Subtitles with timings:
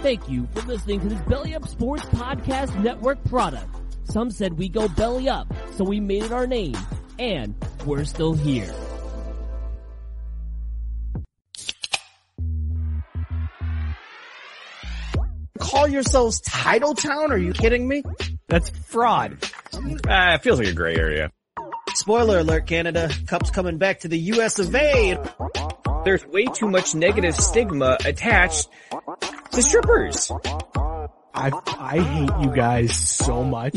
[0.00, 3.66] Thank you for listening to this Belly Up Sports Podcast Network product.
[4.04, 6.76] Some said we go belly up, so we made it our name,
[7.18, 7.54] and
[7.84, 8.72] we're still here.
[15.58, 17.32] Call yourselves Title Town?
[17.32, 18.02] Are you kidding me?
[18.48, 19.38] That's fraud.
[20.08, 21.30] Ah, it feels like a gray area.
[21.94, 23.10] Spoiler alert, Canada.
[23.26, 25.18] Cup's coming back to the US of A.
[26.04, 28.68] There's way too much negative stigma attached
[29.52, 30.32] to strippers.
[31.34, 33.74] I I hate you guys so much.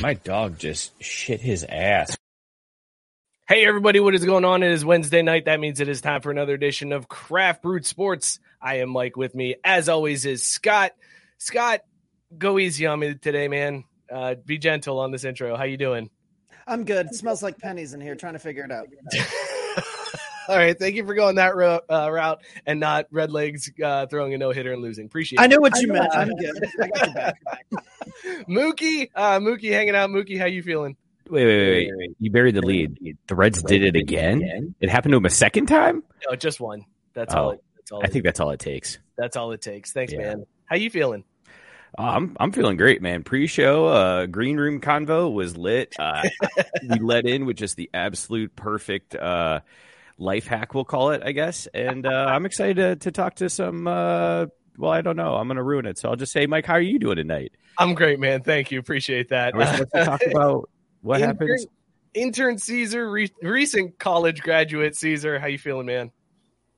[0.00, 2.16] My dog just shit his ass.
[3.46, 4.62] Hey everybody, what is going on?
[4.62, 5.44] It is Wednesday night.
[5.44, 8.38] That means it is time for another edition of Craft Brewed Sports.
[8.64, 10.92] I am Mike with me, as always, is Scott.
[11.36, 11.82] Scott,
[12.36, 13.84] go easy on me today, man.
[14.10, 15.54] Uh, be gentle on this intro.
[15.54, 16.08] How you doing?
[16.66, 17.06] I'm good.
[17.08, 18.14] It smells like pennies in here.
[18.14, 18.86] Trying to figure it out.
[20.48, 24.06] All right, thank you for going that ro- uh, route and not red legs uh,
[24.06, 25.06] throwing a no hitter and losing.
[25.06, 25.48] Appreciate I it.
[25.50, 26.14] know what you meant.
[26.14, 26.64] I'm good.
[26.82, 27.40] I got your back.
[28.48, 30.10] Mookie, uh, Mookie hanging out.
[30.10, 30.96] Mookie, how you feeling?
[31.30, 32.10] Wait, wait, wait, wait.
[32.18, 33.16] You buried the lead.
[33.26, 34.74] The Reds did it again?
[34.80, 36.02] It happened to him a second time?
[36.28, 36.84] No, just one.
[37.14, 37.56] That's Oh, all.
[37.84, 38.00] It, that's all.
[38.02, 38.98] I it- think that's all it takes.
[39.16, 39.92] that's all it takes.
[39.92, 40.18] Thanks, Yeah.
[40.20, 40.46] man.
[40.66, 41.24] How you feeling?
[41.96, 43.22] Uh, I'm I'm feeling great, man.
[43.22, 45.94] Pre-show, uh, green room convo was lit.
[45.98, 46.22] Uh,
[46.88, 49.60] we let in with just the absolute perfect uh,
[50.18, 51.68] life hack, we'll call it, I guess.
[51.72, 53.86] And uh, I'm excited to, to talk to some.
[53.86, 54.46] Uh,
[54.76, 55.36] well, I don't know.
[55.36, 57.52] I'm going to ruin it, so I'll just say, Mike, how are you doing tonight?
[57.78, 58.42] I'm great, man.
[58.42, 58.80] Thank you.
[58.80, 59.54] Appreciate that.
[59.54, 60.68] Are we supposed to talk about
[61.02, 61.66] what Intern- happens?
[62.12, 65.38] Intern Caesar, re- recent college graduate Caesar.
[65.38, 66.10] How you feeling, man?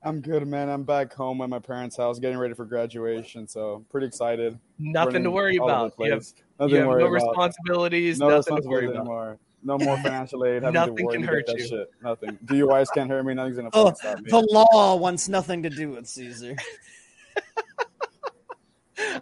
[0.07, 0.69] I'm good, man.
[0.69, 4.57] I'm back home at my parents' house getting ready for graduation, so I'm pretty excited.
[4.79, 5.93] Nothing to worry about.
[5.99, 6.25] You have.
[6.59, 7.11] Nothing you have no about.
[7.11, 8.17] responsibilities.
[8.17, 9.39] No nothing to worry responsibility about.
[9.63, 10.63] No more financial aid.
[10.63, 11.67] Nothing to can hurt get that you.
[11.67, 11.91] Shit.
[12.01, 12.37] Nothing.
[12.45, 13.33] DUIs can't hurt me.
[13.33, 14.29] Nothing's gonna Oh, stop me.
[14.29, 16.55] the law wants nothing to do with Caesar.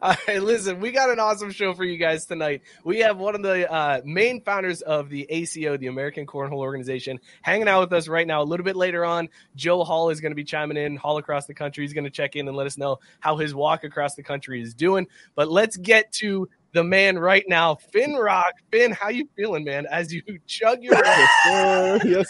[0.01, 2.61] All right, listen, we got an awesome show for you guys tonight.
[2.83, 7.19] We have one of the uh, main founders of the ACO, the American Cornhole Organization,
[7.41, 8.41] hanging out with us right now.
[8.41, 11.45] A little bit later on, Joe Hall is going to be chiming in, Hall across
[11.45, 11.83] the country.
[11.83, 14.61] He's going to check in and let us know how his walk across the country
[14.61, 15.07] is doing.
[15.35, 18.53] But let's get to the man right now, Finn Rock.
[18.72, 19.85] Finn, how you feeling, man?
[19.89, 22.00] As you chug your Yes, sir.
[22.03, 22.27] Yes,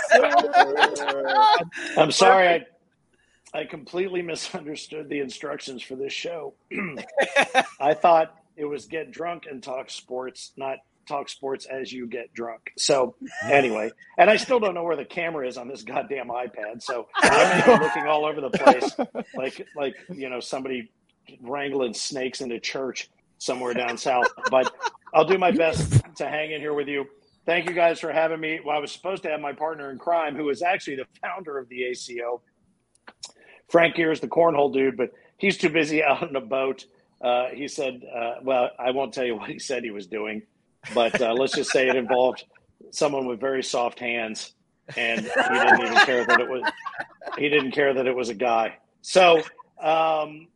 [0.97, 1.57] sir.
[1.97, 2.65] I'm sorry, I,
[3.55, 6.55] I completely misunderstood the instructions for this show.
[7.79, 12.33] I thought it was get drunk and talk sports, not talk sports as you get
[12.33, 12.73] drunk.
[12.77, 16.81] So anyway, and I still don't know where the camera is on this goddamn iPad.
[16.81, 18.91] So I'm looking all over the place,
[19.35, 20.91] like like you know somebody
[21.41, 24.27] wrangling snakes into church somewhere down south.
[24.51, 24.73] But
[25.13, 27.05] I'll do my best to hang in here with you.
[27.45, 28.59] Thank you guys for having me.
[28.65, 31.59] Well, I was supposed to have my partner in crime, who is actually the founder
[31.59, 32.41] of the ACO.
[33.69, 36.85] Frank here is the cornhole dude, but he's too busy out on a boat.
[37.21, 40.43] Uh, he said, uh, well, I won't tell you what he said he was doing,
[40.93, 42.43] but uh, let's just say it involved
[42.91, 44.53] someone with very soft hands,
[44.95, 46.63] and he didn't even care that it was
[47.37, 48.77] he didn't care that it was a guy.
[49.01, 49.41] So
[49.81, 50.47] um,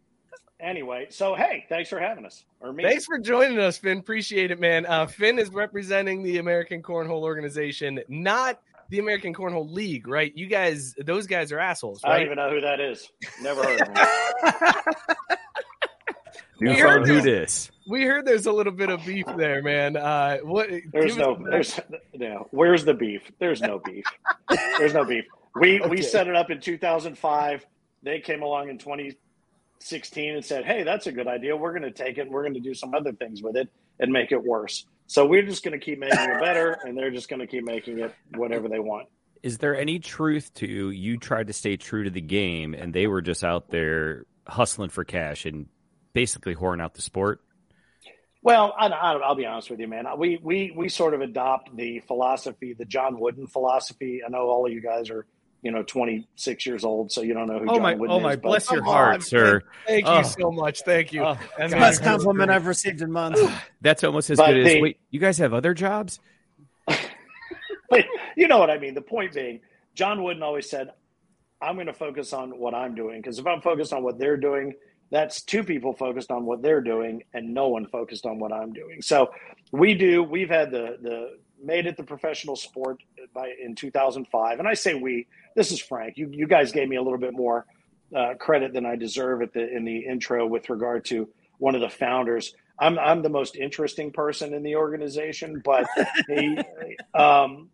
[0.59, 2.43] anyway, so hey, thanks for having us.
[2.59, 2.83] Or me.
[2.83, 3.99] Thanks for joining us, Finn.
[3.99, 4.85] Appreciate it, man.
[4.85, 10.31] Uh, Finn is representing the American Cornhole Organization, not the American Cornhole League, right?
[10.35, 13.07] You guys, those guys are assholes, I don't even know who that is.
[13.41, 15.35] Never heard of him.
[16.61, 17.23] New Here phone, it who is.
[17.23, 17.71] dis?
[17.89, 19.95] We heard there's a little bit of beef there, man.
[19.95, 20.69] Uh, what?
[20.91, 21.79] There's give us no, there's
[22.13, 22.47] no.
[22.51, 23.21] Where's the beef?
[23.39, 24.03] There's no beef.
[24.77, 25.23] There's no beef.
[25.55, 25.89] We Okay.
[25.89, 27.65] we set it up in 2005.
[28.03, 31.55] They came along in 2016 and said, "Hey, that's a good idea.
[31.55, 32.21] We're going to take it.
[32.21, 33.69] and We're going to do some other things with it
[33.99, 37.09] and make it worse." So we're just going to keep making it better, and they're
[37.09, 39.07] just going to keep making it whatever they want.
[39.41, 43.07] Is there any truth to you tried to stay true to the game and they
[43.07, 45.65] were just out there hustling for cash and
[46.13, 47.41] basically whoring out the sport?
[48.43, 50.05] Well, I, I, I'll be honest with you, man.
[50.17, 54.21] We we we sort of adopt the philosophy, the John Wooden philosophy.
[54.23, 55.25] I know all of you guys are
[55.61, 57.65] you know 26 years old, so you don't know who.
[57.69, 59.61] Oh John my, Wooden oh my, is, but- bless your Come heart, on, sir.
[59.87, 60.17] Thank, thank Oh.
[60.19, 60.81] you so much.
[60.83, 61.23] Thank you.
[61.23, 61.79] Oh, That God.
[61.79, 63.41] Best compliment I've received in months.
[63.81, 64.99] That's almost as But good as wait.
[65.09, 66.19] You guys have other jobs?
[67.89, 68.93] but you know what I mean.
[68.93, 69.61] The point being,
[69.95, 70.91] John Wooden always said,
[71.61, 74.37] "I'm going to focus on what I'm doing because if I'm focused on what they're
[74.37, 74.73] doing,
[75.11, 78.73] that's two people focused on what they're doing and no one focused on what I'm
[78.73, 79.31] doing." So
[79.71, 80.23] we do.
[80.23, 82.97] We've had the the made it the professional sport
[83.33, 85.27] by in 2005, and I say we.
[85.55, 86.17] This is Frank.
[86.17, 87.65] You you guys gave me a little bit more
[88.15, 91.81] uh, credit than I deserve at the in the intro with regard to one of
[91.81, 92.53] the founders.
[92.79, 95.87] I'm I'm the most interesting person in the organization, but
[96.27, 96.57] he,
[97.13, 97.69] um,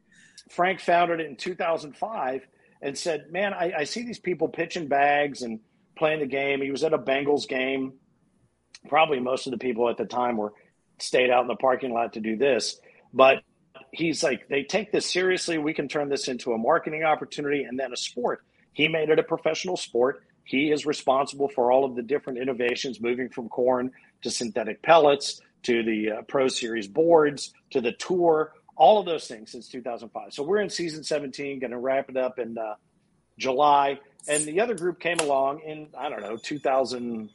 [0.49, 2.47] Frank founded it in 2005
[2.81, 5.59] and said, "Man, I, I see these people pitching bags and
[5.95, 7.93] playing the game." He was at a Bengals game.
[8.89, 10.53] Probably most of the people at the time were
[10.99, 12.79] stayed out in the parking lot to do this,
[13.13, 13.43] but
[13.97, 15.57] he's like, "They take this seriously.
[15.57, 18.43] We can turn this into a marketing opportunity and then a sport."
[18.73, 20.23] He made it a professional sport.
[20.43, 25.41] He is responsible for all of the different innovations, moving from corn to synthetic pellets
[25.63, 30.33] to the uh, Pro Series boards to the tour, all of those things since 2005.
[30.33, 32.75] So we're in season 17, going to wrap it up in uh,
[33.37, 33.99] July.
[34.27, 37.29] And the other group came along in, I don't know, 2000,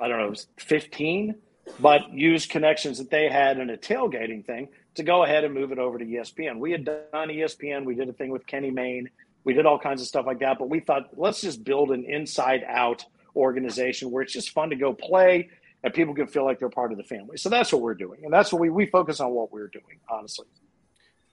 [0.00, 1.34] I don't know, 15,
[1.80, 5.72] but used connections that they had in a tailgating thing to go ahead and move
[5.72, 6.58] it over to ESPN.
[6.58, 9.08] We had done ESPN, we did a thing with Kenny Mayne,
[9.44, 12.04] we did all kinds of stuff like that, but we thought, let's just build an
[12.04, 13.04] inside out
[13.34, 15.50] organization where it's just fun to go play
[15.84, 17.36] and people can feel like they're part of the family.
[17.36, 18.24] So that's what we're doing.
[18.24, 20.46] And that's what we, we focus on what we're doing, honestly.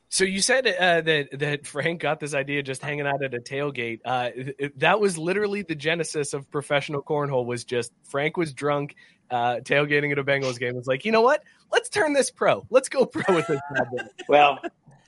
[0.10, 3.40] So you said uh, that that Frank got this idea just hanging out at a
[3.40, 4.02] tailgate.
[4.06, 4.30] Uh,
[4.76, 7.48] that was literally the genesis of professional cornhole.
[7.48, 8.96] Was just Frank was drunk,
[9.32, 10.76] uh, tailgating at a Bengals game.
[10.76, 11.44] Was like, you know what?
[11.72, 12.66] Let's turn this pro.
[12.70, 13.60] Let's go pro with this.
[14.28, 14.60] Well,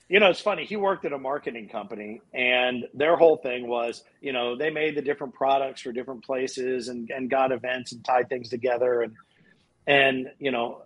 [0.08, 0.66] you know, it's funny.
[0.66, 4.96] He worked at a marketing company, and their whole thing was, you know, they made
[4.96, 9.02] the different products for different places and, and got events and tied things together.
[9.02, 9.14] And,
[9.88, 10.84] and you know,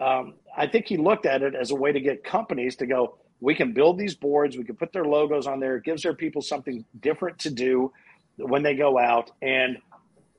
[0.00, 3.18] um, I think he looked at it as a way to get companies to go,
[3.40, 5.76] we can build these boards, we can put their logos on there.
[5.76, 7.92] It gives their people something different to do
[8.36, 9.30] when they go out.
[9.42, 9.78] And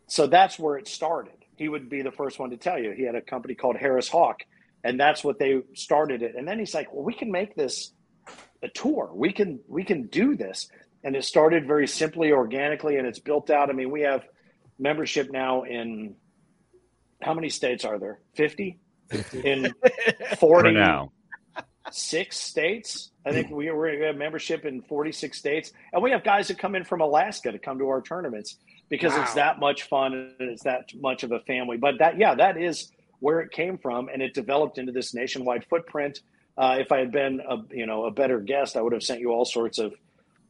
[0.08, 1.39] so that's where it started.
[1.60, 2.94] He would be the first one to tell you.
[2.96, 4.38] He had a company called Harris Hawk,
[4.84, 6.36] and that's what they started it.
[6.38, 7.92] And then he's like, well, we can make this
[8.64, 9.12] a tour.
[9.14, 10.70] We can we can do this.
[11.04, 13.70] And it started very simply, organically, and it's built out.
[13.70, 14.24] I mean, we have
[14.80, 16.16] membership now in
[17.22, 18.20] how many states are there?
[18.36, 18.80] Fifty
[19.44, 19.74] in
[20.32, 21.12] For forty now.
[21.92, 23.12] six states.
[23.26, 25.72] I think we, we have membership in 46 states.
[25.92, 28.58] And we have guys that come in from Alaska to come to our tournaments
[28.90, 31.78] because it's that much fun and it's that much of a family.
[31.78, 34.10] But that, yeah, that is where it came from.
[34.10, 36.22] And it developed into this nationwide footprint.
[36.58, 39.22] Uh, if I had been a, you know, a better guest, I would have sent
[39.22, 39.94] you all sorts of,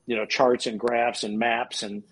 [0.06, 2.04] you know, charts and graphs and maps and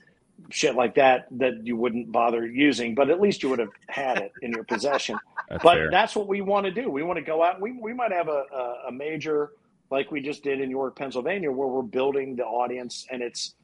[0.49, 4.19] shit like that that you wouldn't bother using, but at least you would have had
[4.19, 5.17] it in your possession
[5.49, 5.89] That's but fair.
[5.91, 6.89] that's what we want to do.
[6.89, 7.59] We want to go out.
[7.59, 9.51] We we might have a, a, a major
[9.89, 13.55] like we just did in York, Pennsylvania, where we're building the audience and it's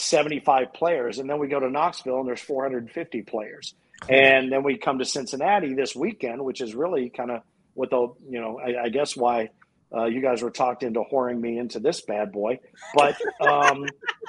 [0.00, 3.74] 75 players, and then we go to Knoxville and there's 450 players,
[4.08, 7.42] and then we come to Cincinnati this weekend, which is really kind of
[7.74, 9.50] what the you know I, I guess why.
[9.92, 12.60] Uh, you guys were talked into whoring me into this bad boy,
[12.94, 13.84] but um,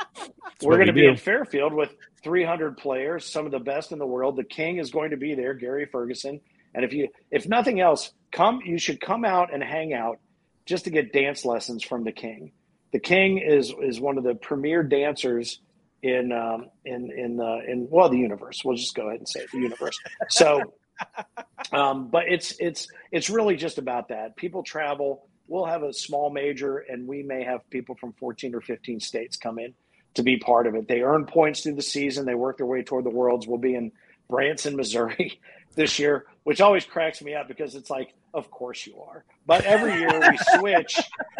[0.63, 1.09] we're going to be do.
[1.09, 4.35] in Fairfield with 300 players, some of the best in the world.
[4.35, 6.41] The King is going to be there, Gary Ferguson.
[6.73, 8.61] And if you, if nothing else, come.
[8.65, 10.19] You should come out and hang out
[10.65, 12.51] just to get dance lessons from the King.
[12.91, 15.59] The King is is one of the premier dancers
[16.03, 18.63] in um, in in the in well the universe.
[18.63, 19.97] We'll just go ahead and say it, the universe.
[20.29, 20.73] So,
[21.71, 24.35] um, but it's it's it's really just about that.
[24.35, 25.27] People travel.
[25.47, 29.35] We'll have a small major, and we may have people from 14 or 15 states
[29.35, 29.73] come in
[30.13, 30.87] to be part of it.
[30.87, 32.25] They earn points through the season.
[32.25, 33.47] They work their way toward the worlds.
[33.47, 33.91] We'll be in
[34.29, 35.39] Branson, Missouri
[35.75, 39.23] this year, which always cracks me up because it's like, of course you are.
[39.45, 40.99] But every year we switch.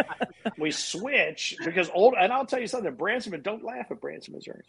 [0.58, 4.34] we switch because old, and I'll tell you something, Branson, but don't laugh at Branson,
[4.36, 4.63] Missouri.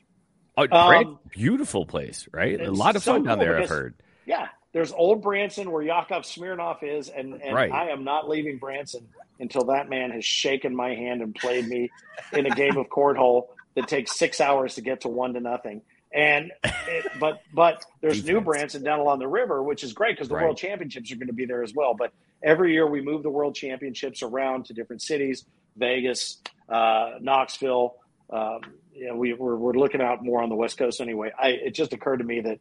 [0.56, 2.60] Oh, Um, great, beautiful place, right?
[2.60, 3.58] A lot of so fun down cool there.
[3.60, 3.94] I've heard.
[4.26, 7.72] Yeah, there's old Branson where Yakov Smirnoff is, and, and Right.
[7.72, 9.08] I am not leaving Branson
[9.40, 11.90] until that man has shaken my hand and played me
[12.32, 15.82] in a game of cornhole that takes six hours to get to one to nothing.
[16.14, 20.16] And it, but but there's New brands Branson down along the river, which is great
[20.16, 20.44] because the Right.
[20.44, 21.94] World Championships are going to be there as well.
[21.94, 25.44] But every year we move the World Championships around to different cities,
[25.76, 26.38] Vegas,
[26.68, 27.96] uh, Knoxville.
[28.30, 28.60] Um,
[28.94, 31.32] you know, we, we're, we're looking out more on the West Coast anyway.
[31.38, 32.60] I, it just occurred to me that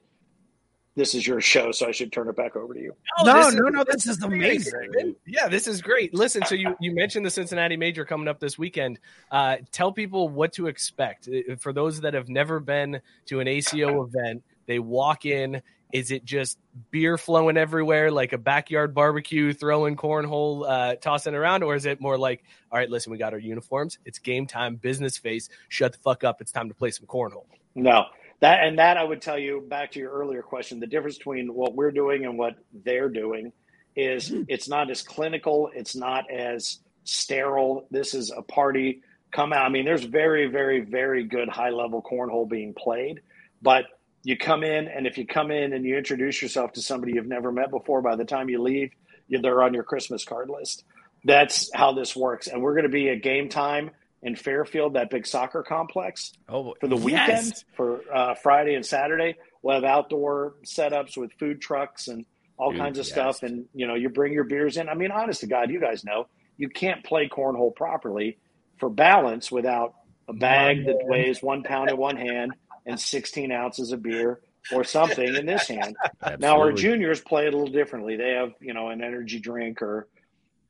[0.95, 2.93] this is your show, so I should turn it back over to you.
[3.19, 5.15] Oh, no, no, is- no, this is amazing.
[5.25, 6.13] Yeah, this is great.
[6.13, 8.99] Listen, so you, you mentioned the Cincinnati Major coming up this weekend.
[9.31, 11.27] Uh, tell people what to expect.
[11.29, 15.61] Uh, For those that have never been to an ACO event, they walk in.
[15.93, 16.57] Is it just
[16.89, 21.63] beer flowing everywhere, like a backyard barbecue, throwing cornhole, uh, tossing around?
[21.63, 23.97] Or is it more like, all right, listen, we got our uniforms.
[24.05, 25.49] It's game time, business face.
[25.67, 26.39] Shut the fuck up.
[26.39, 27.43] It's time to play some cornhole.
[27.75, 28.05] No,
[28.41, 30.79] that and that I would tell you back to your earlier question.
[30.79, 33.53] The difference between what we're doing and what they're doing
[33.95, 34.43] is mm-hmm.
[34.47, 35.69] it's not as clinical.
[35.73, 37.87] It's not as sterile.
[37.91, 39.03] This is a party.
[39.31, 39.65] Come out.
[39.65, 43.21] I mean, there's very, very, very good high level cornhole being played,
[43.61, 43.85] but
[44.23, 47.27] you come in and if you come in and you introduce yourself to somebody you've
[47.27, 48.91] never met before, by the time you leave,
[49.29, 50.83] they're on your Christmas card list.
[51.23, 52.47] That's how this works.
[52.47, 53.91] And we're going to be at game time
[54.23, 57.03] in Fairfield, that big soccer complex Oh, for the yes.
[57.05, 59.35] weekend for uh, Friday and Saturday.
[59.61, 62.25] We'll have outdoor setups with food trucks and
[62.57, 63.11] all Dude, kinds of yes.
[63.13, 63.43] stuff.
[63.43, 64.89] And you know, you bring your beers in.
[64.89, 68.37] I mean, honest to God, you guys know you can't play cornhole properly
[68.77, 69.95] for balance without
[70.27, 72.53] a bag that weighs one pound in one hand
[72.85, 74.39] and 16 ounces of beer
[74.71, 75.95] or something in this hand.
[76.39, 78.15] Now our juniors play it a little differently.
[78.15, 80.07] They have, you know, an energy drink or,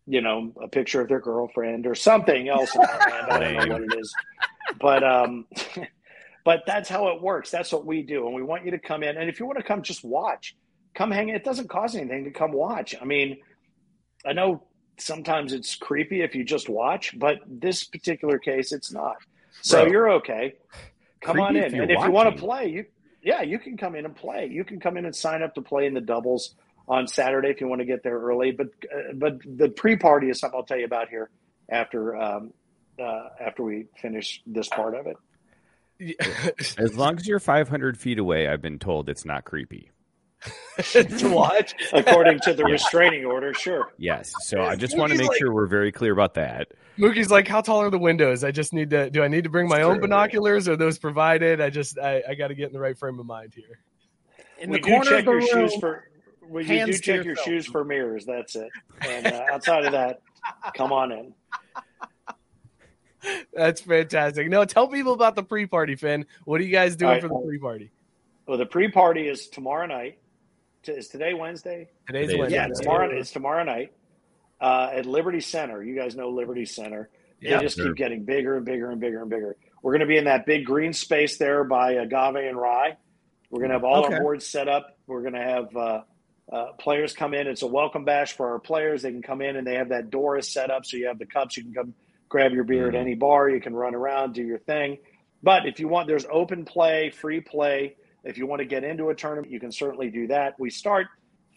[0.07, 3.31] you know, a picture of their girlfriend or something else in their hand.
[3.31, 4.13] I don't know what it is.
[4.79, 5.45] But um
[6.45, 7.51] but that's how it works.
[7.51, 8.25] That's what we do.
[8.25, 9.17] And we want you to come in.
[9.17, 10.55] And if you want to come just watch,
[10.93, 12.95] come hang it doesn't cost anything to come watch.
[12.99, 13.37] I mean,
[14.25, 14.63] I know
[14.97, 19.17] sometimes it's creepy if you just watch, but this particular case it's not.
[19.61, 19.91] So Bro.
[19.91, 20.55] you're okay.
[21.21, 21.79] Come on in.
[21.79, 22.85] And if you want to play, you
[23.23, 24.47] yeah, you can come in and play.
[24.47, 26.55] You can come in and sign up to play in the doubles
[26.91, 28.51] on Saturday if you want to get there early.
[28.51, 31.31] But uh, but the pre-party is something I'll tell you about here
[31.69, 32.53] after um,
[33.01, 35.17] uh, after we finish this part of it.
[36.79, 39.91] As long as you're 500 feet away, I've been told it's not creepy.
[40.93, 41.75] to watch.
[41.93, 43.93] According to the restraining order, sure.
[43.99, 44.33] Yes.
[44.41, 46.69] So I just want to make like- sure we're very clear about that.
[46.97, 48.43] Mookie's like, how tall are the windows?
[48.43, 49.09] I just need to.
[49.11, 50.67] Do I need to bring my own binoculars?
[50.67, 51.61] Are those provided?
[51.61, 53.79] I just, I, I got to get in the right frame of mind here.
[54.59, 56.03] In we the do corner check of the your room, shoes for
[56.51, 58.25] we you do hands to check your shoes for mirrors.
[58.25, 58.69] That's it.
[59.01, 60.21] And uh, outside of that,
[60.75, 61.33] come on in.
[63.53, 64.49] That's fantastic.
[64.49, 66.25] No, tell people about the pre-party, Finn.
[66.45, 67.21] What are you guys doing All right.
[67.21, 67.91] for the pre-party?
[68.47, 70.17] Well, the pre-party is tomorrow night.
[70.83, 71.89] T- Is today Wednesday?
[72.07, 72.55] Today's Today is Wednesday.
[72.55, 72.83] Yeah, Wednesday.
[72.83, 73.09] tomorrow.
[73.19, 73.93] It's tomorrow night
[74.59, 75.83] uh, at Liberty Center.
[75.83, 77.09] You guys know Liberty Center.
[77.39, 77.87] Yeah, they just sure.
[77.87, 79.55] keep getting bigger and bigger and bigger and bigger.
[79.83, 82.97] We're going to be in that big green space there by Agave and Rye.
[83.51, 84.15] We're going to have all Okay.
[84.15, 84.97] our boards set up.
[85.05, 86.01] We're going to have uh,
[86.51, 87.47] uh, players come in.
[87.47, 89.01] It's a welcome bash for our players.
[89.01, 91.19] They can come in and they have that door is set up, so you have
[91.19, 91.57] the cups.
[91.57, 91.93] You can come
[92.29, 93.49] grab your beer at any bar.
[93.49, 94.97] You can run around, do your thing.
[95.43, 97.95] But if you want, there's open play, free play.
[98.23, 100.59] If you want to get into a tournament, you can certainly do that.
[100.59, 101.07] We start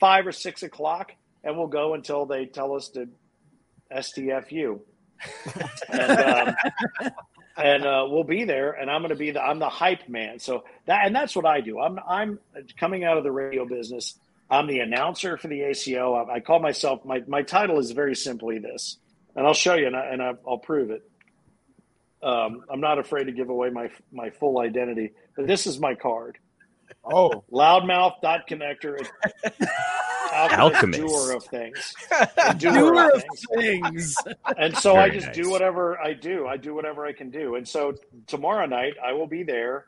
[0.00, 1.12] five or six o'clock,
[1.42, 3.08] and we'll go until they tell us to
[3.92, 4.80] STFU.
[5.90, 6.54] and um,
[7.56, 10.38] and uh, we'll be there, and I'm going to be the I'm the hype man.
[10.38, 11.78] So that and that's what I do.
[11.80, 12.38] I'm I'm
[12.78, 14.18] coming out of the radio business.
[14.50, 16.14] I'm the announcer for the ACO.
[16.14, 18.98] I, I call myself my my title is very simply this,
[19.34, 21.02] and I'll show you, and, I, and I, I'll prove it.
[22.22, 25.94] Um, I'm not afraid to give away my my full identity, but this is my
[25.94, 26.38] card.
[27.04, 29.06] Oh, Loudmouth dot connector.
[30.34, 31.00] Alchemist.
[31.00, 31.94] doer of things.
[32.58, 34.16] Doer, doer of of things things.
[34.56, 35.36] and so I just nice.
[35.36, 36.46] do whatever I do.
[36.46, 37.54] I do whatever I can do.
[37.54, 37.94] And so
[38.26, 39.86] tomorrow night I will be there,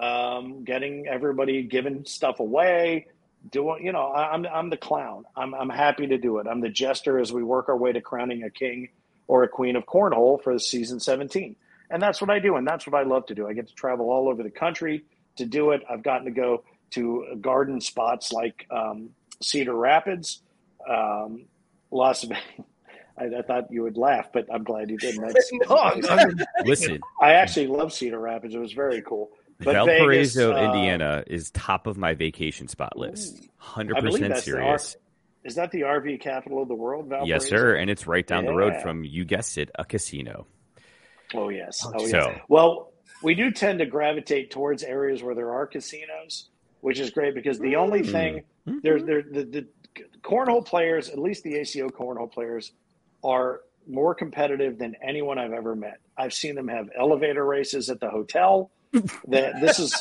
[0.00, 3.06] um, getting everybody giving stuff away.
[3.50, 5.24] Doing, you know, I, I'm I'm the clown.
[5.36, 6.46] I'm I'm happy to do it.
[6.46, 8.88] I'm the jester as we work our way to crowning a king
[9.28, 11.54] or a queen of cornhole for season 17.
[11.90, 13.46] And that's what I do, and that's what I love to do.
[13.46, 15.04] I get to travel all over the country
[15.36, 15.82] to do it.
[15.88, 19.10] I've gotten to go to garden spots like um,
[19.42, 20.42] Cedar Rapids,
[20.88, 21.44] um,
[21.90, 22.42] Las Vegas.
[23.18, 25.22] I, I thought you would laugh, but I'm glad you didn't.
[25.22, 26.36] That's, No, I'm- I'm-
[26.66, 28.54] Listen, I actually love Cedar Rapids.
[28.54, 29.30] It was very cool.
[29.58, 33.48] But Valparaiso, Vegas, uh, Indiana is top of my vacation spot list.
[33.62, 34.94] 100% serious.
[34.96, 35.00] R-
[35.44, 37.08] is that the RV capital of the world?
[37.08, 37.26] Valparaiso?
[37.32, 37.76] Yes, sir.
[37.76, 40.46] And it's right down the road from, you guessed it, a casino.
[41.34, 41.84] Oh yes.
[41.86, 42.10] Oh yes.
[42.10, 46.48] So- Well, we do tend to gravitate towards areas where there are casinos,
[46.80, 48.12] which is great because the only Mm.
[48.12, 48.42] thing
[48.82, 49.66] there's there the, the
[50.22, 52.72] cornhole players, at least the ACO cornhole players,
[53.24, 55.98] are more competitive than anyone I've ever met.
[56.18, 58.70] I've seen them have elevator races at the hotel.
[59.28, 59.94] That this is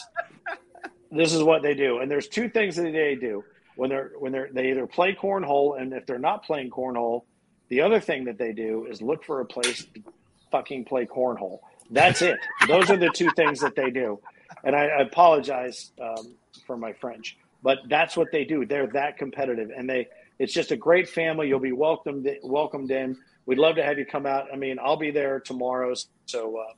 [1.11, 3.43] this is what they do, and there's two things that they do
[3.75, 7.23] when they're when they're they either play cornhole, and if they're not playing cornhole,
[7.69, 10.03] the other thing that they do is look for a place to
[10.51, 11.59] fucking play cornhole.
[11.91, 12.37] That's it.
[12.67, 14.19] Those are the two things that they do.
[14.63, 18.65] And I, I apologize um, for my French, but that's what they do.
[18.65, 20.07] They're that competitive, and they
[20.39, 21.47] it's just a great family.
[21.47, 23.17] You'll be welcomed welcomed in.
[23.45, 24.47] We'd love to have you come out.
[24.51, 25.93] I mean, I'll be there tomorrow,
[26.25, 26.73] so uh,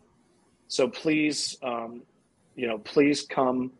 [0.67, 2.01] so please, um,
[2.55, 3.71] you know, please come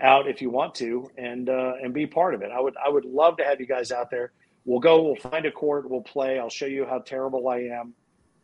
[0.00, 2.50] out if you want to and uh, and be part of it.
[2.50, 4.32] I would I would love to have you guys out there.
[4.64, 5.02] We'll go.
[5.02, 5.88] We'll find a court.
[5.88, 6.38] We'll play.
[6.38, 7.94] I'll show you how terrible I am,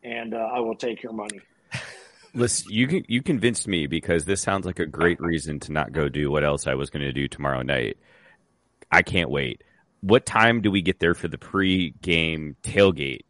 [0.03, 1.41] and uh, I will take your money.
[2.35, 6.09] Listen, you you convinced me because this sounds like a great reason to not go
[6.09, 7.99] do what else I was going to do tomorrow night.
[8.91, 9.63] I can't wait.
[10.01, 13.23] What time do we get there for the pre-game tailgate?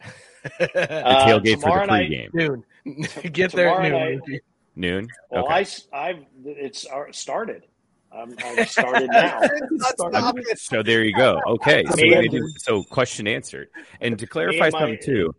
[0.58, 2.30] the Uh, tailgate for the pre-game.
[2.34, 2.64] Noon.
[3.32, 4.20] Get there at noon.
[4.28, 4.40] night-
[4.74, 5.08] Noon.
[5.30, 5.66] Well, okay.
[5.92, 7.64] I I've it's started.
[8.10, 9.40] Um, I've started now.
[9.78, 10.58] Stop it.
[10.58, 11.40] So there you go.
[11.46, 11.84] Okay.
[11.90, 13.68] So, Me did- so question answered.
[14.00, 15.34] And to clarify and my- something too,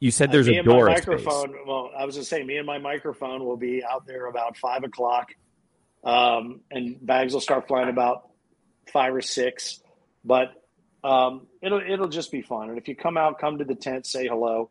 [0.00, 1.06] you said there's a door of space.
[1.06, 1.54] microphone.
[1.66, 4.56] Well, I was going to say, me and my microphone will be out there about
[4.56, 5.32] five o'clock,
[6.02, 8.28] um, and bags will start flying about
[8.92, 9.80] five or six.
[10.24, 10.52] But
[11.02, 12.70] um, it'll it'll just be fun.
[12.70, 14.70] And if you come out, come to the tent, say hello.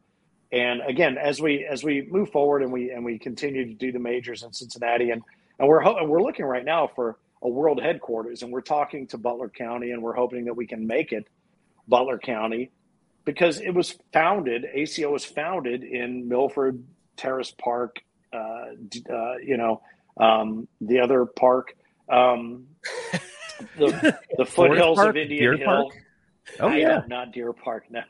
[0.53, 3.91] And again, as we as we move forward and we and we continue to do
[3.91, 5.23] the majors in Cincinnati, and
[5.57, 9.07] and we're ho- and we're looking right now for a world headquarters, and we're talking
[9.07, 11.27] to Butler County, and we're hoping that we can make it
[11.87, 12.69] Butler County
[13.25, 14.65] because it was founded.
[14.71, 16.83] ACO was founded in Milford
[17.17, 18.03] Terrace Park.
[18.31, 18.75] Uh,
[19.11, 19.81] uh, you know,
[20.17, 21.75] um, the other park,
[22.09, 22.67] um,
[23.77, 25.09] the the foothills Park?
[25.09, 25.89] of Indian Deer Hill.
[25.89, 26.03] Park?
[26.59, 27.01] Oh yeah.
[27.07, 27.85] not Deer Park.
[27.89, 28.01] No.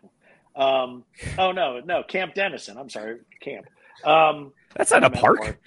[0.56, 1.04] Um,
[1.38, 2.78] oh no, no Camp Dennison.
[2.78, 3.68] I'm sorry, Camp.
[4.04, 5.60] Um, That's not a park.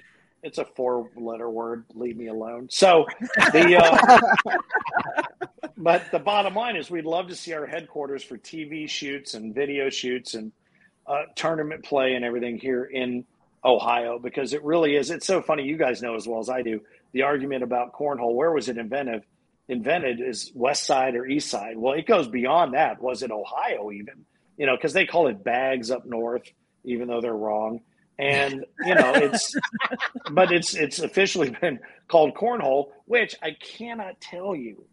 [0.43, 1.85] It's a four-letter word.
[1.95, 2.69] Leave me alone.
[2.71, 3.07] So
[3.53, 3.77] the.
[4.47, 4.57] Uh,
[5.77, 9.55] but the bottom line is, we'd love to see our headquarters for TV shoots and
[9.55, 10.53] video shoots and
[11.07, 13.25] uh, tournament play and everything here in
[13.65, 15.11] Ohio because it really is.
[15.11, 15.65] It's so funny.
[15.65, 16.81] You guys know as well as I do
[17.13, 18.35] the argument about cornhole.
[18.35, 19.23] Where was it invented?
[19.69, 21.77] Invented is West Side or East Side.
[21.77, 23.03] Well, it goes beyond that.
[23.03, 24.25] Was it Ohio even?
[24.57, 26.43] You know, because they call it bags up north,
[26.85, 27.81] even though they're wrong.
[28.19, 29.55] And you know, it's
[30.31, 34.85] but it's it's officially been called cornhole, which I cannot tell you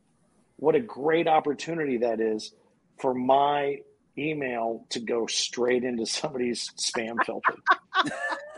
[0.58, 2.54] what a great opportunity that is
[3.00, 3.78] for my
[4.18, 7.56] email to go straight into somebody's spam filter.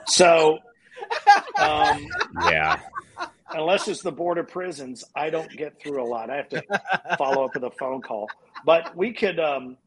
[0.08, 0.60] so,
[1.60, 2.06] um,
[2.50, 2.80] Yeah.
[3.52, 6.30] unless it's the board of prisons, I don't get through a lot.
[6.30, 6.64] I have to
[7.18, 8.30] follow up with a phone call.
[8.66, 9.78] But we could, um,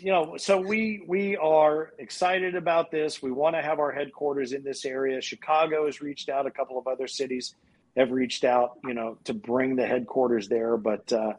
[0.00, 3.22] you know, so we we are excited about this.
[3.22, 5.20] We want to have our headquarters in this area.
[5.20, 6.46] Chicago has reached out.
[6.46, 7.54] A couple of other cities
[7.96, 10.76] have reached out, you know, to bring the headquarters there.
[10.76, 11.32] But uh,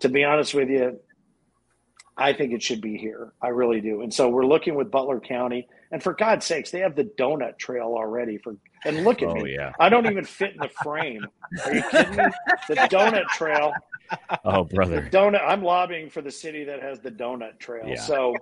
[0.00, 0.98] to be honest with you,
[2.16, 3.32] I think it should be here.
[3.42, 4.02] I really do.
[4.02, 5.68] And so we're looking with Butler County.
[5.90, 8.38] And for God's sakes, they have the donut trail already.
[8.38, 9.54] For and look at Oh me.
[9.54, 9.72] yeah.
[9.78, 11.26] I don't even fit in the frame.
[11.64, 12.24] Are you kidding me?
[12.68, 13.72] The donut trail.
[14.44, 15.08] Oh brother.
[15.12, 15.42] donut.
[15.46, 17.86] I'm lobbying for the city that has the donut trail.
[17.86, 17.96] Yeah.
[18.00, 18.34] So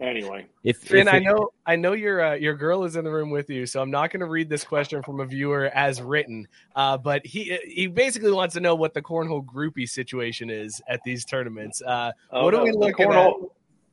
[0.00, 3.04] anyway, If, Finn, if I it- know, I know your uh, your girl is in
[3.04, 5.66] the room with you, so I'm not going to read this question from a viewer
[5.72, 6.48] as written.
[6.74, 11.00] Uh, but he he basically wants to know what the cornhole groupie situation is at
[11.04, 11.80] these tournaments.
[11.82, 13.32] Uh, Oh, what are no, we the looking at?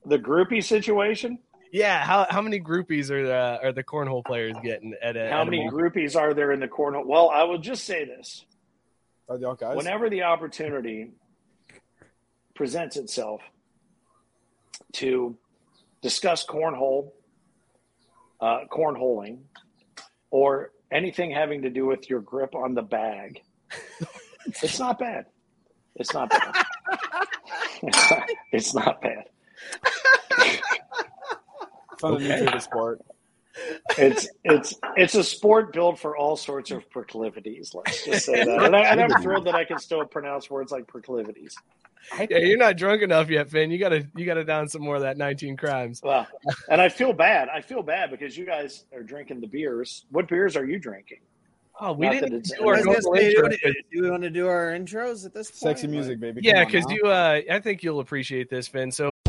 [0.08, 1.40] The groupie situation.
[1.72, 5.42] Yeah, how how many groupies are the, are the cornhole players getting at a, How
[5.42, 5.76] at many major?
[5.76, 7.06] groupies are there in the cornhole?
[7.06, 8.55] Well, I will just say this: Are
[9.30, 9.76] y'all guys?
[9.76, 11.12] whenever the opportunity
[12.56, 13.42] presents itself
[14.94, 15.36] to
[16.02, 17.12] discuss cornhole,
[18.40, 19.40] uh, cornholing,
[20.30, 23.42] or anything having to do with your grip on the bag,
[24.62, 25.26] it's not bad.
[25.96, 26.56] It's not bad.
[27.82, 29.24] it's, not, it's not bad.
[32.04, 33.02] A new favorite sport.
[33.98, 37.72] It's it's it's a sport built for all sorts of proclivities.
[37.74, 38.64] Let's just say that.
[38.64, 41.56] And, I, and I'm thrilled that I can still pronounce words like proclivities.
[42.20, 43.72] Yeah, you're not drunk enough yet, Finn.
[43.72, 46.02] You gotta you gotta down some more of that 19 crimes.
[46.04, 46.28] Well,
[46.70, 47.50] and I feel bad.
[47.50, 50.06] I feel bad because you guys are drinking the beers.
[50.12, 51.20] What beers are you drinking?
[51.80, 53.50] Oh, we Not didn't do our I was gonna normal intro.
[53.50, 55.78] do, do we want to do our intros at this point?
[55.78, 56.42] Sexy music, baby.
[56.44, 58.92] Yeah, Come on because you, uh, I think you'll appreciate this, Finn.
[58.92, 59.10] So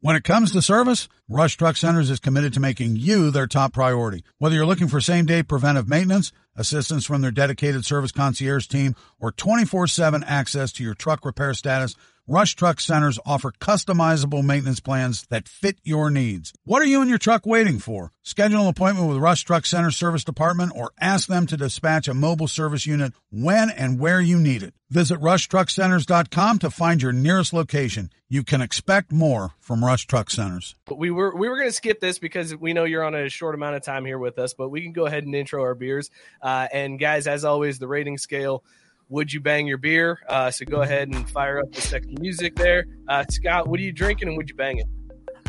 [0.00, 3.72] When it comes to service, Rush Truck Centers is committed to making you their top
[3.72, 4.24] priority.
[4.36, 8.94] Whether you're looking for same day preventive maintenance, assistance from their dedicated service concierge team,
[9.18, 11.96] or 24 7 access to your truck repair status,
[12.28, 16.52] Rush Truck Centers offer customizable maintenance plans that fit your needs.
[16.64, 18.10] What are you and your truck waiting for?
[18.24, 22.14] Schedule an appointment with Rush Truck Center Service Department or ask them to dispatch a
[22.14, 24.74] mobile service unit when and where you need it.
[24.90, 28.10] Visit rushtruckcenters.com to find your nearest location.
[28.28, 30.74] You can expect more from Rush Truck Centers.
[30.92, 33.54] We were we were going to skip this because we know you're on a short
[33.54, 36.10] amount of time here with us, but we can go ahead and intro our beers.
[36.42, 38.64] Uh, and guys, as always, the rating scale
[39.08, 40.20] would you bang your beer?
[40.28, 42.86] Uh, so go ahead and fire up the sexy music there.
[43.08, 44.86] Uh, Scott, what are you drinking and would you bang it?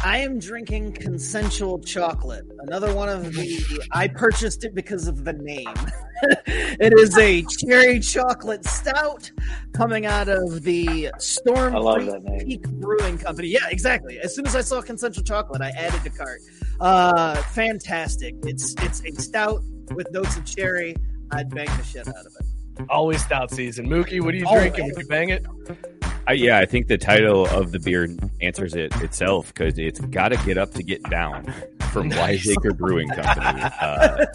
[0.04, 2.46] I am drinking consensual chocolate.
[2.60, 3.88] Another one of the.
[3.92, 5.74] I purchased it because of the name.
[6.46, 9.32] it is a cherry chocolate stout
[9.74, 12.48] coming out of the Storm I love that name.
[12.48, 13.48] Peak Brewing Company.
[13.48, 14.20] Yeah, exactly.
[14.20, 16.42] As soon as I saw consensual chocolate, I added to cart.
[16.80, 18.36] Uh, fantastic.
[18.44, 19.64] It's it's a stout
[19.96, 20.96] with notes of cherry.
[21.32, 22.57] I'd bang the shit out of it.
[22.90, 23.88] Always stout season.
[23.88, 24.72] Mookie, what are you Always.
[24.72, 24.94] drinking?
[24.96, 25.46] Would you bang it?
[26.28, 28.06] I, yeah, I think the title of the beer
[28.42, 31.54] answers it itself because it's got to get up to get down
[31.94, 33.62] from Wiseacre Brewing Company.
[33.80, 34.26] Uh,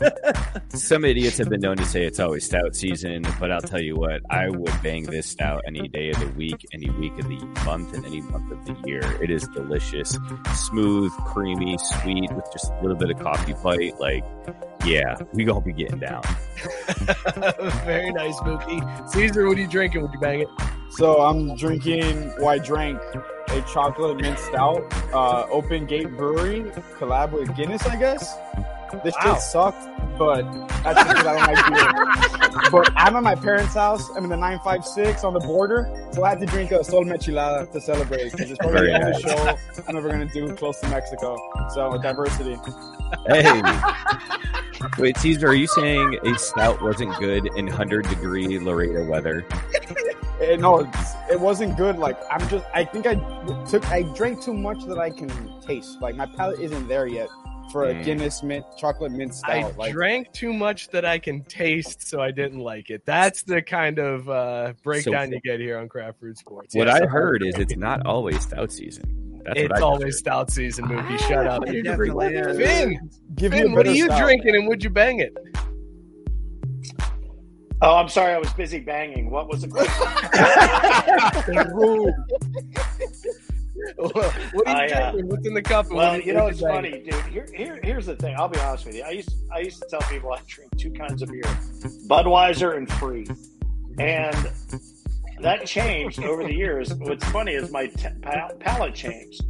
[0.71, 3.95] some idiots have been known to say it's always stout season, but I'll tell you
[3.95, 7.37] what, I would bang this stout any day of the week, any week of the
[7.67, 9.03] month, and any month of the year.
[9.23, 10.17] It is delicious,
[10.55, 14.01] smooth, creamy, sweet, with just a little bit of coffee bite.
[14.01, 14.25] Like,
[14.85, 16.23] yeah, we gonna be getting down.
[17.85, 19.11] Very nice, Mookie.
[19.11, 20.03] Caesar, what are you drinking?
[20.03, 20.49] Would you bang it?
[20.91, 23.01] So I'm drinking, well, I drank
[23.49, 26.65] a chocolate mint stout, uh, Open Gate Brewery,
[26.99, 28.37] collab with Guinness, I guess.
[29.05, 29.35] This Wow.
[29.35, 30.43] shit sucked, but
[30.85, 32.71] that's just because I don't like beer.
[32.71, 34.09] But I'm at my parents' house.
[34.17, 37.71] I'm in the 956 on the border, so I had to drink a Sol Michelada
[37.73, 39.21] to celebrate because it's probably Very the only nice.
[39.23, 41.37] show I'm ever going to do close to Mexico.
[41.75, 42.57] So diversity.
[43.27, 43.63] Hey,
[44.99, 49.45] wait, Caesar, are you saying a stout wasn't good in 100 degree Laredo weather?
[50.41, 50.81] Eh, no,
[51.31, 51.99] it wasn't good.
[51.99, 53.15] Like I'm just, I think I
[53.71, 56.01] took, I drank too much that I can taste.
[56.03, 57.29] Like my palate isn't there yet
[57.73, 58.05] for a Mm.
[58.05, 59.51] Guinness mint chocolate mint stout.
[59.51, 63.05] I like drank too much that I can taste, so I didn't like it.
[63.07, 66.75] That's the kind of uh, breakdown So- you get here on Craft Brewed Sports.
[66.75, 69.41] What Yes, I heard is it's not always stout season.
[69.45, 71.19] That's it's what I always stout season, Mookie.
[71.27, 71.67] Shut up.
[71.67, 72.65] It definitely.
[72.65, 74.23] Finn, Give you Finn a what are you stout.
[74.23, 75.37] drinking and would you bang it?
[77.85, 79.29] Oh, I'm sorry, I was busy banging.
[79.31, 80.07] What was the question?
[83.97, 85.29] what are you I, uh, drinking?
[85.31, 85.91] What's in the cup?
[85.91, 87.15] Well, what- you know, would it's funny, dude.
[87.27, 88.35] Here, here, here's the thing.
[88.39, 89.03] I'll be honest with you.
[89.03, 91.43] I used, I used to tell people I drink two kinds of beer:
[92.07, 93.27] Budweiser and Free,
[93.99, 94.51] and
[95.41, 96.95] that changed over the years.
[96.95, 99.43] What's funny is my t- pal- palate changed.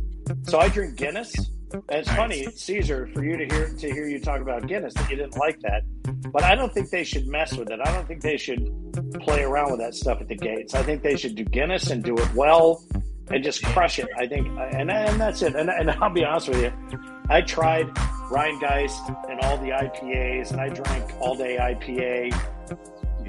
[0.45, 1.35] So I drink Guinness.
[1.73, 5.09] And it's funny, Caesar, for you to hear to hear you talk about Guinness that
[5.11, 5.83] you didn't like that,
[6.31, 7.81] but I don't think they should mess with it.
[7.83, 8.71] I don't think they should
[9.21, 10.75] play around with that stuff at the gates.
[10.75, 12.85] I think they should do Guinness and do it well
[13.33, 14.09] and just crush it.
[14.16, 15.55] I think, and and that's it.
[15.55, 16.73] And, and I'll be honest with you,
[17.29, 17.88] I tried
[18.31, 22.38] Rhinegeist and all the IPAs, and I drank all day IPA.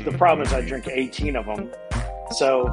[0.03, 1.71] The problem is I drink 18 of them.
[2.31, 2.67] So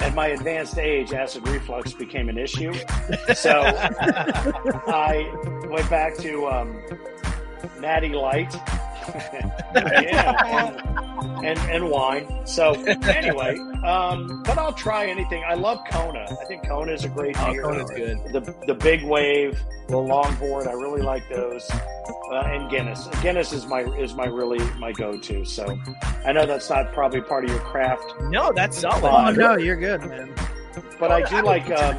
[0.00, 2.72] at my advanced age, acid reflux became an issue.
[3.34, 3.62] So
[4.86, 6.82] I went back to um,
[7.80, 8.54] Natty Light.
[9.74, 10.72] Yeah,
[11.38, 12.26] and, and and wine.
[12.46, 12.72] So
[13.04, 15.42] anyway, um, but I'll try anything.
[15.46, 16.26] I love Kona.
[16.30, 17.62] I think Kona is a great Oh, beer.
[17.62, 18.18] Kona's good.
[18.32, 20.66] The the big wave, the longboard.
[20.66, 21.68] I really like those.
[22.30, 23.08] Uh, and Guinness.
[23.22, 25.44] Guinness is my is my really my go to.
[25.44, 25.78] So
[26.24, 29.04] I know that's not probably part of your craft, No, that's solid.
[29.04, 30.34] Oh no, you're good, man.
[31.00, 31.64] but I do like.
[31.70, 31.96] Um,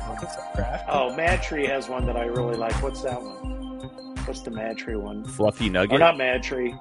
[0.56, 0.86] Craft.
[0.90, 2.74] oh, Mad Tree has one that I really like.
[2.84, 4.16] What's that one?
[4.26, 5.24] What's the Mad Tree one?
[5.24, 6.76] Fluffy Or Nugget, not Mad Tree.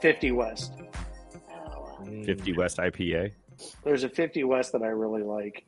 [0.00, 0.72] Fifty West.
[2.26, 2.56] 50 mm.
[2.58, 3.32] West IPA.
[3.82, 5.64] There's a 50 West that I really like.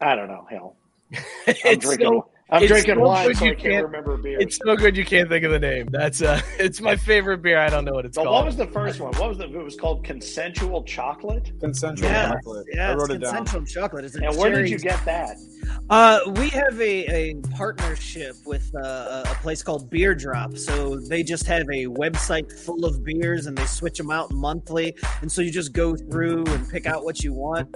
[0.00, 0.46] I don't know.
[0.50, 0.76] Hell,
[1.14, 2.06] I'm It's drinking.
[2.08, 4.38] so- I'm it's drinking so wine, so you I can't, can't- remember beer.
[4.38, 5.88] It's so good you can't think of the name.
[5.90, 7.58] That's uh, it's my favorite beer.
[7.58, 8.34] I don't know what it's but called.
[8.36, 9.12] what was the first one?
[9.14, 9.44] What was the?
[9.44, 11.52] It was called Consensual Chocolate.
[11.58, 12.66] Consensual Yeah, chocolate.
[12.74, 13.36] yeah, I it's wrote it down.
[13.36, 14.04] consensual chocolate.
[14.04, 15.36] It's a And where did you get that?
[15.88, 20.56] Uh, we have a, a partnership with uh, a a place called Beer Drop.
[20.58, 24.94] So they just have a website full of beers and they switch them out monthly.
[25.22, 27.74] And so you just go through and pick out what you want.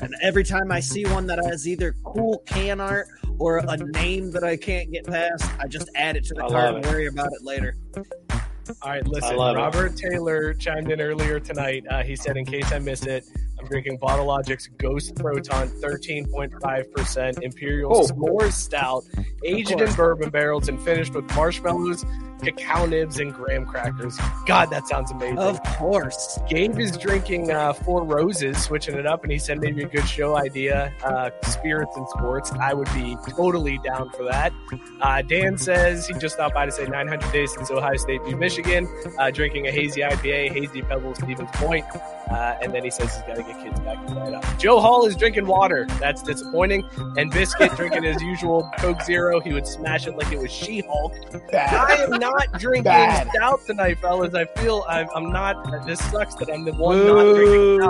[0.00, 4.30] And every time I see one that has either cool can art or a name
[4.32, 7.06] that I can't get past, I just add it to the I cart and worry
[7.06, 7.76] about it later.
[7.96, 9.36] All right, listen.
[9.36, 9.60] love it.
[9.60, 11.84] Robert Taylor chimed in earlier tonight.
[11.88, 13.24] Uh, he said, in case I miss it,
[13.64, 18.02] I'm drinking Bottle Logic's Ghost Proton 13.5% Imperial Oh.
[18.06, 19.04] S'mores Stout,
[19.42, 22.04] aged in bourbon barrels and finished with marshmallows,
[22.42, 24.18] cacao nibs, and graham crackers.
[24.44, 25.38] God, that sounds amazing.
[25.38, 26.38] Of course.
[26.46, 30.06] Gabe is drinking uh, Four Roses, switching it up, and he said maybe a good
[30.06, 32.52] show idea, uh, spirits and sports.
[32.60, 34.52] I would be totally down for that.
[35.00, 38.36] Uh, Dan says he just stopped by to say 900 days since Ohio State beat
[38.36, 38.86] Michigan,
[39.18, 41.86] uh, drinking a hazy IPA, hazy Pebble Stevens Point.
[42.30, 44.44] Uh, and then he says he's got to get kids back right up.
[44.58, 45.86] Joe Hall is drinking water.
[46.00, 46.84] That's disappointing.
[47.16, 49.40] And Biscuit drinking his usual Coke Zero.
[49.40, 51.12] He would smash it like it was She Hulk.
[51.52, 53.28] I am not drinking Bad.
[53.34, 54.34] stout tonight, fellas.
[54.34, 55.86] I feel I'm, I'm not.
[55.86, 57.80] This sucks that I'm the one not drinking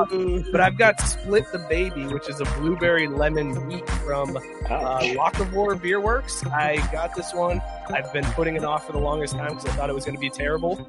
[0.42, 0.52] stout.
[0.52, 5.80] But I've got Split the Baby, which is a blueberry lemon wheat from uh, Locavore
[5.80, 6.44] Beer Works.
[6.46, 7.60] I got this one.
[7.88, 10.16] I've been putting it off for the longest time because I thought it was going
[10.16, 10.86] to be terrible.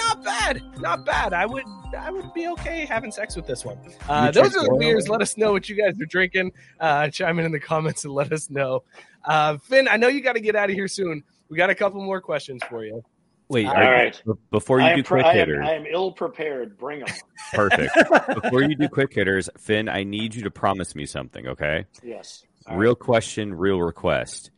[0.00, 1.32] Not bad, not bad.
[1.32, 1.64] I would,
[1.96, 3.78] I would be okay having sex with this one.
[4.08, 4.78] Uh, those are the oil?
[4.78, 5.08] beers.
[5.08, 6.52] Let us know what you guys are drinking.
[6.78, 8.82] Uh, chime in in the comments and let us know.
[9.24, 11.22] Uh, Finn, I know you got to get out of here soon.
[11.48, 13.02] We got a couple more questions for you.
[13.48, 14.22] Wait, All are- right.
[14.50, 16.78] Before you I am do pre- quick I am, hitters, I am ill prepared.
[16.78, 17.08] Bring them.
[17.52, 17.94] perfect.
[18.42, 21.84] Before you do quick hitters, Finn, I need you to promise me something, okay?
[22.02, 22.44] Yes.
[22.72, 24.50] Real question, real request.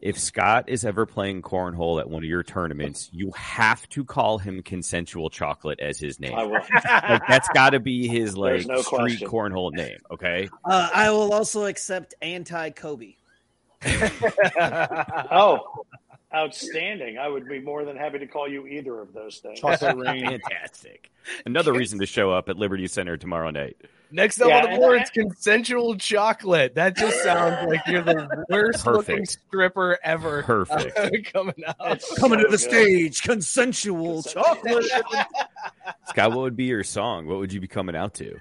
[0.00, 4.38] If Scott is ever playing cornhole at one of your tournaments, you have to call
[4.38, 6.34] him consensual chocolate as his name.
[6.34, 6.52] I will.
[7.08, 9.28] like that's got to be his like no street question.
[9.28, 9.98] cornhole name.
[10.10, 10.50] Okay.
[10.64, 13.14] Uh, I will also accept anti Kobe.
[13.86, 15.84] oh,
[16.34, 17.18] outstanding!
[17.18, 19.60] I would be more than happy to call you either of those things.
[19.60, 21.10] Chocolate rain, Fantastic.
[21.44, 23.76] Another reason to show up at Liberty Center tomorrow night.
[24.12, 26.74] Next up Yeah, on the and board I- is consensual chocolate.
[26.76, 30.42] That just sounds like you're the worst looking stripper ever.
[30.44, 30.96] Perfect.
[30.98, 31.76] uh, coming out.
[31.80, 32.60] It's Coming so to the good.
[32.60, 34.84] stage, consensual chocolate.
[36.08, 37.26] Scott, what would be your song?
[37.26, 38.38] What would you be coming out to?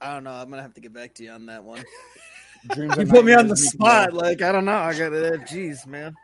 [0.00, 0.32] I don't know.
[0.32, 1.84] I'm gonna have to get back to you on that one.
[2.74, 4.12] Dreams You put me on the nightmares, spot.
[4.12, 4.72] Like I don't know.
[4.72, 6.14] I got to Jeez, man.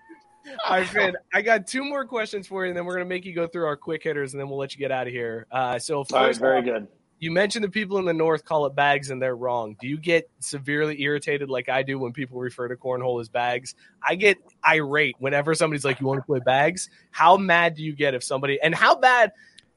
[0.67, 3.09] All right, Finn, I got two more questions for you, and then we're going to
[3.09, 5.13] make you go through our quick hitters, and then we'll let you get out of
[5.13, 5.47] here.
[5.53, 6.89] Uh, so, first All right, very off, good.
[7.21, 9.77] You mentioned the people in the North call it bags, and they're wrong.
[9.81, 13.75] Do you get severely irritated like I do when people refer to cornhole as bags?
[14.03, 17.95] I get irate whenever somebody's like, "You want to play bags?" How mad do you
[17.95, 19.33] get if somebody, and how bad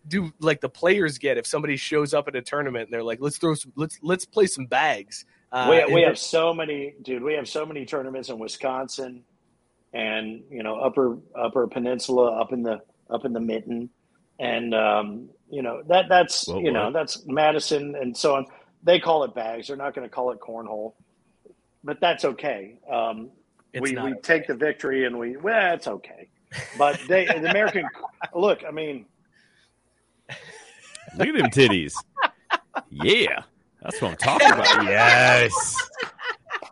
[0.08, 3.20] do like the players get if somebody shows up at a tournament and they're like,
[3.22, 7.24] "Let's throw some, let's let's play some bags." Uh, we, we have so many, dude.
[7.24, 9.24] We have so many tournaments in Wisconsin,
[9.94, 13.90] and you know, upper Upper Peninsula, up in the up in the mitten,
[14.42, 18.46] and um, you know that that's you know that's Madison and so on.
[18.84, 19.68] They call it bags.
[19.68, 20.94] They're not going to call it cornhole,
[21.84, 22.80] but that's okay.
[22.92, 23.30] Um,
[23.74, 24.22] It's we not we okay.
[24.22, 26.30] take the victory and we well, it's okay.
[26.78, 27.88] But they the American
[28.34, 28.64] look.
[28.68, 29.06] I mean,
[31.18, 31.94] Look at them titties.
[32.90, 33.44] Yeah.
[33.82, 34.84] That's what I'm talking about.
[34.86, 35.76] Yes.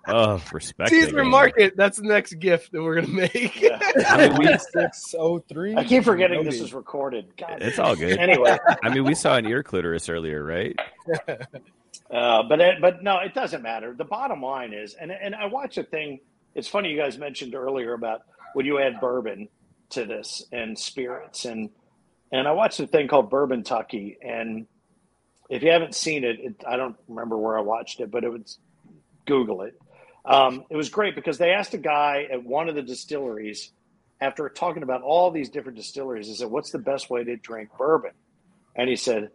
[0.07, 0.91] Oh, respect.
[0.91, 1.27] it, Teaser man.
[1.27, 1.75] market.
[1.75, 3.63] That's the next gift that we're gonna make.
[4.07, 5.75] I mean, Six oh three.
[5.75, 7.35] I keep forgetting this is recorded.
[7.37, 7.61] God.
[7.61, 8.17] it's all good.
[8.17, 10.77] Anyway, I mean, we saw an ear clitoris earlier, right?
[12.11, 13.93] Uh, but it, but no, it doesn't matter.
[13.93, 16.19] The bottom line is, and and I watch a thing.
[16.55, 18.21] It's funny you guys mentioned earlier about
[18.53, 19.47] when you add bourbon
[19.91, 21.69] to this and spirits, and
[22.31, 24.65] and I watched a thing called Bourbon Tucky, and
[25.49, 28.31] if you haven't seen it, it I don't remember where I watched it, but it
[28.31, 28.57] was
[29.27, 29.79] Google it.
[30.29, 33.71] Um, it was great because they asked a guy at one of the distilleries
[34.21, 36.27] after talking about all these different distilleries.
[36.27, 38.11] He said, "What's the best way to drink bourbon?"
[38.75, 39.31] And he said,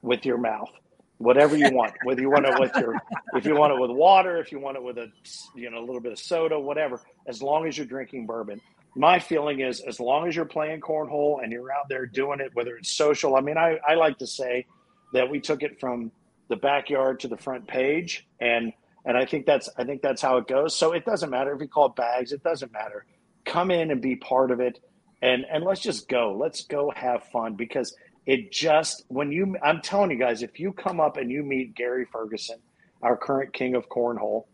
[0.00, 0.70] "With your mouth."
[1.18, 1.94] whatever you want.
[2.04, 2.94] Whether you want it with your,
[3.34, 5.10] if you want it with water, if you want it with a,
[5.54, 7.00] you know, a little bit of soda, whatever.
[7.26, 8.60] As long as you're drinking bourbon.
[8.96, 12.50] My feeling is, as long as you're playing cornhole and you're out there doing it,
[12.54, 13.34] whether it's social.
[13.34, 14.66] I mean, I, I like to say
[15.12, 16.12] that we took it from
[16.48, 18.72] the backyard to the front page, and
[19.04, 20.74] and I think that's I think that's how it goes.
[20.76, 22.32] So it doesn't matter if you call it bags.
[22.32, 23.04] It doesn't matter.
[23.44, 24.78] Come in and be part of it,
[25.20, 26.36] and and let's just go.
[26.38, 27.94] Let's go have fun because
[28.26, 31.74] it just when you i'm telling you guys if you come up and you meet
[31.74, 32.56] gary ferguson
[33.02, 34.44] our current king of cornhole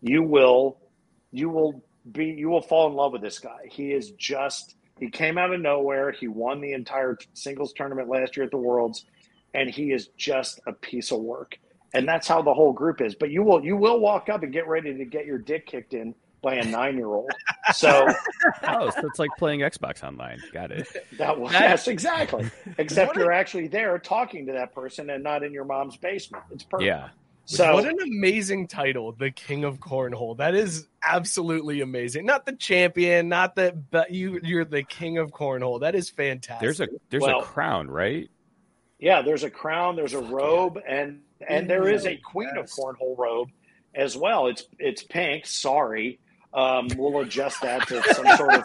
[0.00, 0.78] you will
[1.30, 5.08] you will be you will fall in love with this guy he is just he
[5.08, 9.04] came out of nowhere he won the entire singles tournament last year at the worlds
[9.54, 11.58] and he is just a piece of work
[11.94, 14.52] and that's how the whole group is but you will you will walk up and
[14.52, 17.30] get ready to get your dick kicked in by a nine year old
[17.72, 18.06] so
[18.64, 20.40] Oh, so it's like playing Xbox Online.
[20.52, 20.88] Got it.
[21.18, 22.50] that was yes, exactly.
[22.78, 26.44] Except you're actually there talking to that person and not in your mom's basement.
[26.50, 26.86] It's perfect.
[26.86, 27.08] Yeah.
[27.44, 30.36] So what an amazing title, the King of Cornhole.
[30.38, 32.24] That is absolutely amazing.
[32.24, 35.80] Not the champion, not the but you you're the King of Cornhole.
[35.80, 36.60] That is fantastic.
[36.60, 38.28] There's a there's Well- a crown, right?
[38.98, 43.16] Yeah, there's a crown, there's a robe, and and there is a queen of cornhole
[43.16, 43.48] robe
[43.94, 44.46] as well.
[44.46, 45.46] It's it's pink.
[45.46, 46.18] Sorry,
[46.54, 48.64] um, we'll adjust that to some sort of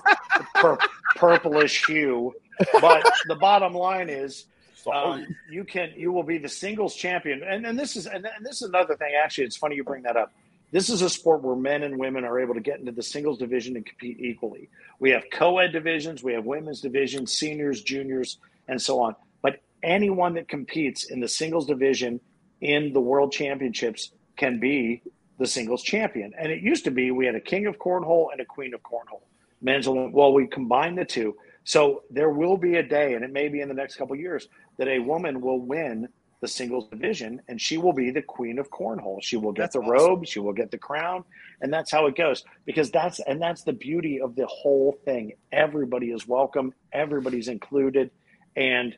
[0.55, 0.77] pur-
[1.15, 2.33] purplish hue.
[2.81, 4.45] But the bottom line is,
[4.91, 7.43] um, you can you will be the singles champion.
[7.43, 9.13] And and this is and, and this is another thing.
[9.21, 10.33] Actually, it's funny you bring that up.
[10.71, 13.37] This is a sport where men and women are able to get into the singles
[13.37, 14.69] division and compete equally.
[14.99, 18.37] We have co-ed divisions, we have women's divisions, seniors, juniors,
[18.67, 19.15] and so on.
[19.41, 22.19] But anyone that competes in the singles division
[22.61, 25.01] in the world championships can be
[25.39, 26.33] the singles champion.
[26.37, 28.81] And it used to be we had a king of cornhole and a queen of
[28.81, 29.21] cornhole.
[29.61, 31.35] Men's well, we combine the two.
[31.63, 34.19] So there will be a day, and it may be in the next couple of
[34.19, 36.07] years, that a woman will win
[36.41, 39.21] the singles division and she will be the queen of cornhole.
[39.21, 39.91] She will get That's the awesome.
[39.91, 41.23] robe, she will get the crown,
[41.61, 42.43] and that's how it goes.
[42.65, 45.33] Because that's and that's the beauty of the whole thing.
[45.51, 48.11] Everybody is welcome, everybody's included,
[48.55, 48.95] and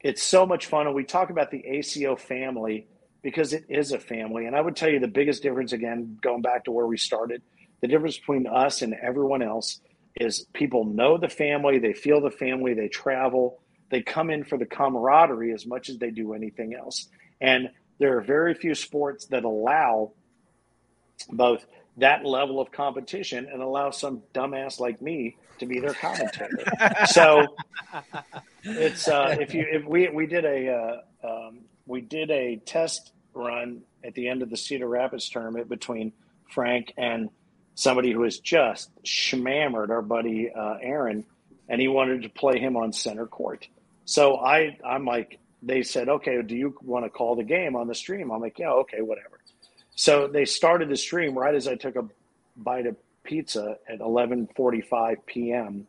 [0.00, 0.86] it's so much fun.
[0.86, 2.86] And we talk about the ACO family
[3.22, 4.46] because it is a family.
[4.46, 7.42] And I would tell you the biggest difference, again, going back to where we started,
[7.80, 9.80] the difference between us and everyone else
[10.16, 14.56] is people know the family, they feel the family, they travel, they come in for
[14.56, 17.08] the camaraderie as much as they do anything else.
[17.40, 20.12] And there are very few sports that allow
[21.30, 21.66] both
[21.98, 26.64] that level of competition and allow some dumbass like me to be their commentator.
[27.06, 27.56] so
[28.62, 33.12] it's uh, if you if we we did a uh, um, we did a test
[33.32, 36.12] run at the end of the Cedar Rapids tournament between
[36.50, 37.30] Frank and
[37.74, 41.24] somebody who was just schmammered our buddy uh, Aaron,
[41.68, 43.68] and he wanted to play him on center court.
[44.04, 47.88] So I I'm like they said, okay, do you want to call the game on
[47.88, 48.30] the stream?
[48.30, 49.35] I'm like, yeah, okay, whatever.
[49.96, 52.04] So they started the stream right as I took a
[52.56, 55.86] bite of pizza at 11:45 p.m.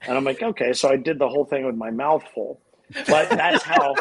[0.00, 2.60] And I'm like, okay, so I did the whole thing with my mouth full.
[3.06, 3.94] But that's how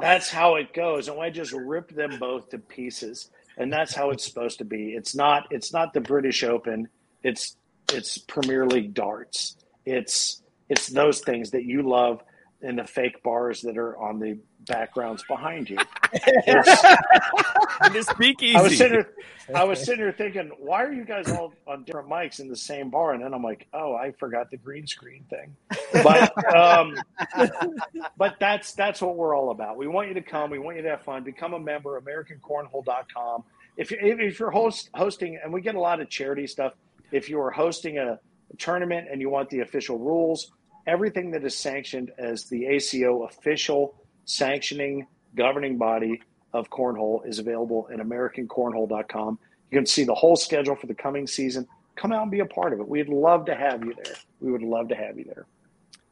[0.00, 1.08] that's how it goes.
[1.08, 3.30] And I just ripped them both to pieces.
[3.56, 4.94] And that's how it's supposed to be.
[4.94, 6.88] It's not it's not the British Open.
[7.22, 7.56] It's
[7.92, 9.56] it's Premier League darts.
[9.86, 12.22] It's it's those things that you love
[12.62, 15.78] in the fake bars that are on the backgrounds behind you.
[16.12, 18.56] the speakeasy.
[18.56, 19.14] I was sitting here,
[19.54, 22.56] I was sitting here thinking, why are you guys all on different mics in the
[22.56, 23.12] same bar?
[23.12, 25.56] And then I'm like, oh, I forgot the green screen thing.
[26.02, 26.96] But um,
[28.16, 29.76] but that's that's what we're all about.
[29.76, 30.50] We want you to come.
[30.50, 31.24] We want you to have fun.
[31.24, 32.00] Become a member.
[32.00, 33.44] AmericanCornhole.com.
[33.76, 36.74] If you if you're host hosting, and we get a lot of charity stuff.
[37.10, 38.18] If you are hosting a
[38.58, 40.50] tournament and you want the official rules,
[40.86, 46.20] everything that is sanctioned as the ACO official sanctioning governing body
[46.52, 49.38] of cornhole is available at americancornhole.com.
[49.70, 51.66] You can see the whole schedule for the coming season.
[51.96, 52.88] Come out and be a part of it.
[52.88, 54.14] We'd love to have you there.
[54.40, 55.46] We would love to have you there.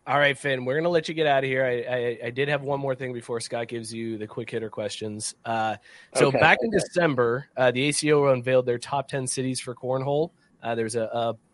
[0.07, 1.65] All right, Finn, we're going to let you get out of here.
[1.65, 4.71] I, I, I did have one more thing before Scott gives you the quick hitter
[4.71, 5.35] questions.
[5.45, 5.77] Uh,
[6.15, 6.41] so, Okay.
[6.41, 10.31] back in December, uh, the ACO unveiled their top 10 cities for cornhole.
[10.63, 11.03] Uh, there's a,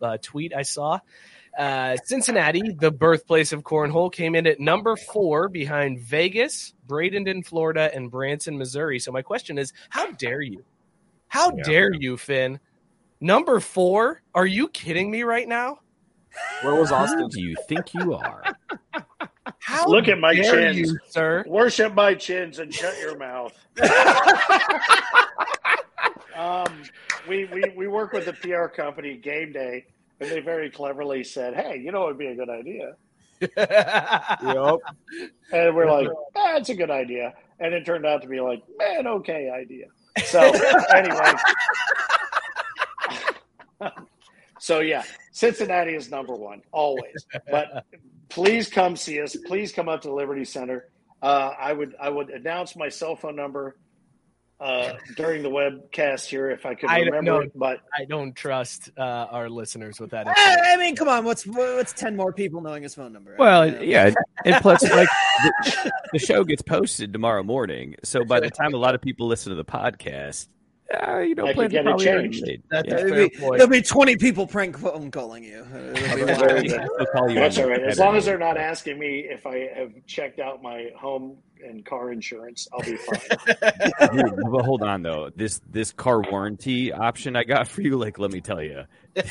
[0.01, 0.99] a, a tweet I saw.
[1.57, 7.89] Uh, Cincinnati, the birthplace of cornhole, came in at number four behind Vegas, Bradenton, Florida,
[7.95, 8.99] and Branson, Missouri.
[8.99, 10.63] So, my question is how dare you?
[11.29, 11.63] How Yeah.
[11.63, 12.59] dare you, Finn?
[13.19, 14.21] Number four?
[14.35, 15.79] Are you kidding me right now?
[16.61, 17.27] Where was Austin?
[17.29, 18.43] do you think you are?
[19.59, 21.43] How Look at my dare chins, you, sir.
[21.47, 23.53] Worship my chins and shut your mouth.
[26.37, 26.83] um,
[27.27, 29.85] we, we we work with the PR company Game Day,
[30.19, 32.95] and they very cleverly said, "Hey, you know what would be a good idea."
[33.39, 34.79] Yep.
[35.53, 39.05] And we're like, "That's a good idea," and it turned out to be like, "Man,
[39.07, 39.85] okay idea."
[40.25, 40.39] So
[40.95, 41.33] anyway,
[44.59, 47.27] so yeah, Cincinnati is number one always.
[47.51, 47.85] But
[48.29, 49.35] please come see us.
[49.45, 50.89] Please come up to the Liberty Center.
[51.21, 53.77] Uh, I would I would announce my cell phone number
[54.59, 57.51] uh, during the webcast here if I could I remember don't- it.
[57.55, 60.27] But I don't trust uh, our listeners with that.
[60.27, 60.73] I.
[60.73, 61.25] I mean, come on.
[61.25, 63.35] What's what's ten more people knowing his phone number?
[63.37, 63.81] Well, You know?
[63.81, 64.13] yeah,
[64.45, 65.09] and plus, like
[65.43, 69.27] the, the show gets posted tomorrow morning, so by the time a lot of people
[69.27, 70.47] listen to the podcast,
[71.03, 72.43] uh, you know, I could plans get it changed.
[72.45, 72.63] made.
[72.69, 72.95] That's Yeah.
[72.95, 75.65] There'll be, there'll be twenty people prank phone calling you.
[75.73, 75.99] It'll be
[76.33, 76.67] Very fine.
[76.67, 76.89] good.
[76.97, 77.81] They'll call you that's all right.
[77.83, 81.85] As long as they're not asking me if I have checked out my home and
[81.85, 83.19] car insurance, I'll be fine.
[84.13, 85.29] Dude, but hold on though.
[85.35, 88.83] This this car warranty option I got for you, like, let me tell you,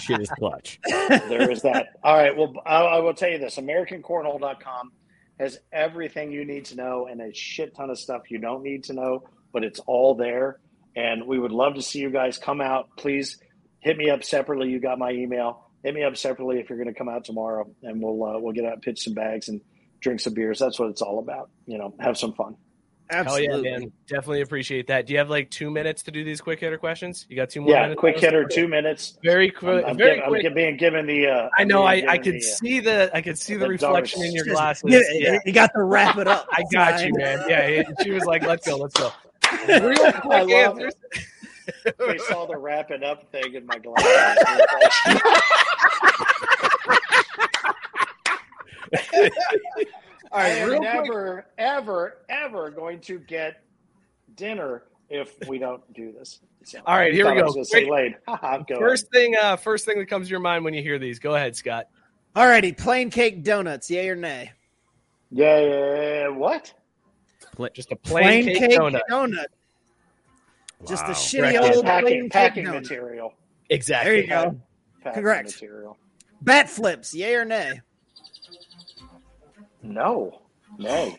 [0.00, 0.78] shit is clutch.
[0.86, 1.88] there is that.
[2.02, 2.36] All right.
[2.36, 4.92] Well, I, I will tell you this AmericanCornhole.com
[5.38, 8.84] has everything you need to know and a shit ton of stuff you don't need
[8.84, 10.58] to know, but it's all there.
[10.96, 12.88] And we would love to see you guys come out.
[12.96, 13.38] Please
[13.78, 14.68] hit me up separately.
[14.68, 15.66] You got my email.
[15.82, 18.52] Hit me up separately if you're going to come out tomorrow, and we'll uh, we'll
[18.52, 19.62] get out, pitch some bags, and
[20.00, 20.58] drink some beers.
[20.58, 21.50] That's what it's all about.
[21.66, 22.56] You know, have some fun.
[23.10, 23.90] Hell yeah, man.
[24.06, 25.04] Definitely appreciate that.
[25.06, 27.26] Do you have like two minutes to do these quick hitter questions?
[27.28, 27.98] You got two more Yeah, minutes?
[27.98, 29.18] quick hitter, two minutes.
[29.24, 29.82] Very quick.
[29.84, 31.26] I'm, I'm, very giv- I'm being given the.
[31.26, 31.82] Uh, I know.
[31.82, 34.32] I, I given could the, uh, see the I could see the, the reflection in
[34.32, 34.82] your darts.
[34.82, 35.08] glasses.
[35.12, 36.46] Yeah, Yeah, You got to wrap it up.
[36.52, 37.42] I got you, man.
[37.48, 39.10] Yeah, yeah, she was like, "Let's go, let's go."
[39.68, 40.94] Real quick love answers.
[41.98, 44.06] they saw the wrapping up thing in my glasses.
[48.92, 49.00] All
[50.32, 50.92] I right, am real quick.
[50.94, 53.62] never, ever, ever going to get
[54.36, 56.40] dinner if we don't do this.
[56.64, 57.46] So, All right, I here we go.
[57.46, 58.66] was gonna say Quick- late.
[58.68, 61.18] Go First thing, uh, first thing that comes to your mind when you hear these.
[61.18, 61.86] Go ahead, Scott.
[62.36, 64.52] Alrighty, plain cake donuts, yay or nay?
[65.30, 66.72] Yeah, yeah, what?
[67.74, 69.44] Just a plain, plain cake, donut.
[70.88, 71.76] Just a shitty Correct.
[71.76, 72.72] old packing, plain cake packing donut.
[72.82, 73.34] material.
[73.68, 74.10] Exactly.
[74.12, 74.60] There you go.
[75.02, 75.46] Packing Correct.
[75.48, 75.96] Material.
[76.42, 77.80] Bat flips, yay or nay?
[79.82, 80.40] No,
[80.78, 81.14] no.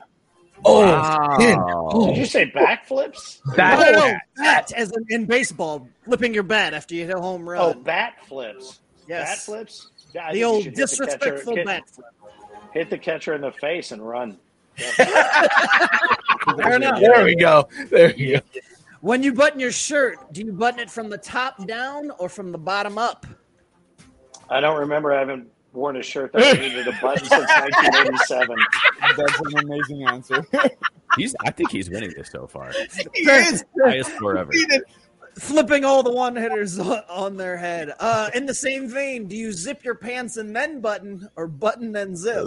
[0.63, 2.07] Oh, Wow.
[2.07, 2.59] Did you say oh.
[2.59, 3.39] backflips?
[3.55, 7.19] Bat- no, no, bat as in, in baseball, flipping your bat after you hit a
[7.19, 7.61] home run.
[7.61, 8.79] Oh, bat flips.
[9.07, 9.29] Yes.
[9.29, 9.89] Bat flips.
[10.13, 12.07] Yeah, the old should hit the catcher- disrespectful bat flip.
[12.73, 14.37] Hit the catcher in the face and run.
[14.77, 15.15] Fair
[16.75, 16.99] enough.
[16.99, 17.67] There we go.
[17.89, 18.39] There we go.
[19.01, 22.51] When you button your shirt, do you button it from the top down or from
[22.51, 23.25] the bottom up?
[24.49, 28.57] I don't remember having worn a shirt that needed a button since 1987.
[29.17, 30.45] That's an amazing answer.
[31.15, 31.35] He's.
[31.45, 32.71] I think he's winning this so far.
[33.13, 33.63] He is.
[33.83, 34.51] Highest score ever.
[35.39, 37.93] Flipping all the one hitters on, on their head.
[37.99, 41.93] Uh, in the same vein, do you zip your pants and then button or button
[41.93, 42.45] then zip?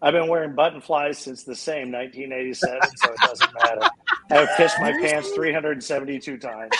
[0.00, 3.90] I've been wearing button flies since the same 1987, so it doesn't matter.
[4.30, 6.70] I've pissed my pants 372 times.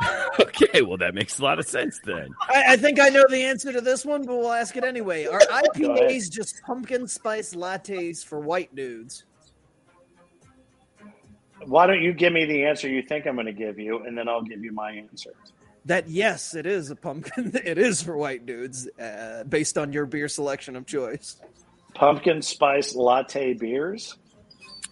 [0.40, 2.28] Okay, well that makes a lot of sense then.
[2.40, 5.26] I, I think I know the answer to this one, but we'll ask it anyway.
[5.26, 9.24] Are IPAs just pumpkin spice lattes for white dudes?
[11.66, 14.16] Why don't you give me the answer you think I'm going to give you, and
[14.16, 15.32] then I'll give you my answer.
[15.84, 17.52] That yes, it is a pumpkin.
[17.64, 21.40] It is for white dudes, uh, based on your beer selection of choice.
[21.94, 24.16] Pumpkin spice latte beers?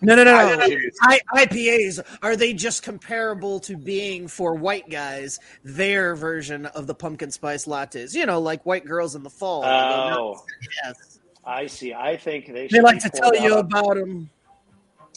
[0.02, 0.58] No, no, no, no.
[0.60, 0.68] Oh,
[1.02, 6.86] I- I, IPAs are they just comparable to being for white guys their version of
[6.86, 8.14] the pumpkin spice lattes?
[8.14, 9.62] You know, like white girls in the fall.
[9.62, 10.16] They go nuts.
[10.18, 10.44] Oh,
[10.84, 11.18] yes.
[11.44, 11.94] I see.
[11.94, 14.30] I think they should They like be to tell you on- about them.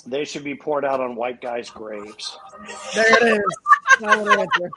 [0.06, 2.38] They should be poured out on white guys' graves.
[2.96, 3.58] There it is.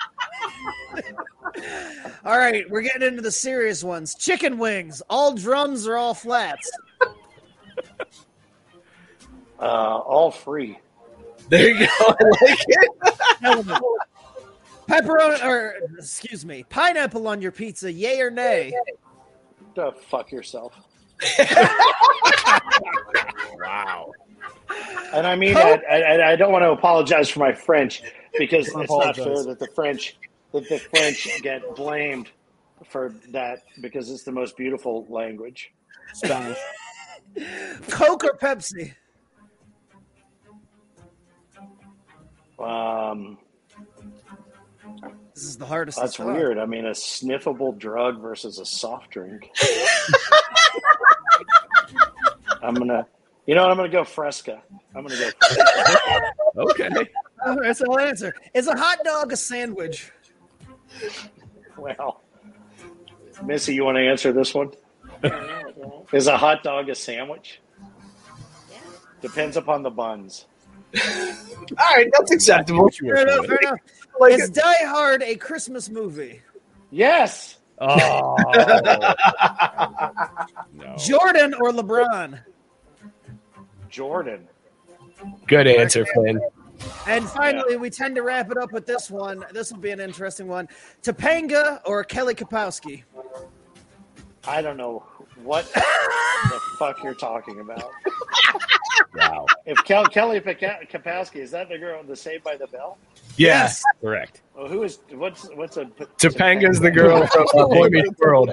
[2.24, 4.16] all right, we're getting into the serious ones.
[4.16, 6.68] Chicken wings, all drums or all flats?
[9.62, 10.76] Uh, all free.
[11.48, 11.86] There you go.
[12.00, 12.90] I like it.
[14.88, 18.72] Pepperoni, or excuse me, pineapple on your pizza, yay or nay?
[19.76, 20.74] The fuck yourself.
[23.60, 24.10] Wow.
[25.14, 28.02] And I mean, I, I, I don't want to apologize for my French
[28.38, 30.16] because Don't it's not fair that the French
[30.52, 32.30] that the French get blamed
[32.88, 35.72] for that because it's the most beautiful language.
[36.14, 36.58] Spanish.
[37.88, 38.94] Coke or Pepsi?
[42.62, 43.38] Um,
[45.34, 45.98] This is the hardest.
[45.98, 46.58] that's it's weird.
[46.58, 49.50] I mean, a sniffable drug versus a soft drink.
[52.62, 53.06] I'm gonna,
[53.46, 53.70] you know, what?
[53.72, 54.62] I'm gonna go Fresca.
[54.94, 55.30] I'm gonna go.
[55.40, 56.32] Fresca.
[56.54, 56.88] Okay.
[57.62, 58.34] that's so I'll answer.
[58.52, 60.12] Is a hot dog a sandwich?
[61.78, 62.20] Well,
[63.42, 64.70] Missy, you want to answer this one?
[66.12, 67.60] Is a hot dog a sandwich?
[69.22, 70.44] Depends upon the buns.
[70.96, 72.88] All right, that's acceptable.
[72.90, 73.78] Fair enough, fair enough.
[74.20, 76.42] Like Is Die Hard a Christmas movie?
[76.90, 77.58] Yes.
[77.78, 78.36] Oh.
[80.74, 80.96] no.
[80.98, 82.40] Jordan or LeBron?
[83.88, 84.46] Jordan.
[85.46, 86.40] Good answer, Finn.
[87.06, 89.44] And finally, we tend to wrap it up with this one.
[89.52, 90.68] This will be an interesting one.
[91.02, 93.04] Topanga or Kelly Kapowski?
[94.46, 95.04] I don't know
[95.42, 97.90] what the fuck you're talking about.
[99.14, 99.46] Wow.
[99.66, 102.96] If Kel- Kelly Paka- Kapowski is that the girl, the Saved by the Bell?
[103.36, 103.82] Yes.
[104.00, 104.42] Correct.
[104.56, 105.84] Well, who is what's what's a
[106.18, 108.50] Topanga's the girl from uh, Boy Meets World.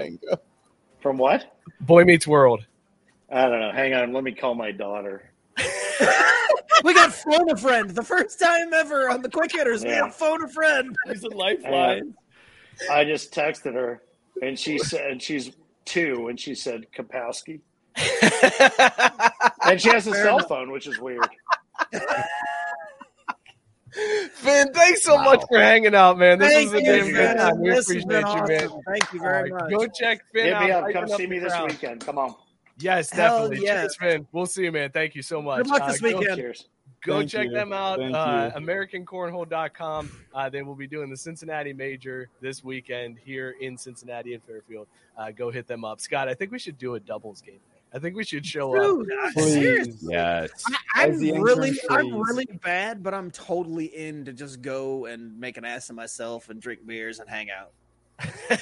[1.02, 1.56] from what?
[1.82, 2.66] Boy Meets World.
[3.32, 3.72] I don't know.
[3.72, 5.32] Hang on, let me call my daughter.
[6.82, 7.90] We got phone a friend.
[7.90, 9.84] The first time ever on the quick hitters.
[9.84, 10.06] We Yeah.
[10.06, 10.96] have phone a friend.
[11.10, 12.16] He's a lifeline.
[12.80, 12.90] on.
[12.90, 14.02] I just texted her,
[14.42, 15.52] and she said she's
[15.84, 17.60] two, and she said Kapowski,
[19.66, 21.28] and she has a cell phone, which is weird.
[24.34, 26.38] Finn, thanks so much for hanging out, man.
[26.40, 27.60] This Thank was a you, damn good time.
[27.60, 28.48] We This has appreciate been you, awesome.
[28.48, 28.70] man.
[28.88, 29.72] Thank you very All right, much.
[29.72, 30.84] Go check Finn Hit out.
[30.84, 30.94] up.
[30.94, 31.72] Come see me this crowd.
[31.72, 32.06] weekend.
[32.06, 32.36] Come on.
[32.78, 33.66] Yes, Hell definitely.
[33.66, 33.96] yes.
[33.98, 34.28] Cheers, man.
[34.32, 34.92] We'll see you, man.
[34.92, 35.64] Thank you so much.
[35.64, 36.38] Good luck this go- weekend.
[36.38, 36.68] Cheers.
[37.04, 37.52] Go Thank check you.
[37.52, 37.98] them out.
[37.98, 38.62] Thank Uh, you.
[38.62, 40.12] AmericanCornhole.com.
[40.34, 44.88] Uh, then we'll be doing the Cincinnati Major this weekend here in Cincinnati and Fairfield.
[45.18, 46.00] Uh, go hit them up.
[46.02, 47.60] Scott, I think we should do a doubles game.
[47.94, 48.84] I think we should show up.
[48.84, 50.10] Dude, I- seriously.
[50.12, 50.52] Yes.
[50.96, 55.06] I, I'm As really, intern, I'm really bad, but I'm totally in to just go
[55.06, 57.72] and make an ass of myself and drink beers and hang out.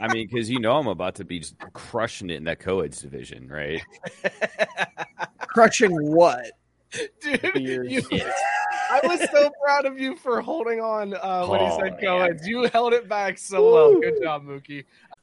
[0.00, 3.00] I mean, because you know I'm about to be just crushing it in that co-eds
[3.00, 3.80] division, right?
[5.38, 6.46] Crushing what?
[7.20, 7.90] Dude, Beers.
[7.90, 8.02] you,
[8.90, 12.46] I was so proud of you for holding on uh, when he Oh, said co-eds.
[12.46, 14.00] You held it back so well.
[14.00, 14.84] Good job, Mookie.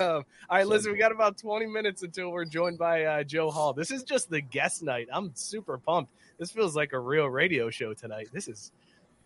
[0.00, 3.50] Um, all right, listen, we got about 20 minutes until we're joined by uh, Joe
[3.50, 3.72] Hall.
[3.72, 5.08] This is just the guest night.
[5.12, 6.12] I'm super pumped.
[6.38, 8.28] This feels like a real radio show tonight.
[8.32, 8.70] This is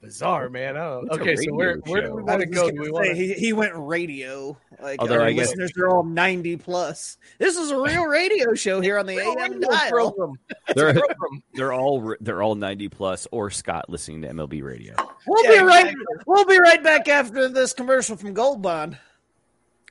[0.01, 0.77] bizarre, man.
[0.77, 2.71] I don't, It's a okay, so where, where do we I want to go?
[2.71, 3.15] Do we want to...
[3.15, 4.57] he, he went radio.
[4.83, 7.19] Like Although our I guess- listeners are all ninety plus.
[7.39, 9.91] This is a real radio show here on the AM dial.
[9.91, 10.33] program.
[10.69, 11.43] It's a They're, program.
[11.55, 14.95] they're all they're all 90 plus or Scott listening to MLB radio.
[15.27, 15.81] We'll Yeah, be right.
[15.87, 16.05] exactly.
[16.27, 18.97] We'll be right back after this commercial from Gold Bond.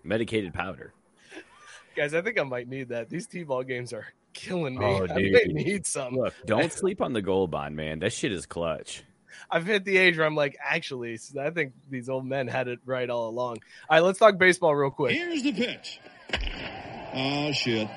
[0.03, 0.93] Medicated powder.
[1.95, 3.09] Guys, I think I might need that.
[3.09, 4.85] These T-ball games are killing me.
[4.85, 5.31] Oh, I dude.
[5.33, 6.15] may need some.
[6.15, 7.99] Look, don't sleep on the gold bond, man.
[7.99, 9.03] That shit is clutch.
[9.49, 12.79] I've hit the age where I'm like, actually, I think these old men had it
[12.85, 13.57] right all along.
[13.89, 15.15] All right, let's talk baseball real quick.
[15.15, 15.99] Here's the pitch.
[17.13, 17.87] Oh shit.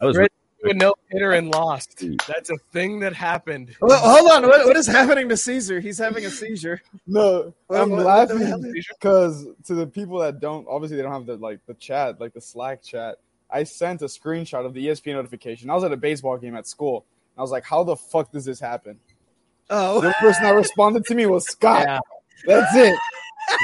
[0.00, 0.30] I was Red
[0.70, 2.02] a no hitter and lost.
[2.28, 3.74] That's a thing that happened.
[3.80, 4.48] Well, hold on.
[4.48, 5.80] What, what is happening to Caesar?
[5.80, 6.80] He's having a seizure.
[7.06, 11.02] No, I'm what- what the hell laughing because to the people that don't, obviously they
[11.02, 13.18] don't have the like the chat, like the Slack chat.
[13.50, 15.68] I sent a screenshot of the ESPN notification.
[15.68, 17.04] I was at a baseball game at school.
[17.34, 18.98] And I was like, "How the fuck does this happen?"
[19.70, 21.82] Oh, The person that responded to me was Scott.
[21.86, 21.98] Yeah.
[22.46, 22.98] That's it.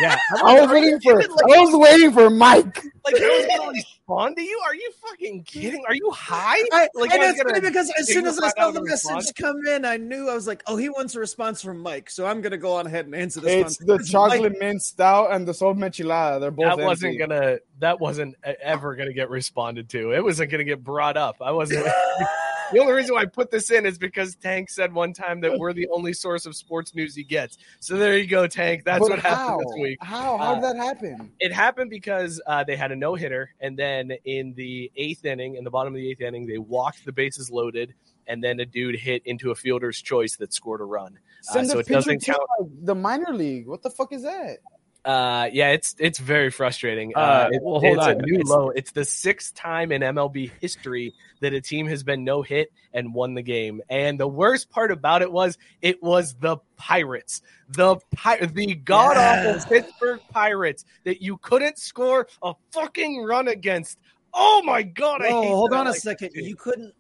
[0.00, 0.16] Yeah.
[0.44, 1.20] I was waiting for.
[1.20, 2.84] I was waiting for Mike.
[3.04, 4.60] Like, I was going to respond to you?
[4.64, 5.82] Are you fucking kidding?
[5.88, 6.62] Are you high?
[6.72, 9.34] I, like, and it's funny because as soon as I saw the message respond.
[9.36, 12.26] come in, I knew I was like, "Oh, he wants a response from Mike." So
[12.26, 13.86] I'm gonna go on ahead and answer this It's one.
[13.86, 16.40] the It's chocolate Mike- mint stout and the Sol Michelada.
[16.40, 16.76] They're both.
[16.76, 17.34] that wasn't empty.
[17.34, 21.52] gonna that wasn't ever gonna get responded to it wasn't gonna get brought up i
[21.52, 21.86] wasn't
[22.72, 25.58] the only reason why i put this in is because tank said one time that
[25.58, 29.00] we're the only source of sports news he gets so there you go tank that's
[29.00, 30.36] But what happened this week How?
[30.38, 31.32] How did Uh, that happen?
[31.40, 35.56] it happened because uh, they had a no hitter, and then in the eighth inning,
[35.56, 37.94] in the bottom of the eighth inning, they walked the bases loaded,
[38.26, 41.18] and then a dude hit into a fielder's choice that scored a run.
[41.54, 42.40] Uh, so it doesn't count.
[42.84, 43.66] the minor league.
[43.66, 44.58] What the fuck is that?
[45.04, 47.12] Uh, yeah, it's it's very frustrating.
[47.16, 48.12] Uh, Uh, it- well, hold it's on.
[48.12, 48.70] a new It's- low.
[48.70, 53.14] It's the sixth time in MLB history that a team has been no hit and
[53.14, 53.80] won the game.
[53.88, 59.16] And the worst part about it was it was the Pirates, the Pi- the god
[59.16, 59.66] awful Yes.
[59.66, 63.98] Pittsburgh Pirates that you couldn't score a fucking run against.
[64.34, 65.22] Oh my god!
[65.22, 66.32] I Oh, hold on a second.
[66.34, 66.92] You couldn't.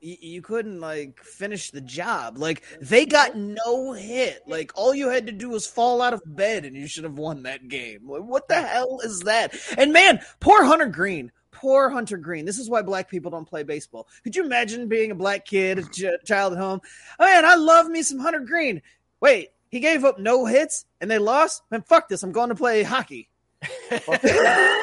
[0.00, 2.38] You, you couldn't like finish the job.
[2.38, 4.42] Like they got no hit.
[4.46, 7.18] Like all you had to do was fall out of bed, and you should have
[7.18, 8.00] won that game.
[8.04, 9.54] What the hell is that?
[9.76, 11.32] And man, poor Hunter Greene.
[11.52, 12.46] Poor Hunter Greene.
[12.46, 14.08] This is why black people don't play baseball.
[14.24, 16.80] Could you imagine being a black kid, a child at home?
[17.18, 18.80] Oh, man, I love me some Hunter Greene.
[19.20, 21.62] Wait, he gave up no hits and they lost.
[21.70, 22.22] Man, fuck this.
[22.22, 23.28] I'm going to play hockey.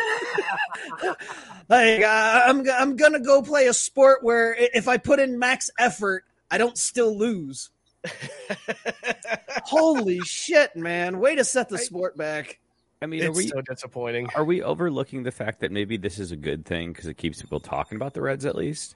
[1.70, 5.70] like uh, I'm I'm gonna go play a sport where if I put in max
[5.80, 7.70] effort, I don't still lose.
[9.66, 11.20] Holy shit, man!
[11.20, 12.60] Way to set the sport back.
[13.02, 14.28] I mean, are It's we so disappointing.
[14.36, 17.42] are we overlooking the fact that maybe this is a good thing because it keeps
[17.42, 18.96] people talking about the Reds at least?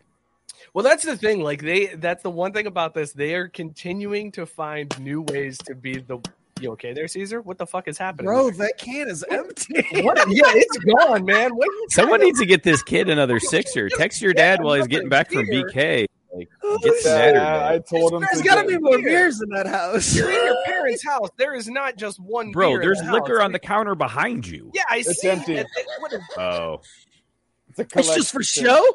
[0.73, 1.41] Well, that's the thing.
[1.41, 3.11] Like they, that's the one thing about this.
[3.13, 6.19] They are continuing to find new ways to be the
[6.61, 7.41] You okay there, Caesar?
[7.41, 8.27] What the fuck is happening?
[8.27, 9.83] Bro, that can is empty.
[10.03, 10.17] What?
[10.29, 11.51] Yeah, it's gone, man.
[11.55, 13.89] What Someone needs to get this kid another sixer.
[13.89, 16.05] Text your dad while he's getting back from BK.
[16.33, 16.49] Like,
[16.83, 17.39] get some Yeah, better,
[17.73, 18.21] I told him.
[18.21, 20.15] There's to got to get- be more beers in that house.
[20.15, 21.29] You're in your parents' house.
[21.37, 22.51] There is not just one.
[22.51, 23.45] Bro, beer in there's the liquor house.
[23.45, 24.71] on the counter behind you.
[24.73, 25.29] Yeah, I It's see.
[25.29, 25.55] empty.
[25.55, 25.67] it.
[25.75, 26.81] It- what is- Oh,
[27.69, 28.65] It's, a It's just for collection.
[28.65, 28.85] show.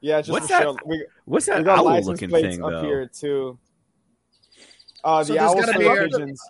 [0.00, 0.76] Yeah, just What's for that- show.
[0.84, 2.82] We, what's we that got owl license looking plates thing up though?
[2.82, 3.58] here too.
[5.02, 6.40] Uh, So the there's owls gotta be the a- pigeons.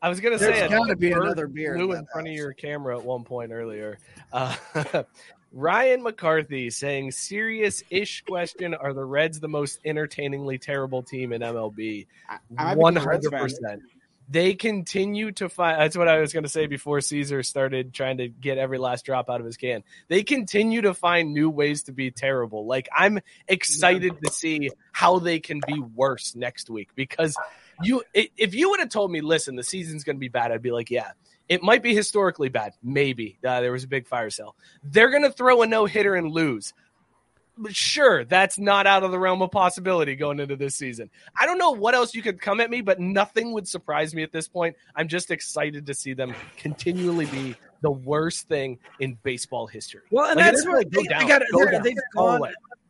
[0.00, 2.28] I was gonna There's say, a gotta be another beer in flew that in front
[2.28, 3.98] of your camera at one point earlier.
[4.32, 4.54] Uh,
[5.52, 12.06] Ryan McCarthy saying, "Serious-ish question: Are the Reds the most entertainingly terrible team in MLB?"
[12.28, 13.82] I might One become a Reds hundred percent.
[14.30, 15.80] They continue to find.
[15.80, 19.06] That's what I was going to say before Caesar started trying to get every last
[19.06, 19.82] drop out of his can.
[20.08, 22.66] They continue to find new ways to be terrible.
[22.66, 27.34] Like I'm excited to see how they can be worse next week because
[27.82, 30.62] you, if you would have told me, listen, the season's going to be bad, I'd
[30.62, 31.12] be like, yeah.
[31.48, 32.74] It might be historically bad.
[32.82, 34.54] Maybe uh, there was a big fire sale.
[34.84, 36.74] They're going to throw a no hitter and lose
[37.58, 41.10] but sure, that's not out of the realm of possibility going into this season.
[41.38, 44.22] I don't know what else you could come at me, but nothing would surprise me
[44.22, 44.76] at this point.
[44.94, 50.02] I'm just excited to see them continually be the worst thing in baseball history.
[50.10, 51.42] Well, and Like, that's go they, they got.
[51.52, 52.40] go They've gone.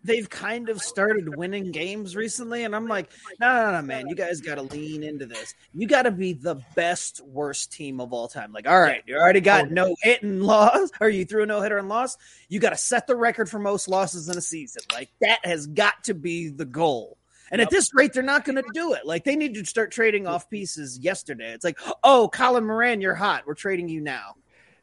[0.05, 4.15] They've kind of started winning games recently, and I'm like, no, no, no, man, you
[4.15, 5.55] guys got to lean into this.
[5.75, 8.53] You got to be the best worst team of all time.
[8.53, 11.61] Like, all right, you already got no hit and loss, or you threw a no
[11.61, 12.17] hitter and loss.
[12.49, 14.83] You got to set the record for most losses in a season.
[14.93, 17.19] Like that has got to be the goal.
[17.51, 19.07] And at this rate, they're not going to do it.
[19.07, 21.53] Like they need to start trading off pieces yesterday.
[21.53, 23.45] It's like, oh, Colin Moran, you're hot.
[23.47, 24.35] We're trading you now.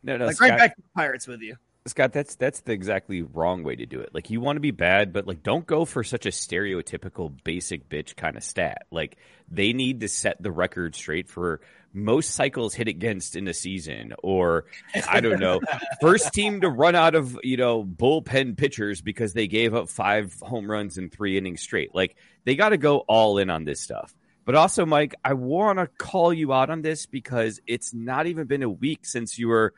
[0.04, 1.58] No, no, like Scott, right back to the Pirates with you.
[1.88, 4.10] Scott, that's that's the exactly wrong way to do it.
[4.12, 7.88] Like you want to be bad, but like don't go for such a stereotypical basic
[7.90, 8.88] bitch kind of stat.
[8.90, 9.18] Like
[9.52, 11.62] they need to set the record straight for
[11.94, 14.66] most cycles hit against in a season, or
[15.08, 15.62] I don't know,
[16.02, 20.34] first team to run out of you know bullpen pitchers because they gave up five
[20.42, 21.94] home runs in three innings straight.
[21.94, 22.16] Like
[22.46, 24.12] they got to go all in on this stuff.
[24.44, 28.48] But also, Mike, I want to call you out on this because it's not even
[28.48, 29.74] been a week since you were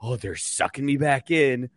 [0.00, 1.70] oh, they're sucking me back in.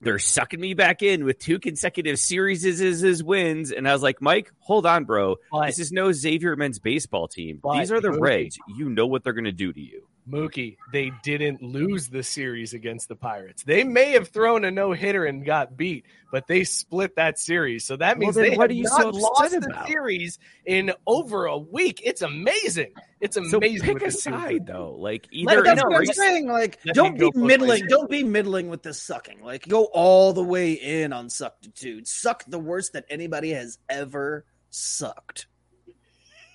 [0.00, 3.72] They're sucking me back in with two consecutive series as his wins.
[3.72, 5.36] And I was like, Mike, hold on, bro.
[5.50, 7.60] But- this is no Xavier men's baseball team.
[7.72, 8.58] These are the Reds.
[8.76, 10.06] You know what they're going to do to you.
[10.28, 13.62] Mookie, they didn't lose the series against the Pirates.
[13.64, 17.84] They may have thrown a no hitter and got beat, but they split that series.
[17.84, 20.38] So that means then they what have are you not so upset lost the series
[20.64, 22.00] in over a week.
[22.04, 22.92] It's amazing.
[23.20, 23.50] It's amazing.
[23.50, 23.86] So amazing.
[23.86, 24.94] pick what a side, though.
[24.98, 26.46] Like Like, either that's what I'm saying.
[26.46, 27.82] Like, don't be middling.
[27.82, 27.82] ways.
[27.88, 29.42] Don't be middling with this sucking.
[29.42, 32.06] Like, go all the way in on suctitude.
[32.06, 35.46] Suck the worst that anybody has ever sucked.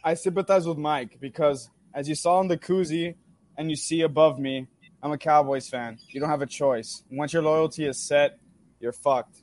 [0.03, 3.15] I sympathize with Mike because as you saw in the koozie
[3.57, 4.67] and you see above me,
[5.01, 5.97] I'm a Cowboys fan.
[6.09, 7.03] You don't have a choice.
[7.11, 8.37] Once your loyalty is set,
[8.79, 9.37] you're fucked.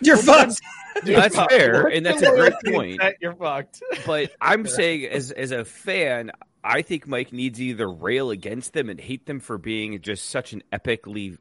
[0.00, 0.60] You're fucked.
[1.04, 3.00] That's fair, and that's a great point.
[3.20, 3.82] You're fucked.
[4.06, 6.30] But I'm saying, as as a fan,
[6.62, 10.52] I think Mike needs either rail against them and hate them for being just such
[10.52, 11.36] an epically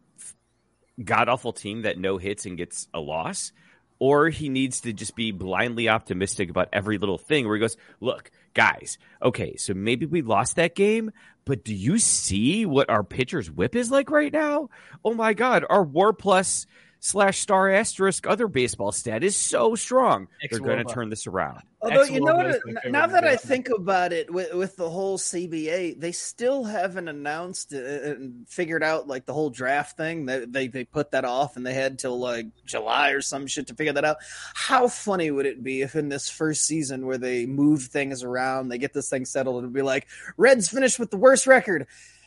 [1.04, 3.52] god awful team that no hits and gets a loss,
[4.00, 7.46] or he needs to just be blindly optimistic about every little thing.
[7.46, 11.12] Where he goes, "Look, guys, okay, so maybe we lost that game."
[11.46, 14.70] But do you see what our pitcher's whip is like right now?
[15.04, 16.66] Oh my God, our WAR plus
[17.04, 20.30] slash star asterisk other baseball stat is so strong.
[20.50, 21.60] They're going to turn this around.
[21.82, 22.46] Although you know xwOBA what?
[22.46, 26.14] is my favorite Now that I think about it, with, with the whole CBA, they
[26.14, 30.26] still haven't announced uh, and figured out like the whole draft thing.
[30.26, 33.68] They, they they put that off, and they had till like July or some shit
[33.68, 34.18] to figure that out.
[34.54, 38.70] How funny would it be if in this first season where they move things around,
[38.70, 41.86] they get this thing settled, it'd be like Reds finished with the worst record.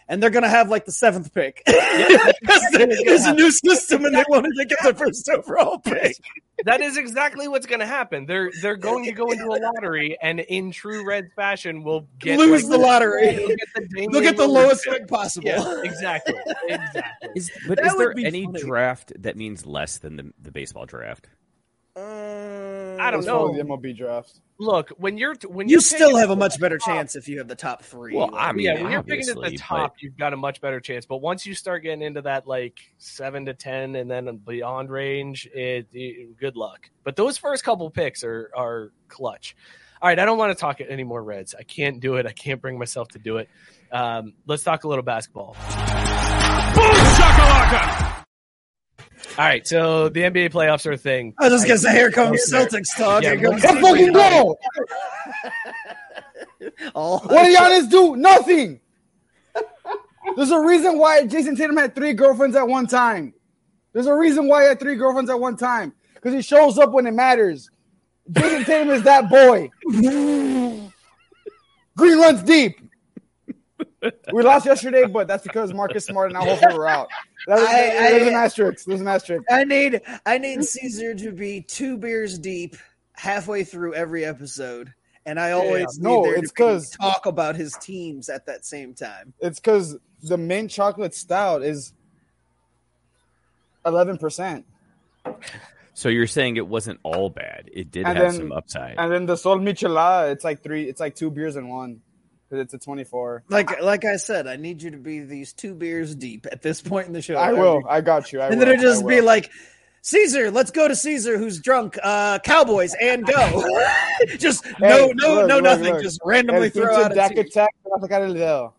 [0.09, 4.25] And they're gonna have like the seventh pick because there's a new system, and they
[4.29, 6.17] wanted to get the first overall pick.
[6.65, 8.25] that is exactly what's going to happen.
[8.25, 12.39] They're they're going to go into a lottery, and in true Reds fashion, will get
[12.39, 13.35] Lose like, the lottery.
[13.35, 14.93] They'll get the, They'll get the lowest pick.
[15.01, 15.49] pick possible.
[15.49, 16.35] Yeah, exactly,
[16.69, 17.31] exactly.
[17.35, 18.61] Is, but That is there any funny.
[18.61, 21.29] draft that means less than the, the baseball draft?
[21.97, 22.01] Uh,
[23.01, 23.53] I don't know.
[23.55, 24.41] the MLB draft.
[24.59, 27.39] Look, when you're when You you're still have a much better top- chance if you
[27.39, 28.15] have the top three.
[28.17, 30.03] Well, Like, I mean, yeah, when you're picking at the top, but...
[30.03, 31.05] you've got a much better chance.
[31.05, 35.47] But once you start getting into that like seven to ten and then beyond range,
[35.53, 36.89] it, it- good luck.
[37.05, 39.57] But those first couple picks are are clutch.
[40.01, 41.55] All right, I don't want to talk any more Reds.
[41.59, 42.27] I can't do it.
[42.27, 43.49] I can't bring myself to do it.
[43.93, 45.57] Um, let's talk a little basketball.
[49.39, 51.35] All right, so the NBA playoffs are a thing.
[51.39, 53.23] I was just gonna say, here comes Celtics talk.
[53.23, 54.57] Yeah, Here comes let's see if we fucking can- go.
[56.95, 58.17] All What did Giannis do?
[58.17, 58.81] Nothing.
[60.37, 63.35] There's a reason why Jayson Tatum had three girlfriends at one time.
[63.93, 65.93] There's a reason why he had three girlfriends at one time.
[66.15, 67.71] Because he shows up when it matters.
[68.33, 69.71] Jayson Tatum is that boy.
[71.97, 72.81] Green runs deep.
[74.33, 77.09] We lost yesterday, but that's because Marcus Smart and now hopefully we're out.
[77.47, 78.85] That was, I- I- there's an asterisk.
[78.85, 79.45] There's an asterisk.
[79.51, 82.77] I need I need Caesar to be two beers deep
[83.15, 84.93] halfway through every episode,
[85.25, 88.47] and I always no, need there it's to be 'cause- talk about his teams at
[88.47, 89.33] that same time.
[89.41, 91.93] It's because the mint chocolate stout is
[93.85, 94.65] eleven percent,
[95.95, 97.71] So you're saying it wasn't all bad.
[97.73, 98.97] It did and have then some upside.
[98.99, 100.89] and then the Sol Michelada, it's like three.
[100.89, 102.03] It's like two beers in one
[102.49, 103.45] because it's a twenty-four.
[103.49, 106.81] Like like I said, I need you to be these two beers deep at this
[106.81, 107.37] point in the show.
[107.37, 107.83] I will.
[107.89, 108.41] I got you.
[108.41, 108.67] I and will.
[108.67, 109.51] then it just I be like,
[110.03, 111.99] Caesar, let's go to Caesar, who's drunk.
[112.03, 113.65] Uh, Cowboys and go.
[114.39, 115.85] just no, Hey, no, look, no, look, nothing.
[115.95, 116.03] look.
[116.03, 117.39] Just randomly El throw pinche out a Dak team.
[117.41, 118.73] attack, te va a sacar el dedo.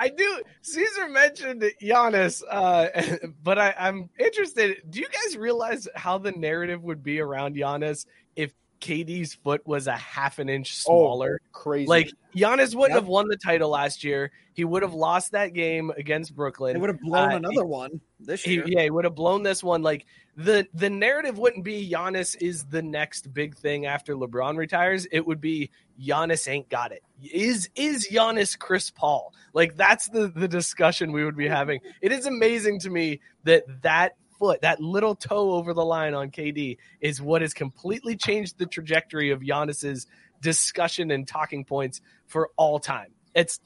[0.00, 0.42] I do.
[0.62, 2.88] Caesar mentioned Giannis, uh,
[3.42, 4.82] but I, I'm interested.
[4.88, 8.06] Do you guys realize how the narrative would be around Giannis
[8.36, 11.40] if KD's foot was a half an inch smaller?
[11.52, 11.88] crazy.
[11.88, 13.02] Like Giannis wouldn't Yep.
[13.02, 14.30] have won the title last year.
[14.54, 16.74] He would have lost that game against Brooklyn.
[16.74, 18.64] They would have blown Uh, another one this he, year.
[18.66, 19.82] yeah, he would have blown this one.
[19.82, 20.06] Like
[20.36, 25.06] the the narrative wouldn't be Giannis is the next big thing after LeBron retires.
[25.10, 25.70] It would be
[26.00, 27.02] Giannis ain't got it.
[27.22, 29.32] Is is Giannis Chris Paul?
[29.52, 31.80] Like that's the the discussion we would be having.
[32.00, 36.30] It is amazing to me that that foot, that little toe over the line on
[36.30, 40.06] KD, is what has completely changed the trajectory of Giannis's
[40.40, 43.12] discussion and talking points for all time.
[43.34, 43.60] It's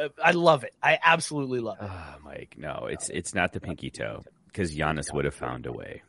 [0.00, 0.74] uh, I love it.
[0.82, 1.88] I absolutely love it.
[1.88, 5.72] Ah, Mike, no, it's it's not the pinky toe because Giannis would have found a
[5.72, 6.02] way.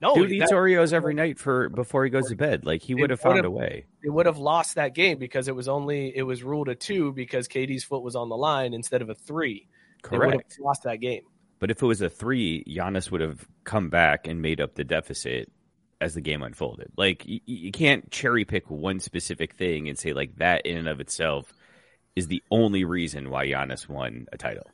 [0.00, 2.66] No, Dude eats Oreos every night for before he goes to bed.
[2.66, 3.86] Like he would have found a way.
[4.02, 7.12] It would have lost that game because it was only it was ruled a two
[7.12, 9.66] because KD's foot was on the line instead of a three.
[10.10, 10.58] They would have Correct.
[10.60, 11.22] lost that game.
[11.58, 14.84] But if it was a three, Giannis would have come back and made up the
[14.84, 15.50] deficit
[16.00, 16.90] as the game unfolded.
[16.96, 20.88] Like you, you can't cherry pick one specific thing and say like that in and
[20.88, 21.52] of itself
[22.16, 24.70] is the only reason why Giannis won a title.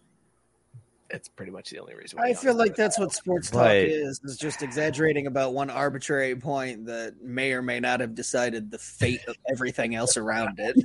[1.12, 2.18] It's pretty much the only reason.
[2.18, 5.54] Why I Giannis feel like that's what sports talk But- is, is just exaggerating about
[5.54, 10.16] one arbitrary point that may or may not have decided the fate of everything else
[10.16, 10.76] around it.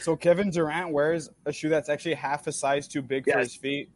[0.00, 3.54] So Kevin Durant wears a shoe that's actually half a size too big for his
[3.54, 3.90] feet.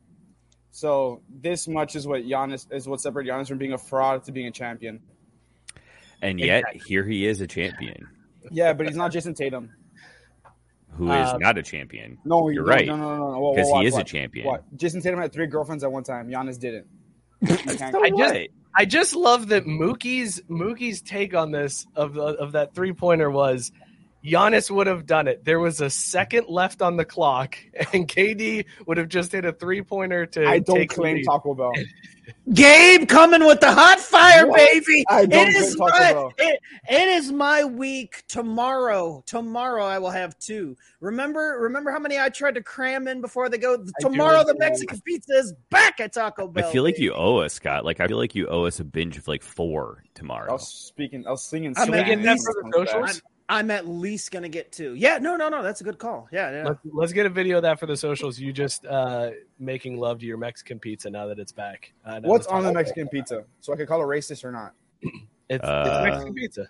[0.70, 4.32] So this much is what Giannis is what separates Giannis from being a fraud to
[4.32, 5.00] being a champion.
[6.22, 8.06] And yet here he is a champion
[8.50, 9.70] Yeah, but he's not Jayson Tatum.
[10.92, 12.18] who is Uh, not a champion.
[12.24, 12.86] No, you're no, right.
[12.86, 13.52] No, no, no, no.
[13.54, 14.46] Because whoa, he watch, is a champion.
[14.46, 14.62] watch.
[14.76, 16.28] Jayson Tatum had three girlfriends at one time.
[16.28, 16.86] Giannis didn't.
[17.48, 18.34] You I just
[18.76, 23.72] I just love that Mookie's Mookie's take on this of of that three pointer was
[24.24, 25.44] Giannis would have done it.
[25.44, 27.56] There was a second left on the clock,
[27.92, 30.46] and KD would have just hit a three pointer to.
[30.46, 31.24] I don't take the claim lead.
[31.26, 31.72] Taco Bell.
[32.54, 34.56] Gabe coming with the hot fire, What?
[34.56, 35.04] baby.
[35.08, 36.32] I don't it is Taco my Bell.
[36.38, 39.22] it, it is my week tomorrow.
[39.26, 40.76] Tomorrow I will have two.
[41.00, 43.84] Remember, remember how many I tried to cram in before they go.
[44.00, 44.58] Tomorrow the too.
[44.60, 46.68] Mexican pizza is back at Taco Bell.
[46.68, 47.04] I feel like baby.
[47.06, 47.84] you owe us, Scott.
[47.84, 50.42] Like I feel like you owe us a binge of like four tomorrow.
[50.42, 50.52] I tomorrow.
[50.52, 51.26] was speaking.
[51.26, 51.74] I was singing.
[51.76, 53.16] I'm Can we at get that for the socials?
[53.16, 54.94] I'm at least gonna get two.
[54.94, 55.62] Yeah, no, no, no.
[55.62, 56.28] That's a good call.
[56.30, 56.64] Yeah, yeah.
[56.68, 58.38] Let's, let's get a video of that for the socials.
[58.38, 61.92] You just uh, making love to your Mexican pizza now that it's back.
[62.04, 63.44] Uh, What's on the Taco Bell- Mexican pizza?
[63.60, 64.72] So I could call it racist or not?
[65.02, 65.14] It's,
[65.48, 66.68] it's Uh, Mexican pizza.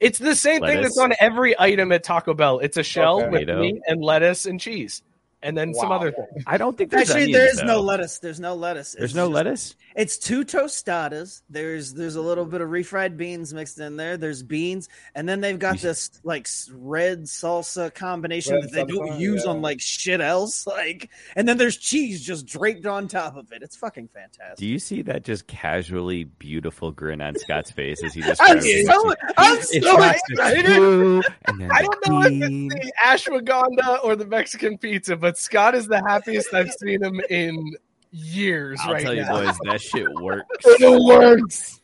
[0.00, 2.58] It's the same thing that's on every item at Taco Bell.
[2.60, 3.28] It's a shell Okay.
[3.46, 5.02] with meat and lettuce and cheese,
[5.42, 6.44] and then some other things.
[6.46, 8.18] I don't think there's Actually, onions, there is no lettuce.
[8.18, 8.92] There's no lettuce.
[8.92, 9.74] There's It's no just- lettuce.
[9.94, 11.42] It's two tostadas.
[11.50, 14.16] There's there's a little bit of refried beans mixed in there.
[14.16, 19.20] There's beans, and then they've got this like red salsa combination Red that they don't
[19.20, 19.50] use yeah.
[19.50, 20.66] on like shit else.
[20.72, 23.62] Like, and then there's cheese just draped on top of it.
[23.62, 24.56] It's fucking fantastic.
[24.56, 28.58] Do you see that just casually beautiful grin on Scott's face as he just I'm
[28.58, 29.14] grabs so?
[29.36, 30.64] I'm so excited.
[30.66, 35.86] two, I don't know if it's the ashwagandha or the Mexican pizza, but Scott is
[35.86, 37.74] the happiest I've seen him in
[38.10, 40.46] years I'll right tell you, boys, that shit works.
[40.64, 41.80] It works.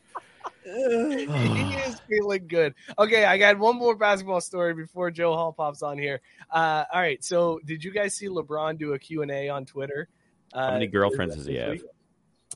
[0.65, 2.75] he is feeling good.
[2.99, 6.21] Okay, I got one more basketball story before Joe Hall pops on here.
[6.51, 10.09] Uh, all right, so did you guys see LeBron do a Q&A on Twitter?
[10.53, 11.71] Uh, How many girlfriends does he this have?
[11.73, 11.83] week?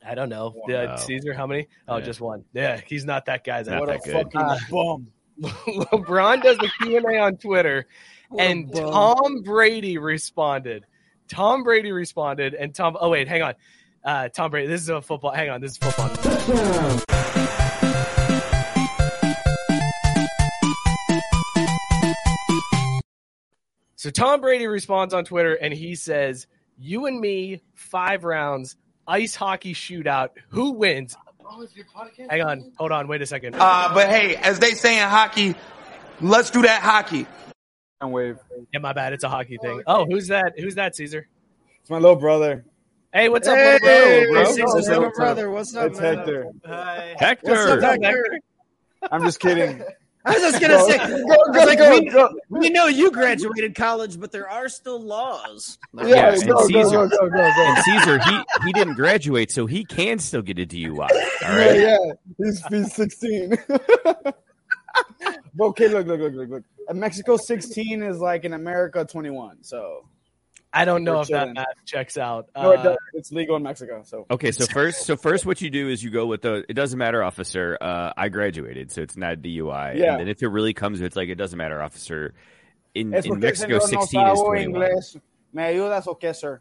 [0.06, 0.50] I don't know.
[0.50, 0.74] One.
[0.74, 1.68] Uh, Caesar, how many?
[1.88, 2.04] Oh, Yeah.
[2.04, 2.44] just one.
[2.52, 3.68] Yeah, he's not that guy's.
[3.68, 4.32] Not What that a good.
[4.32, 5.06] fucking Uh, bum.
[5.42, 8.92] LeBron does a Q&A on Twitter, What a and bum.
[8.92, 10.84] Tom Brady responded.
[11.28, 12.96] Tom Brady responded, and Tom.
[13.00, 13.54] Oh wait, hang on.
[14.04, 14.66] Uh, Tom Brady.
[14.68, 15.32] This is a football.
[15.32, 15.60] Hang on.
[15.60, 16.08] This is football.
[23.96, 28.76] So Tom Brady responds on Twitter and he says, "You and me, five rounds,
[29.06, 30.30] ice hockey shootout.
[30.48, 31.16] Who wins?"
[31.54, 31.66] Oh,
[32.28, 33.54] Hang on, hold on, wait a second.
[33.58, 35.54] Uh, but hey, as they say in hockey,
[36.20, 37.26] let's do that hockey.
[38.02, 38.36] And wave.
[38.72, 39.12] Yeah, my bad.
[39.12, 39.82] It's a hockey thing.
[39.86, 40.54] Oh, oh who's that?
[40.58, 41.28] Who's that, Caesar?
[41.80, 42.64] It's my little brother.
[43.14, 43.78] Hey, what's up, Hey,
[44.26, 44.44] little bro?
[44.46, 45.14] Caesar's What's little up?
[45.14, 45.50] brother.
[45.50, 46.16] What's up, It's man?
[46.16, 46.46] Hector.
[47.16, 47.50] Hector.
[47.52, 48.38] What's up, Hector?
[49.12, 49.82] I'm just kidding.
[50.24, 52.30] I was just gonna Go, say, go, I go, like, go, we, go.
[52.48, 55.78] we know you graduated college, but there are still laws.
[55.94, 57.42] Yeah, and go, go, Caesar, go, go, go, go.
[57.42, 60.98] and Caesar, he he didn't graduate, so he can still get a DUI.
[61.00, 61.08] All
[61.58, 61.98] Yeah, yeah.
[62.38, 63.56] He's, he's 16.
[65.54, 66.64] But okay, look, look, look, look, look.
[66.88, 69.62] In Mexico, 16 is like in America, 21.
[69.62, 70.06] So
[70.72, 72.48] I don't know We're if that math checks out.
[72.56, 72.96] no, it Uh, does.
[73.14, 74.02] It's legal in Mexico.
[74.04, 76.64] So Okay, so first, so first, what you do is you go with the.
[76.68, 77.76] It doesn't matter, officer.
[77.80, 79.96] Uh, I graduated, so it's not DUI.
[79.98, 80.12] Yeah.
[80.12, 82.34] And then if it really comes, it's like it doesn't matter, officer.
[82.94, 84.58] In, in Mexico, señor no sixteen is twenty-one.
[84.82, 85.20] inglés.
[85.52, 86.60] ¿Me ayudas o qué, sir?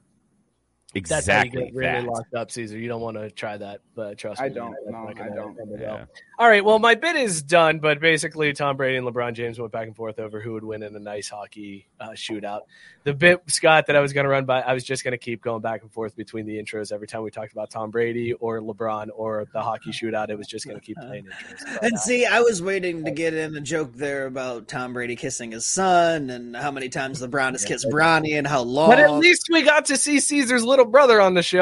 [0.94, 1.20] That's how you
[1.50, 2.06] Exactly get really that.
[2.06, 2.78] locked up, Caesar.
[2.78, 4.48] You don't want to try that, but trust me.
[4.48, 4.72] I don't.
[4.72, 5.58] that's No, not gonna I don't.
[5.80, 6.06] Yeah.
[6.42, 6.66] All right.
[6.66, 9.96] Well, my bit is done, but basically, Tom Brady and LeBron James went back and
[9.96, 12.62] forth over who would win in a nice hockey uh, shootout.
[13.04, 15.20] The bit, Scott, that I was going to run by, I was just going to
[15.20, 18.34] keep going back and forth between the intros every time we talked about Tom Brady
[18.34, 20.30] or LeBron or the hockey shootout.
[20.32, 21.60] It was just going to keep playing intros.
[21.76, 25.16] But, And see, I was waiting to get in a joke there about Tom Brady
[25.16, 28.90] kissing his son and how many times LeBron has kissed Bronny and how long.
[28.90, 31.62] but at least we got to see Caesar's little brother on the show.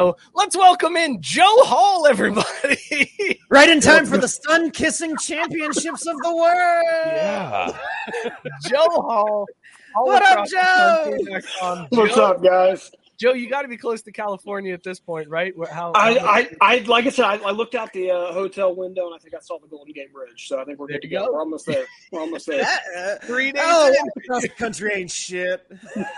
[0.00, 3.40] Oh, let's welcome in Joe Hall, everybody.
[3.48, 6.84] right in time for the sun kissing championships of the world.
[7.06, 7.72] Yeah.
[8.68, 9.46] Joe Hall.
[9.96, 11.16] All What up, Joe?
[11.90, 12.90] What's Joe- up, guys?
[13.16, 15.56] Joe, you got to be close to California at this point, right?
[15.56, 18.32] Where- How, I, how- I, I, like I said, I, I looked out the uh,
[18.32, 20.48] hotel window and I think I saw the Golden Gate Bridge.
[20.48, 21.26] So I think we're There good to go.
[21.26, 21.32] go.
[21.34, 21.84] We're almost there.
[22.10, 22.66] We're almost there.
[23.22, 23.92] Three days Oh, in.
[23.94, 25.66] walking across the country ain't shit.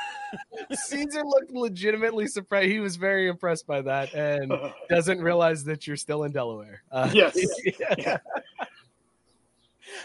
[0.72, 2.70] Caesar looked legitimately surprised.
[2.70, 4.52] He was very impressed by that and
[4.88, 6.82] doesn't realize that you're still in Delaware.
[6.90, 7.36] Uh, Yes.
[7.78, 8.18] yeah.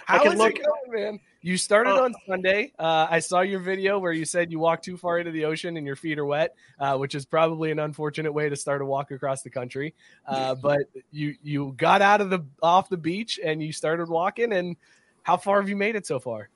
[0.08, 1.20] I How can is look- it going, man?
[1.44, 2.72] You started Uh, on Sunday.
[2.78, 5.76] Uh, I saw your video where you said you walked too far into the ocean
[5.76, 8.86] and your feet are wet, uh, which is probably an unfortunate way to start a
[8.86, 9.96] walk across the country.
[10.28, 10.82] Uh, but
[11.12, 14.54] you you got out of the off the beach and you started walking.
[14.54, 14.76] And
[15.24, 16.50] how far have you made it so far?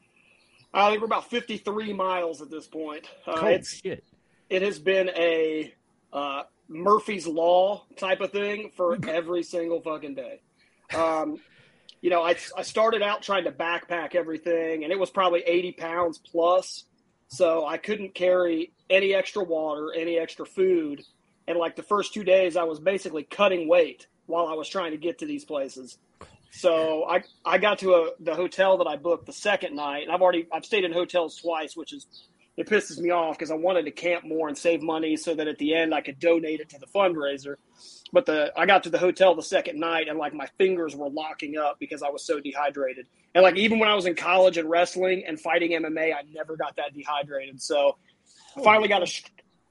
[0.71, 3.09] I think we're about 53 miles at this point.
[3.25, 4.03] Uh, Oh, it's, shit.
[4.49, 5.73] it has been a
[6.13, 10.41] uh, Murphy's Law type of thing for every single fucking day.
[10.93, 11.39] Um,
[12.05, 15.71] you know, I, I started out trying to backpack everything, and it was probably 80
[15.71, 16.83] pounds plus.
[17.29, 21.01] So I couldn't carry any extra water, any extra food.
[21.47, 24.91] And like the first two days, I was basically cutting weight while I was trying
[24.91, 25.97] to get to these places.
[26.51, 30.11] So I, I got to a, the hotel that I booked the second night, and
[30.11, 32.05] I've already I've stayed in hotels twice, which is
[32.57, 35.47] it pisses me off because I wanted to camp more and save money so that
[35.47, 37.55] at the end I could donate it to the fundraiser.
[38.13, 41.09] But the I got to the hotel the second night and like my fingers were
[41.09, 43.07] locking up because I was so dehydrated.
[43.33, 46.55] And like even when I was in college and wrestling and fighting MMA, I never
[46.55, 47.61] got that dehydrated.
[47.61, 47.97] So
[48.55, 49.11] I finally got a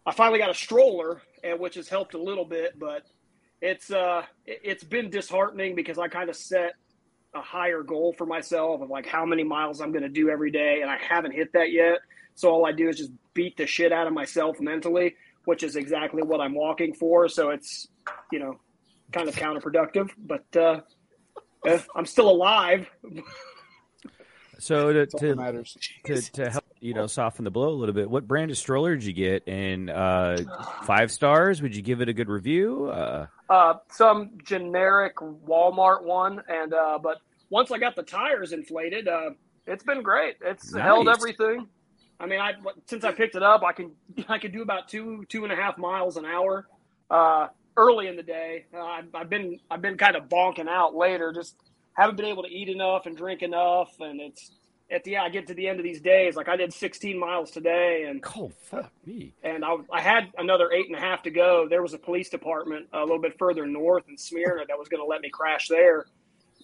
[0.06, 3.04] I finally got a stroller, and which has helped a little bit, but
[3.62, 6.74] it's uh it- it's been disheartening because I kind of set
[7.34, 10.50] a higher goal for myself of like how many miles I'm going to do every
[10.50, 11.98] day, and I haven't hit that yet.
[12.34, 15.14] So all I do is just beat the shit out of myself mentally,
[15.44, 17.28] which is exactly what I'm walking for.
[17.28, 17.88] So it's
[18.32, 18.58] you know
[19.12, 20.80] kind of counterproductive, but uh,
[21.66, 22.88] eh, I'm still alive.
[24.58, 25.76] So to That's to, matters.
[26.04, 28.94] to to help you know soften the blow a little bit, what brand of stroller
[28.94, 29.46] did you get?
[29.46, 30.38] And uh,
[30.84, 31.60] five stars?
[31.60, 32.86] Would you give it a good review?
[32.86, 37.18] Uh, uh, some generic Walmart one, and uh, but
[37.50, 39.30] once I got the tires inflated, uh,
[39.66, 40.36] it's been great.
[40.40, 41.68] It's held everything.
[42.20, 42.52] I mean, I
[42.86, 43.92] since I picked it up, I can
[44.28, 46.66] I can do about two two and a half miles an hour
[47.10, 48.66] uh, early in the day.
[48.72, 51.56] Uh, I've, I've been I've been kind of bonking out later, just
[51.94, 54.50] haven't been able to eat enough and drink enough, and it's
[54.90, 57.50] at the I get to the end of these days, like I did 16 miles
[57.50, 59.32] today, and oh fuck me!
[59.42, 61.66] and I, I had another eight and a half to go.
[61.68, 65.02] There was a police department a little bit further north in Smyrna that was going
[65.02, 66.06] to let me crash there,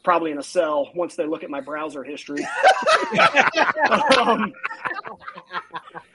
[0.04, 2.46] probably in a cell once they look at my browser history.
[4.18, 4.52] um,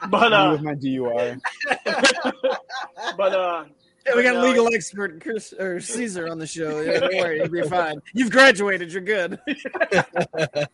[0.10, 1.40] but But uh, with my DUI.
[3.18, 3.66] but uh,
[4.06, 6.82] Yeah, we got a no, legal expert Chris or Caesar on the show.
[6.82, 8.00] Yeah, don't worry, you'll be fine.
[8.14, 8.92] You've graduated.
[8.92, 9.40] You're good.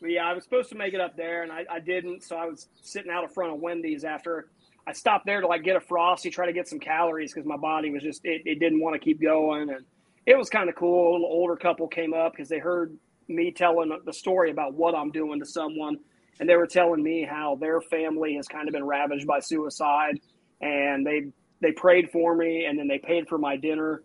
[0.00, 2.22] But yeah, I was supposed to make it up there, and I, I didn't.
[2.22, 4.48] So I was sitting out in front of Wendy's after
[4.86, 7.56] I stopped there to like get a frosty, try to get some calories because my
[7.56, 9.84] body was just it, it didn't want to keep going, and
[10.26, 11.10] it was kind of cool.
[11.10, 12.96] A little older couple came up because they heard
[13.28, 15.98] me telling the story about what I'm doing to someone,
[16.40, 20.18] and they were telling me how their family has kind of been ravaged by suicide,
[20.60, 21.26] and they
[21.60, 24.02] they prayed for me, and then they paid for my dinner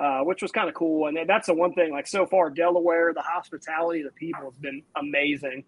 [0.00, 1.08] uh, which was kind of cool.
[1.08, 1.92] And that's the one thing.
[1.92, 5.64] Like so far, Delaware, the hospitality of the people has been amazing.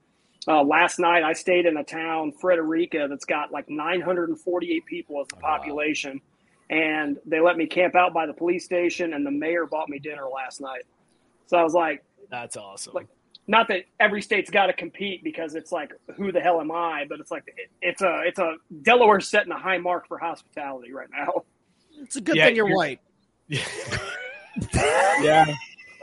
[0.48, 5.28] Uh, last night, I stayed in a town, Frederica, that's got like 948 people as
[5.28, 6.20] the population,
[6.68, 9.12] and they let me camp out by the police station.
[9.12, 10.82] And the mayor bought me dinner last night.
[11.46, 13.08] So I was like, "That's awesome." Like,
[13.48, 17.04] not that every state's got to compete because it's like, who the hell am I?
[17.08, 20.92] But it's like it, it's a it's a Delaware setting a high mark for hospitality
[20.92, 21.42] right now.
[22.00, 23.00] It's a good Yeah, thing you're, you're- white.
[25.22, 25.46] yeah,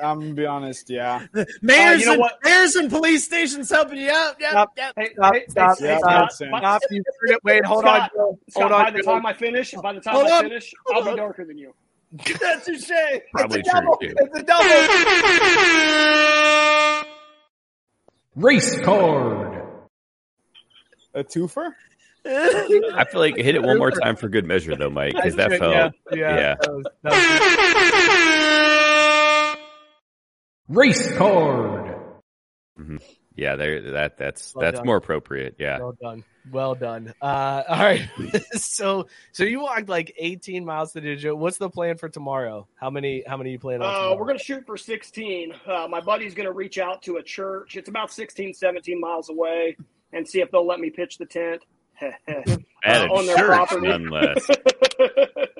[0.01, 0.89] I'm gonna be honest.
[0.89, 1.25] Yeah,
[1.61, 2.39] Mayors, uh, you know and, what?
[2.43, 4.35] mayors and police stations helping you out.
[4.39, 4.71] Yep, Stop.
[4.77, 4.93] yep.
[4.95, 6.81] Hey, Stop, hey, stop, hey, stop, Scott, stop.
[6.91, 7.39] You heard it.
[7.43, 8.39] Wait, hold Scott, on, Joe.
[8.49, 8.83] Scott, Hold on.
[8.85, 10.43] by the time I finish, by the time Hold I on.
[10.43, 11.73] finish, I'll be darker than you.
[12.41, 13.21] That's a shame.
[13.33, 13.97] Probably it's a true double.
[13.97, 14.13] too.
[14.17, 14.65] It's a double.
[18.35, 19.63] Race card.
[21.13, 21.71] a twofer.
[22.25, 25.51] I feel like hit it one more time for good measure, though, Mike, because that
[25.57, 25.73] felt.
[25.73, 26.35] yeah, yeah.
[26.35, 26.55] yeah.
[26.61, 27.11] That was, that
[30.67, 31.95] was Race card.
[32.79, 33.01] Mhm.
[33.35, 33.91] Yeah, there.
[33.93, 34.85] That that's Well that's done.
[34.85, 35.55] more appropriate.
[35.59, 35.79] Yeah.
[35.79, 36.23] Well done.
[36.51, 37.13] Well done.
[37.21, 38.09] Uh, all right.
[38.53, 41.37] so so you walked like 18 miles to Digital.
[41.37, 42.67] What's the plan for tomorrow?
[42.75, 44.13] How many how many you plan on?
[44.13, 45.53] Uh, we're going to shoot for 16.
[45.65, 47.75] Uh, my buddy's going to reach out to a church.
[47.75, 49.77] It's about 16, 17 miles away
[50.13, 51.63] and see if they'll let me pitch the tent
[52.01, 52.15] At
[52.85, 53.87] a on their church, property.
[53.87, 54.47] nonetheless.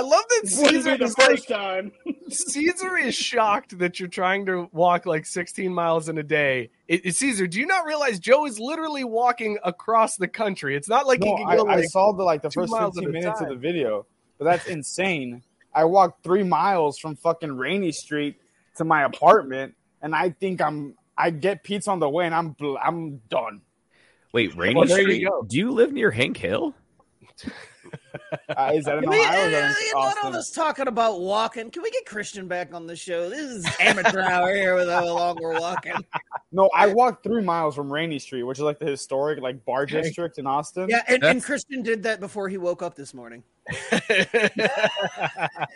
[0.00, 1.92] I love that Caesar the is like, first time.
[2.30, 6.70] Caesar is shocked that you're trying to walk like 16 miles in a day.
[6.88, 10.74] It, it- Caesar, do you not realize Joe is literally walking across the country?
[10.74, 13.04] It's not like No, he can go I like saw the like the first 15
[13.04, 14.06] a minutes of the video,
[14.38, 15.42] but that's insane.
[15.74, 18.36] I walked three miles from fucking Rainey Street
[18.76, 22.56] to my apartment, and I think I'm I get pizza on the way, and I'm
[22.82, 23.60] I'm done.
[24.32, 25.48] Wait, Rainy Well, there you Street?
[25.48, 26.74] Do you live near Hank Hill?
[28.56, 29.46] Uh, is that in Can we, Ohio?
[29.46, 30.32] or that uh, in all Austin?
[30.32, 31.70] this talking about walking.
[31.70, 33.28] Can we get Christian back on the show?
[33.28, 35.94] This is amateur hour here with how long we're walking.
[36.52, 39.86] No, I walked three miles from Rainey Street, which is like the historic like bar
[39.86, 40.88] district in Austin.
[40.88, 43.44] Yeah, and, and Christian did that before he woke up this morning.
[43.92, 44.10] and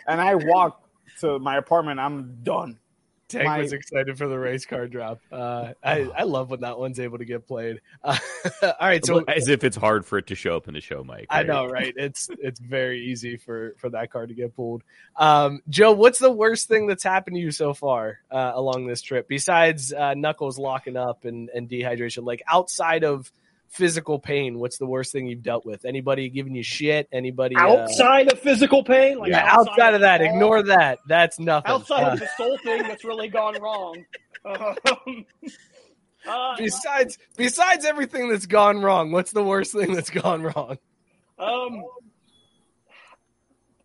[0.07, 0.85] I walked
[1.21, 2.01] to my apartment.
[2.01, 2.77] I'm done.
[3.27, 5.19] Tank My- was excited for the race car drop.
[5.31, 7.81] Uh, I, I love when that one's able to get played.
[8.03, 8.17] Uh,
[8.61, 11.03] all right, so as if it's hard for it to show up in the show,
[11.03, 11.27] Mike.
[11.29, 11.93] I know, right?
[11.95, 14.83] It's it's very easy for for that car to get pulled.
[15.15, 19.01] Um, Joe, what's the worst thing that's happened to you so far uh, along this
[19.01, 22.25] trip besides uh, knuckles locking up and, and dehydration?
[22.25, 23.31] Like outside of
[23.75, 25.85] physical pain, what's the worst thing you've dealt with?
[25.85, 27.07] Anybody giving you shit?
[27.11, 29.19] Anybody uh, Outside of physical pain?
[29.19, 30.99] Like yeah, outside, of that, the ignore that.
[31.07, 31.71] That's nothing.
[31.71, 34.05] Outside Uh, of the soul thing that's really gone wrong.
[34.45, 35.25] Um,
[36.27, 40.77] uh, besides besides everything that's gone wrong, what's the worst thing that's gone wrong?
[41.37, 41.83] Um,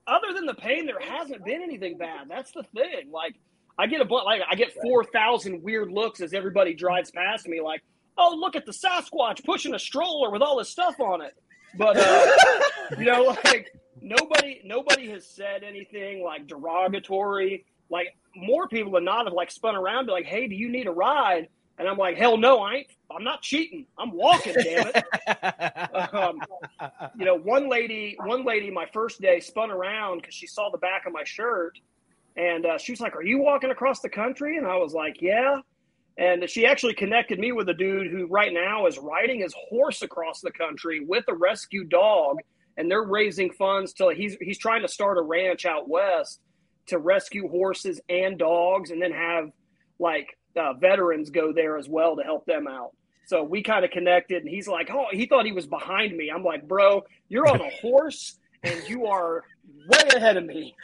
[0.07, 2.29] other than the pain, there hasn't been anything bad.
[2.29, 3.11] That's the thing.
[3.11, 3.35] Like,
[3.79, 7.61] I get a like I get four thousand weird looks as everybody drives past me.
[7.61, 7.83] Like,
[8.19, 11.35] oh, look at the Sasquatch pushing a stroller with all this stuff on it.
[11.77, 12.27] But uh,
[12.99, 17.65] you know, like nobody nobody has said anything like derogatory.
[17.91, 20.87] Like more people than not have like spun around, be like, hey, do you need
[20.87, 21.49] a ride?
[21.79, 22.87] And I'm like, hell no, I ain't.
[23.11, 23.87] I'm not cheating.
[23.99, 26.15] I'm walking, damn it.
[26.15, 26.39] um,
[27.17, 30.77] you know, one lady, one lady, my first day spun around because she saw the
[30.77, 31.81] back of my shirt,
[32.37, 35.23] and uh, she was like, "Are you walking across the country?" And I was like,
[35.23, 35.61] "Yeah."
[36.19, 40.03] And she actually connected me with a dude who right now is riding his horse
[40.03, 42.39] across the country with a rescue dog,
[42.77, 46.41] and they're raising funds to he's he's trying to start a ranch out west
[46.87, 49.51] to rescue horses and dogs, and then have
[49.99, 52.91] like uh, veterans go there as well to help them out.
[53.27, 56.31] So we kind of connected, and he's like, "Oh, he thought he was behind me."
[56.31, 59.45] I'm like, "Bro, you're on a horse, and you are
[59.89, 60.75] way ahead of me."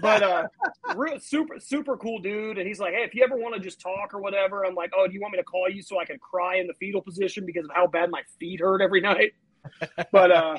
[0.00, 0.48] But uh,
[0.94, 3.80] real, super super cool dude, and he's like, "Hey, if you ever want to just
[3.80, 6.04] talk or whatever," I'm like, "Oh, do you want me to call you so I
[6.04, 9.32] can cry in the fetal position because of how bad my feet hurt every night?"
[10.10, 10.56] But uh,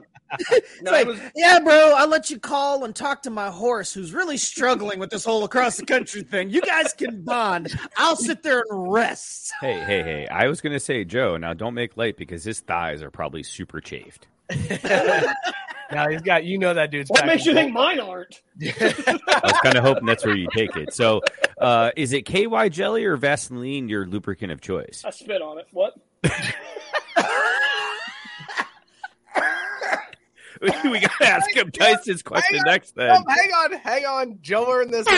[0.82, 3.94] no, like, it was yeah, bro, I'll let you call and talk to my horse
[3.94, 6.50] who's really struggling with this whole across the country thing.
[6.50, 7.78] You guys can bond.
[7.98, 9.52] I'll sit there and rest.
[9.60, 10.28] Hey, hey, hey!
[10.28, 11.38] I was gonna say Joe.
[11.38, 14.28] Now don't make light because his thighs are probably super chafed.
[15.94, 17.10] Now he's got you know that dude's.
[17.10, 18.41] what makes you think mine aren't?
[18.62, 20.94] I was kind of hoping that's where you take it.
[20.94, 21.22] So,
[21.60, 25.04] uh, is it KY jelly or Vaseline your lubricant of choice?
[25.06, 25.68] I spit on it.
[25.72, 25.96] What?
[30.86, 32.96] we gotta ask him Tyson's question Hang on, next.
[32.96, 34.39] Then no, hang on, hang on.
[34.41, 35.16] Joe earned this one.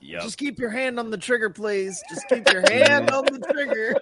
[0.00, 0.22] Yep.
[0.22, 2.02] Just keep your hand on the trigger, please.
[2.08, 3.96] Just keep your hand on the trigger.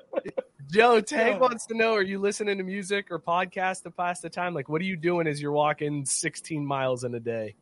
[0.72, 4.30] Joe, Tank wants to know: Are you listening to music or podcast to pass the
[4.30, 4.54] time?
[4.54, 7.54] Like, what are you doing as you're walking 16 miles in a day?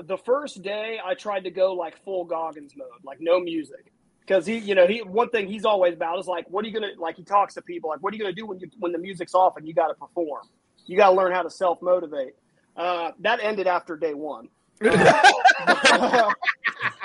[0.00, 4.46] the first day I tried to go like full Goggins mode, like no music, because
[4.46, 6.92] he, you know, he one thing he's always about is like, what are you gonna
[6.98, 7.16] like?
[7.16, 9.34] He talks to people like, what are you gonna do when you when the music's
[9.34, 10.42] off and you got to perform?
[10.86, 12.34] You got to learn how to self motivate.
[12.76, 14.48] Uh, that ended after day one.
[14.80, 16.32] Uh,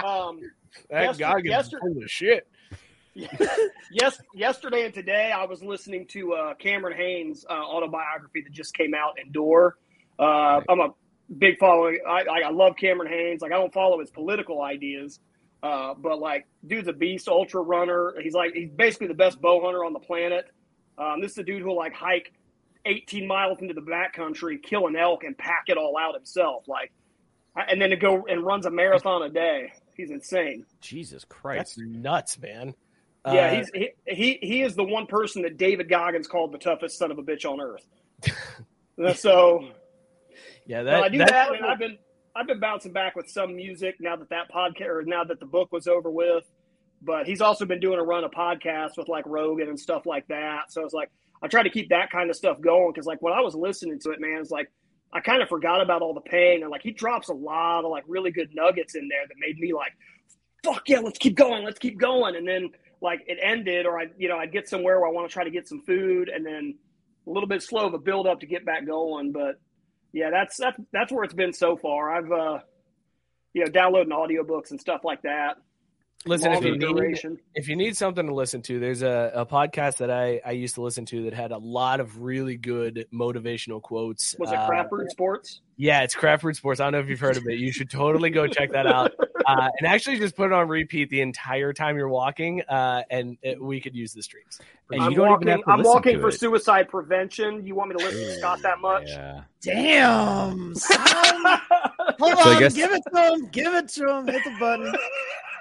[0.05, 0.39] um,
[0.89, 2.47] That Yester- Goggins of shit.
[3.91, 8.73] yes, yesterday and today I was listening to uh, Cameron Hanes' uh, autobiography that just
[8.75, 9.77] came out Endure.
[10.17, 10.89] Uh, I'm a
[11.37, 11.99] big following.
[12.07, 13.41] I, I I love Cameron Hanes.
[13.41, 15.19] Like I don't follow his political ideas,
[15.61, 18.15] uh, but like dude's a beast, ultra runner.
[18.21, 20.45] He's like he's basically the best bow hunter on the planet.
[20.97, 22.33] Um, this is a dude who'll like hike
[22.85, 26.67] 18 miles into the backcountry, kill an elk, and pack it all out himself.
[26.67, 26.91] Like,
[27.55, 29.71] and then to go and runs a marathon a day.
[29.95, 30.65] He's insane.
[30.81, 32.73] Jesus Christ, That's nuts, man.
[33.25, 36.57] Yeah, Uh, he's he, he he is the one person that David Goggins called the
[36.57, 37.85] toughest son of a bitch on earth.
[39.17, 39.69] so
[40.65, 40.83] yeah.
[40.83, 41.97] That, I do that- that, and I've been
[42.35, 45.45] I've been bouncing back with some music now that that podcast or now that the
[45.45, 46.43] book was over with.
[47.01, 50.27] But he's also been doing a run of podcasts with like Rogan and stuff like
[50.27, 50.71] that.
[50.71, 51.09] So it's like
[51.41, 53.99] I try to keep that kind of stuff going because like when I was listening
[53.99, 54.71] to it, man, it's like
[55.11, 57.91] I kind of forgot about all the pain and like he drops a lot of
[57.91, 59.91] like really good nuggets in there that made me like,
[60.63, 62.35] fuck yeah, let's keep going, let's keep going.
[62.37, 62.69] And then
[63.03, 65.43] like it ended, or I you know I'd get somewhere where I want to try
[65.43, 66.75] to get some food, and then
[67.27, 69.31] a little bit slow of a build up to get back going.
[69.31, 69.59] But
[70.13, 72.15] yeah, that's that's that's where it's been so far.
[72.15, 72.59] I've uh,
[73.53, 75.57] you know downloading audiobooks and stuff like that.
[76.25, 79.97] Listen, if you need if you need something to listen to, there's a, a podcast
[79.97, 83.81] that I, I used to listen to that had a lot of really good motivational
[83.81, 84.33] quotes.
[84.39, 85.61] Was it Uh, Craft Sports?
[85.75, 86.79] Yeah, it's Craft Brewed Sports.
[86.79, 87.57] I don't know if you've heard of it.
[87.57, 89.11] You should totally go check that out.
[89.45, 93.37] Uh, and actually, just put it on repeat the entire time you're walking, uh, and
[93.41, 94.61] it, we could use the streams.
[94.89, 97.67] And I'm walking, I'm walking for suicide prevention.
[97.67, 99.09] You want me to listen to Scott that much?
[99.09, 99.41] Yeah.
[99.61, 100.97] Damn, son.
[102.21, 103.47] Hold So on, guess- give it to him.
[103.47, 104.27] Give it to him.
[104.27, 104.93] Hit the button.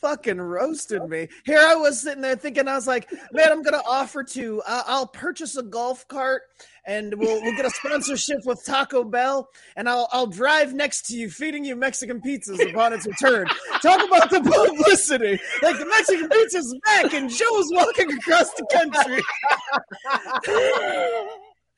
[0.00, 1.28] Fucking roasted me.
[1.44, 4.82] Here I was sitting there thinking, I was like, man, I'm gonna offer to, uh,
[4.86, 6.42] I'll purchase a golf cart
[6.84, 11.16] and we'll we'll get a sponsorship with Taco Bell, and I'll I'll drive next to
[11.16, 13.46] you, feeding you Mexican pizzas upon its return.
[13.80, 15.40] Talk about the publicity!
[15.62, 19.22] Like the Mexican pizza's back, and Joe's walking across the country.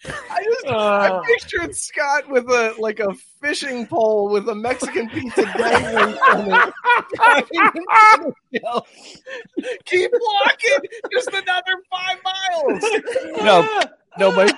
[0.07, 1.23] I just I uh.
[1.23, 6.75] pictured Scott with a like a fishing pole with a Mexican pizza dangling from it.
[7.15, 8.87] Driving into the hill.
[9.87, 12.83] Keep walking, just another five miles.
[13.43, 13.69] No,
[14.19, 14.55] no, Mike.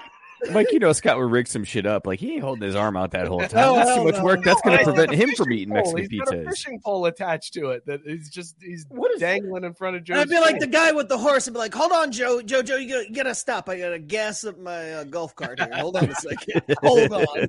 [0.53, 2.07] Mike, you know Scott would rig some shit up.
[2.07, 3.51] Like he ain't holding his arm out that whole time.
[3.55, 4.25] No, That's too much no.
[4.25, 4.43] work.
[4.45, 5.93] That's going to prevent him from eating pole.
[5.95, 6.49] Mexican He's got a pizzas.
[6.51, 8.87] fishing pole attached to it that he's just he's
[9.19, 10.15] dangling in front of Joe.
[10.17, 12.63] I'd be like the guy with the horse and be like, "Hold on, Joe, Joe,
[12.63, 13.69] Joe, you gotta, you gotta stop.
[13.69, 15.71] I gotta gas up my uh, golf cart here.
[15.75, 16.63] Hold on a second.
[16.83, 17.49] Hold on."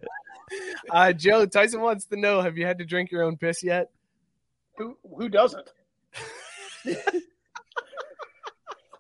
[0.91, 3.89] Uh, Joe Tyson wants to know: Have you had to drink your own piss yet?
[4.77, 5.67] Who who doesn't?
[6.85, 7.21] I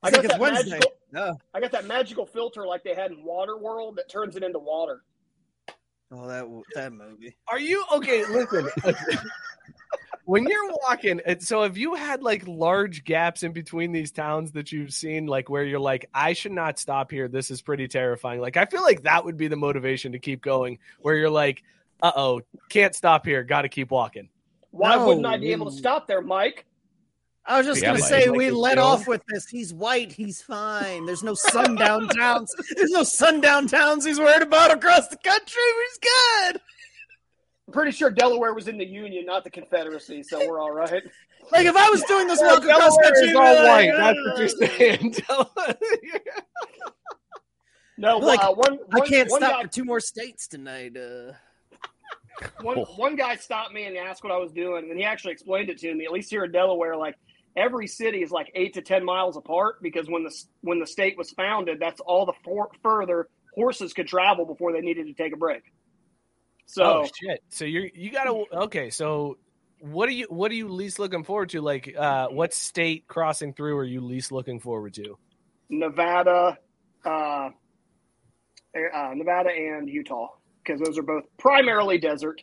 [0.03, 0.71] I think it's Wednesday.
[0.71, 0.91] magical.
[1.13, 1.33] Yeah.
[1.53, 4.59] I got that magical filter like they had in Water World that turns it into
[4.59, 5.03] water.
[6.11, 6.45] Oh, that
[6.75, 7.35] that movie.
[7.47, 8.25] Are you okay?
[8.25, 8.69] Listen,
[10.25, 14.71] when you're walking, so have you had like large gaps in between these towns that
[14.71, 17.27] you've seen, like where you're like, I should not stop here.
[17.27, 18.39] This is pretty terrifying.
[18.39, 20.79] Like, I feel like that would be the motivation to keep going.
[21.01, 21.63] Where you're like,
[22.01, 23.43] uh oh, can't stop here.
[23.43, 24.29] Got to keep walking.
[24.71, 26.66] Why No, wouldn't I be able to stop there, Mike?
[27.49, 28.09] I was just Yeah, gonna Mike.
[28.09, 28.83] say Like we let Joe.
[28.83, 29.47] off with this.
[29.47, 30.11] He's white.
[30.11, 31.05] He's fine.
[31.05, 32.53] There's no sundown towns.
[32.75, 35.61] There's no sundown towns he's worried about across the country.
[35.89, 35.99] He's
[36.51, 36.61] good.
[37.67, 41.03] I'm pretty sure Delaware was in the Union, not the Confederacy, so we're all right.
[41.49, 43.89] Like if I was doing this Yeah, walk across Delaware country, is all like, white.
[43.89, 45.15] uh, That's what you're saying.
[47.99, 50.95] No, like, uh, one, I can't one stop guy- for two more states tonight.
[50.95, 51.31] Uh,
[52.61, 55.69] one one guy stopped me and asked what I was doing, and he actually explained
[55.71, 56.05] it to me.
[56.05, 57.15] At least here in Delaware, like
[57.57, 61.17] every city is like eight to ten miles apart because when the when the state
[61.17, 65.33] was founded, that's all the for, further horses could travel before they needed to take
[65.33, 65.63] a break.
[66.67, 67.43] So oh shit!
[67.49, 68.89] So you you gotta okay.
[68.91, 69.37] So
[69.79, 71.61] what are you what are you least looking forward to?
[71.61, 75.17] Like, uh, what state crossing through are you least looking forward to?
[75.69, 76.57] Nevada,
[77.05, 77.49] uh,
[78.93, 80.29] uh, Nevada and Utah
[80.63, 82.41] because those are both primarily desert,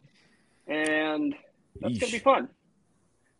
[0.66, 1.35] and
[1.81, 2.49] that's gonna be fun.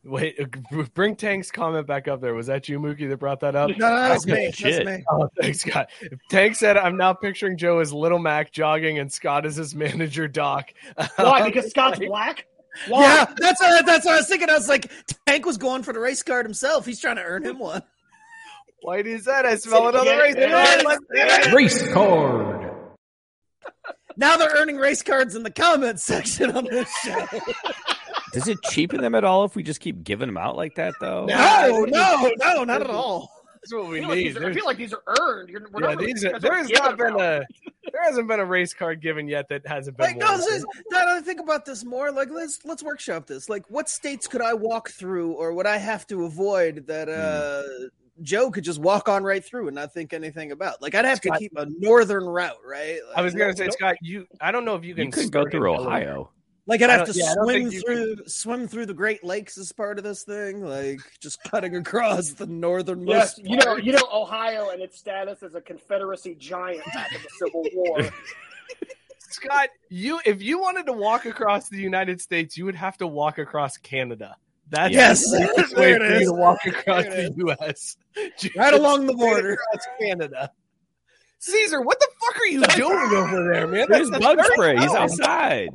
[0.05, 2.35] Wait, uh, bring Tank's comment back up there.
[2.35, 3.71] Was that you, Mookie, that brought that up?
[3.71, 4.53] No, no, that's me.
[4.59, 5.03] That's me.
[5.11, 5.89] Oh, thanks, Scott.
[6.29, 10.29] Tank said, "I'm now picturing Joe as Little Mac jogging, and Scott as his manager,
[10.29, 10.75] Doc."
[11.17, 11.49] Why?
[11.49, 12.47] Because Scott's black.
[12.89, 13.03] Why?
[13.03, 14.51] Yeah, that's what, that's what I was thinking.
[14.51, 14.91] I was like,
[15.27, 16.85] Tank was going for the race card himself.
[16.85, 17.83] He's trying to earn him one.
[18.83, 19.47] Why is that?
[19.47, 21.53] I smell another race card.
[21.55, 22.71] Race card.
[24.17, 27.27] Now they're earning race cards in the comments section on this show.
[28.35, 30.95] Does it cheapen them at all if we just keep giving them out like that,
[31.01, 31.25] though?
[31.27, 33.31] No, no, no, not at all.
[33.65, 34.37] That's what we I feel, like need.
[34.37, 35.49] are, I feel like these are earned.
[35.49, 37.21] You're, we're yeah, not really, these are, there has not been out.
[37.21, 37.47] a
[37.91, 40.07] there hasn't been a race card given yet that hasn't been.
[40.07, 40.41] Like, no, worn.
[40.41, 43.49] this is, now I think about this more, like let's let's workshop this.
[43.49, 47.63] Like, what states could I walk through, or would I have to avoid that uh
[48.21, 50.83] Joe could just walk on right through and not think anything about?
[50.83, 52.99] Like, I'd have to keep a northern route, right?
[53.17, 54.27] I was gonna say, Scott, you.
[54.43, 56.03] I don't know if you can You couldn't go through in Delaware.
[56.03, 56.31] Ohio.
[56.67, 59.71] Like I'd have to yeah, swim think you through swim through the Great Lakes as
[59.71, 63.39] part of this thing, like just cutting across the Yes, northernmost.
[63.45, 67.65] you know, you know, Ohio and its status as a Confederacy giant after the Civil
[67.75, 67.99] War.
[69.19, 73.07] Scott, you if you wanted to walk across the United States, you would have to
[73.07, 74.37] walk across Canada.
[74.71, 76.29] That's Yes, the way for you is.
[76.29, 77.97] to walk across the U.S.
[78.57, 79.53] Right along the border.
[79.53, 80.51] across Canada.
[81.41, 83.87] Caesar, what the fuck are you doing over there, man?
[83.91, 84.79] There's That's bug spray.
[84.79, 85.69] He's outside.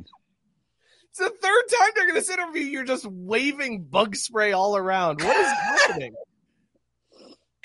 [1.10, 2.62] It's the third time they're going to sit you.
[2.62, 5.22] You're just waving bug spray all around.
[5.22, 6.14] What is happening?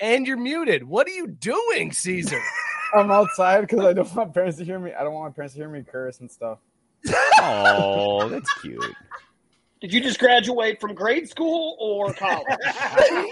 [0.00, 0.82] And you're muted.
[0.82, 2.40] What are you doing, Caesar?
[2.94, 4.92] I'm outside because I don't want parents to hear me.
[4.92, 6.58] I don't want my parents to hear me curse and stuff.
[7.38, 8.94] Oh, that's cute.
[9.80, 12.46] Did you just graduate from grade school or college?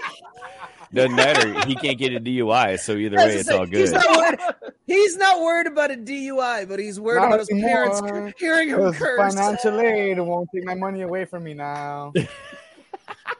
[0.93, 1.65] Doesn't matter.
[1.67, 3.59] He can't get a DUI, so either way, it's thing.
[3.59, 3.93] all He's good.
[4.01, 4.39] not, worried,
[4.85, 8.69] he's not worried about a DUI, but he's worried Not about his anymore, parents hearing
[8.69, 9.33] him 'cause curse.
[9.35, 12.13] Financial aid won't take my money away from me now.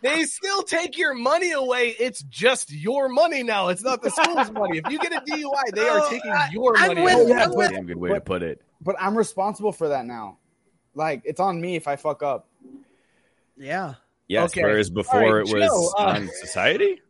[0.01, 1.95] They still take your money away.
[1.99, 3.69] It's just your money now.
[3.69, 4.77] It's not the school's money.
[4.77, 7.29] If you get a DUI, they are Oh, taking your I'm money with- away.
[7.29, 8.61] yeah, I'm with- Damn good way to put it.
[8.81, 10.37] But I'm responsible for that now.
[10.93, 12.47] Like it's on me if I fuck up.
[13.57, 13.95] yeah.
[14.27, 14.63] Yes, Okay.
[14.63, 17.01] whereas before All right, it was Joe, uh, on society.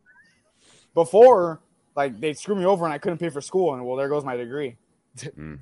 [0.95, 1.61] Before,
[1.95, 4.25] like they'd screw me over and I couldn't pay for school, and well, there goes
[4.25, 4.77] my degree.
[5.17, 5.59] Mm.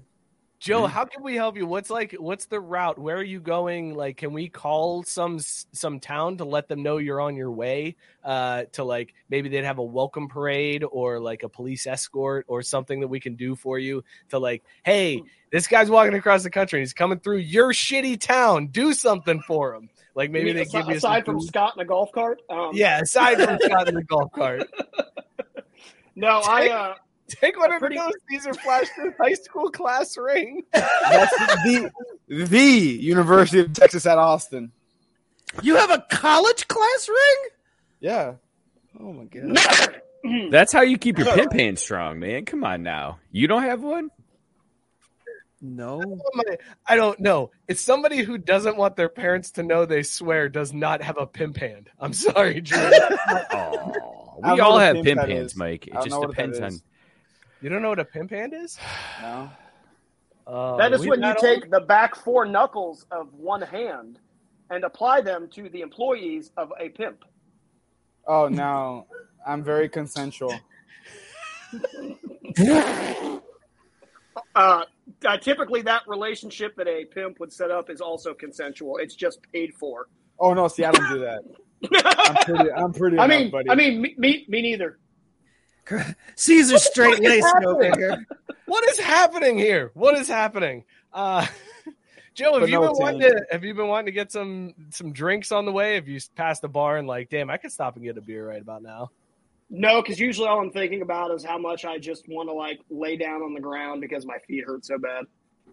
[0.64, 1.68] Joe, how can we help you?
[1.68, 2.98] What's like what's the route?
[2.98, 3.96] Where are you going?
[3.96, 7.98] Like can we call some some town to let them know you're on your way?
[8.24, 12.62] Uh to like maybe they'd have a welcome parade or like a police escort or
[12.62, 16.50] something that we can do for you to like, hey, this guy's walking across the
[16.50, 16.80] country.
[16.80, 18.68] He's coming through your shitty town.
[18.68, 19.90] Do something for him.
[20.16, 21.48] Like maybe You they mean give you aside some from food.
[21.48, 22.42] Scott in a golf cart.
[22.50, 24.70] Um, Yeah, aside from Scott in a golf cart.
[26.16, 26.70] No, I.
[26.70, 26.94] Uh,
[27.30, 30.62] Take one of pretty- those Caesar flashed his high school class ring.
[30.72, 31.90] That's the
[32.28, 34.72] the University of Texas at Austin.
[35.64, 37.50] You have a college class ring?
[38.02, 38.34] Yeah.
[39.00, 40.02] Oh my god.
[40.52, 42.46] That's how you keep your pimp hand strong, man.
[42.46, 43.20] Come on now.
[43.32, 44.10] You don't have one?
[45.64, 46.20] No.
[46.86, 47.52] I don't know.
[47.70, 51.26] It's somebody who doesn't want their parents to know they swear does not have a
[51.26, 51.90] pimp hand.
[51.98, 52.78] I'm sorry, Drew.
[52.82, 55.58] Oh, we all have pimp pimp hands, is.
[55.58, 55.88] Mike.
[55.88, 56.82] It just know what that depends on.
[57.62, 58.78] you don't know what a pimp hand is?
[59.22, 59.50] No.
[60.46, 64.20] Uh, that is when you not take the back four knuckles of one hand
[64.70, 67.24] and apply them to the employees of a pimp.
[68.28, 69.08] Oh no.
[69.48, 70.54] I'm very consensual.
[74.56, 74.84] Uh,
[75.26, 78.98] uh, typically, that relationship that a pimp would set up is also consensual.
[78.98, 80.08] It's just paid for.
[80.40, 81.44] Oh no, see, I don't do that.
[82.06, 82.72] I'm pretty.
[82.72, 83.18] I'm pretty.
[83.20, 83.70] I enough, mean, buddy.
[83.70, 85.00] I mean, me, me, me neither.
[86.36, 88.26] Caesar straight fuck laced over happening?
[88.66, 89.92] What is happening here?
[89.94, 90.86] What is happening?
[91.12, 91.46] Uh,
[92.34, 94.74] Joe, have But you no, been wanting to have you been wanting to get some
[94.90, 95.96] some drinks on the way?
[95.96, 98.48] Have you passed the bar and like, damn, I could stop and get a beer
[98.48, 99.12] right about now?
[99.70, 102.80] No, because usually all I'm thinking about is how much I just want to like
[102.90, 105.26] lay down on the ground because my feet hurt so bad.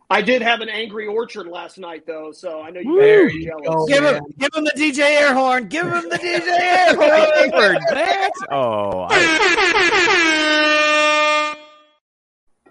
[0.09, 3.35] I did have an angry orchard last night though, so I know you There guys
[3.35, 3.67] are you jealous.
[3.69, 3.87] go.
[3.87, 5.69] Give him, give him the DJ air horn.
[5.69, 7.51] Give him the DJ air horn.
[7.53, 8.31] Heard that?
[8.51, 9.07] Oh.
[9.11, 10.61] I-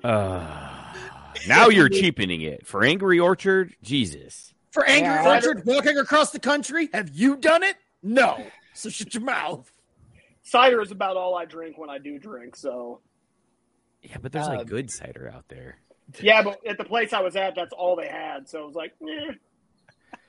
[0.04, 0.94] Uh,
[1.48, 3.76] now you're cheapening it for Angry Orchard.
[3.84, 4.54] Jesus.
[4.72, 5.36] For Angry Yeah.
[5.36, 7.76] Orchard walking across the country, have you done it?
[8.02, 8.44] No.
[8.74, 9.72] So shut your mouth.
[10.50, 12.56] Cider is about all I drink when I do drink.
[12.56, 13.02] So
[14.02, 15.78] Yeah, but there's Uh, like good cider out there.
[16.22, 18.48] yeah, but at the place I was at, that's all they had.
[18.50, 19.34] So I was like, eh.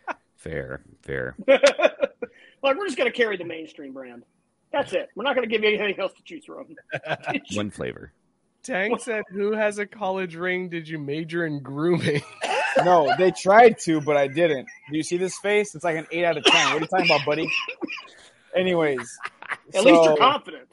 [0.36, 1.36] Fair, fair.
[1.46, 4.24] like we're just gonna carry the mainstream brand.
[4.72, 5.08] That's it.
[5.14, 6.74] We're not gonna give you anything else to choose from.
[7.54, 8.12] One flavor.
[8.62, 10.68] Tank said, "Who has a college ring?
[10.70, 12.22] Did you major in grooming?"
[12.84, 14.66] No, they tried to, but I didn't.
[14.90, 15.74] Do you see this face?
[15.74, 16.66] It's like an eight out of ten.
[16.72, 17.50] What are you talking about, buddy?
[18.56, 19.18] Anyways,
[19.74, 20.68] At least you're confident.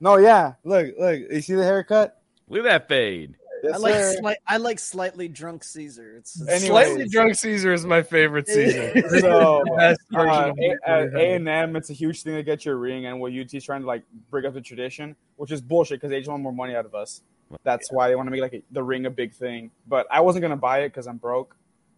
[0.00, 0.54] No, yeah.
[0.64, 1.20] Look, look.
[1.30, 2.20] You see the haircut?
[2.48, 3.36] Look at that fade.
[3.62, 4.16] Yes, I like sir.
[4.20, 6.16] slight, I like slightly drunk Caesar.
[6.16, 6.86] It's, it's Anyways.
[6.86, 8.92] Slightly drunk Caesar is my favorite Caesar.
[9.20, 12.64] so The best version uh, at A and M, it's a huge thing to get
[12.64, 16.00] your ring, and what UT's trying to like break up the tradition, which is bullshit
[16.00, 17.22] because they just want more money out of us.
[17.64, 19.70] That's why they want to make like a, the ring a big thing.
[19.86, 21.56] But I wasn't gonna buy it because I'm broke.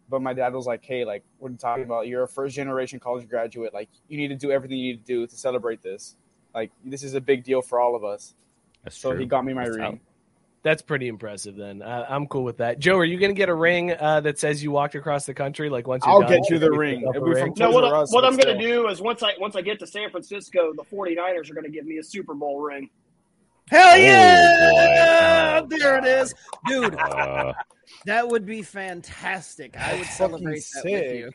[0.08, 2.06] But my dad was like, "Hey, like, what are you talking about?
[2.08, 3.72] You're a first generation college graduate.
[3.72, 6.16] Like, you need to do everything you need to do to celebrate this.
[6.54, 8.34] Like, this is a big deal for all of us."
[8.84, 9.20] That's so true.
[9.20, 9.84] he got me my That's ring.
[9.92, 9.98] how-
[10.64, 11.56] That's pretty impressive.
[11.56, 12.78] Then uh, I'm cool with that.
[12.78, 15.34] Joe, are you going to get a ring uh, that says you walked across the
[15.34, 15.68] country?
[15.70, 17.00] Like once you're I'll done, get you the ring.
[17.00, 17.54] yourself a It'll be from ring?
[17.58, 19.78] No, what, Toys Us, what I'm going to do is once I once I get
[19.80, 22.90] to San Francisco, the 49ers are going to give me a Super Bowl ring.
[23.70, 25.60] Hell Oh, yeah!
[25.62, 25.66] boy.
[25.76, 26.34] there it is,
[26.66, 26.94] dude.
[26.96, 27.52] Uh,
[28.06, 29.76] That would be fantastic.
[29.78, 31.30] I would celebrate that with you.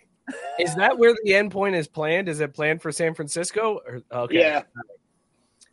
[0.60, 2.27] Is that where the end point is planned?
[2.27, 3.80] Is it planned for San Francisco?
[3.88, 4.39] Or, okay.
[4.39, 4.64] Yeah.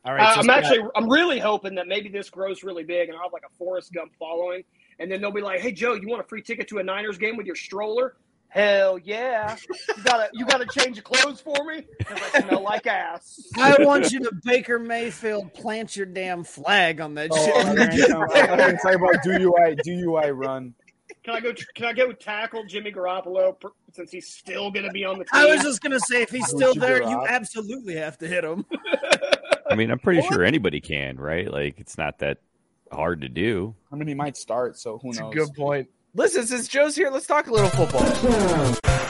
[0.05, 0.23] All right.
[0.23, 3.17] Uh, so I'm Scott- actually, I'm really hoping that maybe this grows really big and
[3.17, 4.63] I'll have like a Forrest Gump following.
[4.99, 7.19] And then they'll be like, hey, Joe, you want a free ticket to a Niners
[7.19, 8.17] game with your stroller?
[8.49, 9.57] Hell yeah.
[9.97, 11.85] You gotta, you gotta change your clothes for me?
[11.99, 13.41] Because I smell like ass.
[13.57, 17.67] I want you to Baker Mayfield plant your damn flag on that Oh, shit.
[17.67, 20.73] I'm gonna talk about DUI, DUI run.
[21.25, 25.05] Can I go, can I go tackle Jimmy Garoppolo per- since he's still gonna be
[25.05, 25.31] on the team?
[25.33, 28.65] I was just gonna say, if he's still there, you absolutely have to hit him.
[29.69, 31.51] I mean, I'm pretty sure anybody can, right?
[31.51, 32.39] Like, it's not that
[32.93, 33.75] hard to do.
[33.93, 35.35] I mean, he might start, so who That's a knows?
[35.35, 35.89] good point.
[36.15, 38.03] Listen, since Joe's here, let's talk a little football.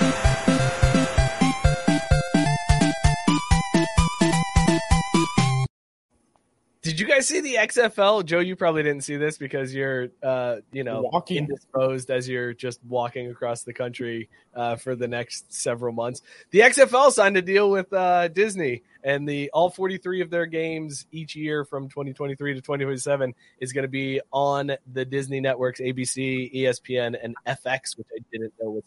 [6.84, 8.26] Did you guys see the XFL?
[8.26, 11.38] Joe, you probably didn't see this because you're, uh, you know, Walking.
[11.38, 16.20] indisposed as you're just walking across the country uh, for the next several months.
[16.50, 21.06] The XFL signed a deal with uh, Disney, and the all 43 of their games
[21.10, 26.54] each year from 2023 to 2027 is going to be on the Disney networks, ABC,
[26.54, 28.82] ESPN, and FX, which I didn't know was.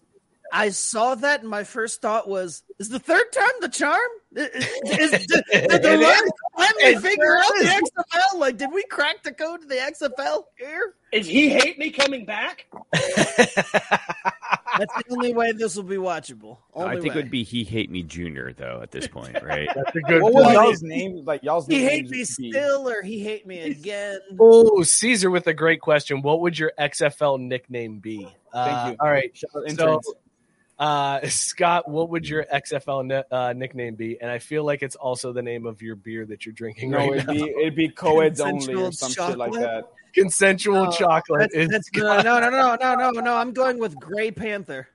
[0.53, 3.99] I saw that, and my first thought was, "Is the third time the charm?
[4.35, 6.31] Is, is, did, did the It Lions is.
[6.55, 7.65] finally figure out the
[8.35, 8.39] XFL?
[8.39, 10.93] Like, did we crack the code to the XFL here?
[11.11, 12.65] Is he hate me coming back?
[14.77, 16.57] That's the only way this will be watchable.
[16.73, 17.19] Only I think way.
[17.21, 19.67] it would be He Hate Me Junior, though, at this point, right?
[19.73, 20.53] That's a good What was point.
[20.55, 21.25] y'all's name?
[21.25, 24.19] Like y'all's he name hate me used to be- still, or he hate me again.
[24.39, 26.21] Oh, Caesar with a great question.
[26.21, 28.27] What would your XFL nickname be?
[28.53, 28.97] Uh, Thank you.
[29.05, 29.31] All right.
[29.35, 30.07] So, interns.
[30.79, 34.19] Uh, Scott, what would your XFL ni- uh, nickname be?
[34.21, 36.97] And I feel like it's also the name of your beer that you're drinking no,
[36.99, 37.33] right it'd now.
[37.33, 39.61] be it'd be co-eds only Consensual or some shit like chocolate?
[39.61, 39.83] that.
[40.13, 43.35] Consensual No, chocolate That's, is that's no, no, no, no, no, no, no.
[43.35, 44.87] I'm going with Gray Panther.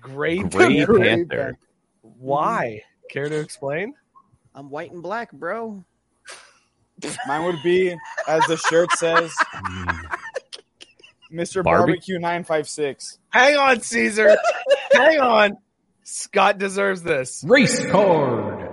[0.00, 1.56] Gray Gray Panther.
[2.02, 2.82] Why?
[3.08, 3.94] Care to explain?
[4.54, 5.84] I'm white and black, bro.
[7.26, 7.96] Mine would be,
[8.28, 9.32] as the shirt says,
[11.32, 11.64] Mr.
[11.64, 13.18] Barbecue nine five six.
[13.30, 14.36] Hang on, Caesar.
[14.94, 15.56] Hang on.
[16.04, 17.42] Scott deserves this.
[17.46, 18.70] Race card.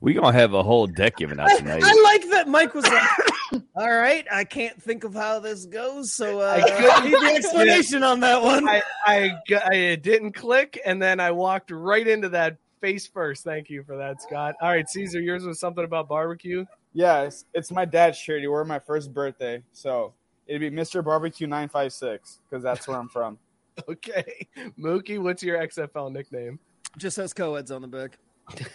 [0.00, 1.82] We gonna have a whole deck given out tonight.
[1.84, 6.12] I like that Mike was like, "All right, I can't think of how this goes,
[6.12, 10.80] so uh, I couldn't- I need the explanation on that one." I I didn't click,
[10.86, 13.44] and then I walked right into that face first.
[13.44, 14.54] Thank you for that, Scott.
[14.62, 16.64] All right, Caesar, yours was something about barbecue.
[16.94, 18.40] Yeah, it's, it's my dad's shirt.
[18.40, 20.14] He wore my first birthday, so
[20.46, 21.04] it'd be Mr.
[21.04, 23.38] Barbecue nine five six because that's where I'm from.
[23.88, 24.48] Okay,
[24.78, 26.58] Mookie, what's your XFL nickname?
[26.98, 28.18] Just has co-eds on the back.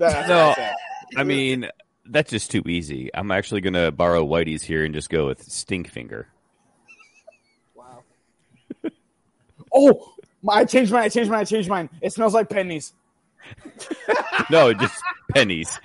[0.00, 0.52] No.
[1.16, 1.68] I mean,
[2.06, 3.10] that's just too easy.
[3.14, 6.24] I'm actually gonna borrow Whitey's here and just go with Stinkfinger.
[7.74, 8.02] Wow.
[9.72, 10.12] Oh,
[10.42, 11.04] my, I changed mine.
[11.04, 11.40] I changed mine.
[11.40, 11.88] I changed mine.
[12.00, 12.92] It smells like pennies.
[14.50, 15.00] No, just
[15.32, 15.80] pennies.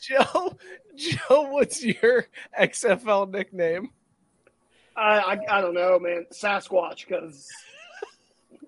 [0.00, 0.56] Joe,
[0.96, 2.26] Joe, what's your
[2.58, 3.90] XFL nickname?
[4.96, 6.26] I, I, I don't know, man.
[6.32, 7.48] Sasquatch, because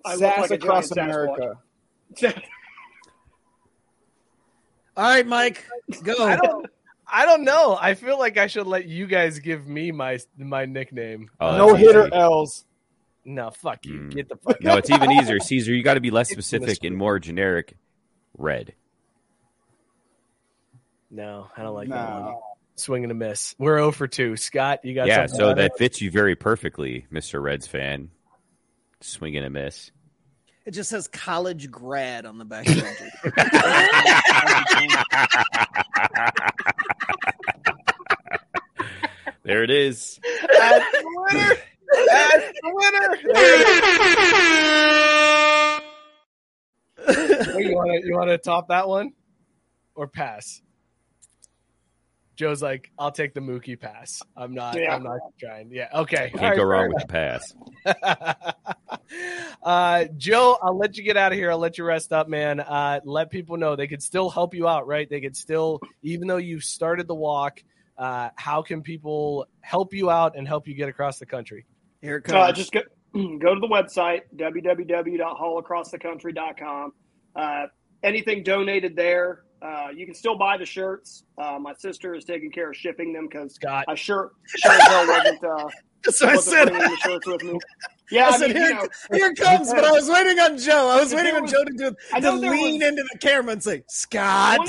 [0.03, 1.57] I look Sass like a across giant America.
[2.13, 2.41] Sasquatch.
[4.97, 5.65] All right, Mike,
[6.03, 6.15] go.
[6.25, 6.65] I don't.
[7.07, 7.77] I don't know.
[7.79, 11.29] I feel like I should let you guys give me my my nickname.
[11.39, 12.13] Oh, no hitter easy.
[12.13, 12.65] L's.
[13.25, 13.93] No, fuck you.
[13.93, 14.15] Mm.
[14.15, 14.61] Get the fuck.
[14.61, 15.73] No, it's even easier, Caesar.
[15.73, 17.75] You got to be less specific and more generic.
[18.37, 18.73] Red.
[21.09, 22.35] No, I don't like that one.
[22.75, 23.55] Swing and a miss.
[23.57, 24.35] We're 0 for 2.
[24.35, 25.77] Scott, you got yeah, something so that it?
[25.77, 28.09] fits you very perfectly, Mister Reds fan.
[29.01, 29.91] Swing and a miss.
[30.65, 32.65] It just says college grad on the back
[39.43, 40.19] There it is.
[40.57, 41.55] That's the winner.
[42.07, 43.15] That's the winner.
[47.53, 49.13] Hey, you want to you want to top that one
[49.93, 50.61] or pass?
[52.35, 54.21] Joe's like, I'll take the Mookie pass.
[54.35, 54.77] I'm not.
[54.77, 54.95] Yeah.
[54.95, 55.71] I'm not trying.
[55.71, 55.87] Yeah.
[55.93, 56.31] Okay.
[56.31, 57.55] Can't All right, go wrong with the pass.
[59.63, 61.51] uh, Joe, I'll let you get out of here.
[61.51, 62.59] I'll let you rest up, man.
[62.59, 65.09] Uh, let people know they could still help you out, right?
[65.09, 67.63] They could still, even though you started the walk,
[67.97, 71.65] uh, how can people help you out and help you get across the country?
[72.01, 72.81] Here it Uh, just go,
[73.13, 76.93] go to the website, www.haulacrossthecountry.com.
[77.35, 77.65] Uh,
[78.03, 81.23] anything donated there, uh, you can still buy the shirts.
[81.37, 85.07] Uh, my sister is taking care of shipping them because I sure, sure as hell
[85.07, 85.67] wasn't, uh,
[86.05, 86.67] That's what I said.
[86.69, 87.59] the shirts with me.
[88.11, 90.57] Yeah, I, I, said, mean, here, you know, here comes, but I was waiting on
[90.59, 90.89] Joe.
[90.89, 93.53] I was waiting there on Joe to, do, I to lean was- into the camera
[93.53, 94.59] and say, Scott.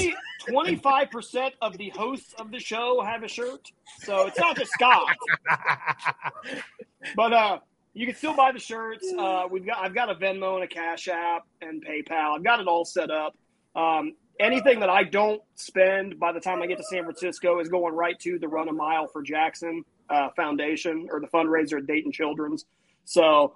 [0.48, 3.68] 25 percent of the hosts of the show have a shirt,
[4.04, 5.16] so it's not just Scott.
[7.16, 7.58] but uh,
[7.94, 9.12] you can still buy the shirts.
[9.18, 12.36] Uh, we've got I've got a Venmo and a Cash App and PayPal.
[12.36, 13.34] I've got it all set up.
[13.74, 17.68] Um, anything that I don't spend by the time I get to San Francisco is
[17.68, 21.86] going right to the Run a Mile for Jackson uh, Foundation or the fundraiser at
[21.86, 22.66] Dayton Children's.
[23.04, 23.54] So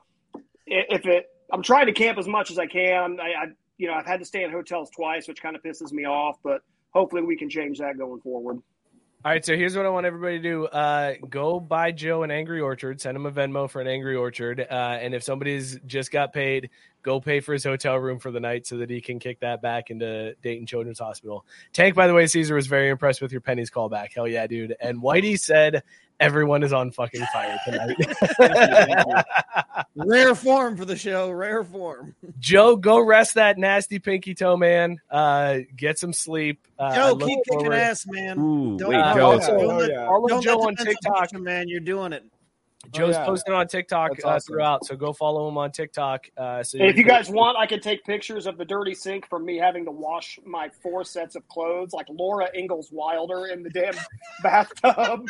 [0.66, 3.18] if it, I'm trying to camp as much as I can.
[3.20, 3.46] I, I
[3.78, 6.38] you know I've had to stay in hotels twice, which kind of pisses me off,
[6.42, 8.62] but hopefully we can change that going forward.
[9.22, 12.30] All right, so here's what I want everybody to do: uh, go buy Joe an
[12.30, 16.10] Angry Orchard, send him a Venmo for an Angry Orchard, uh, and if somebody's just
[16.10, 16.70] got paid,
[17.02, 19.62] go pay for his hotel room for the night so that he can kick that
[19.62, 21.44] back into Dayton Children's Hospital.
[21.72, 24.08] Tank, by the way, Caesar was very impressed with your pennies callback.
[24.14, 24.74] Hell yeah, dude!
[24.80, 25.82] And Whitey said
[26.20, 27.96] everyone is on fucking fire tonight.
[29.96, 31.30] Rare form for the show.
[31.30, 32.14] Rare form.
[32.38, 34.98] Joe, go rest that nasty pinky toe, man.
[35.10, 36.66] Uh, get some sleep.
[36.78, 38.38] Uh, Joe, look keep kicking ass, man.
[38.38, 39.28] Ooh, Don't, wait, don't Joe.
[39.30, 41.32] let- Also, don't let- follow don't Joe let on defensive TikTok.
[41.32, 41.68] you, man.
[41.68, 42.24] You're doing it.
[42.92, 43.26] Joe's yeah.
[43.26, 44.54] posting on TikTok That's uh, awesome.
[44.54, 46.26] throughout, so go follow him on TikTok.
[46.36, 48.94] Uh, so And if you can- guys want, I can take pictures of the dirty
[48.94, 53.46] sink from me having to wash my four sets of clothes, like Laura Ingalls Wilder
[53.46, 53.92] in the damn
[54.42, 55.28] bathtub.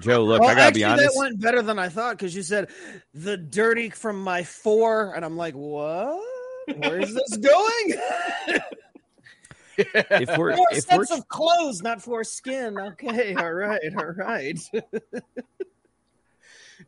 [0.00, 1.14] Joe, look, well, I gotta actually, be honest.
[1.14, 2.68] that went better than I thought because you said
[3.14, 6.20] the dirty from my four, and I'm like, what?
[6.76, 7.94] Where's this going?
[9.78, 12.76] If we're four if we're sets of clothes, not four skin.
[12.76, 14.58] Okay, all right, all right.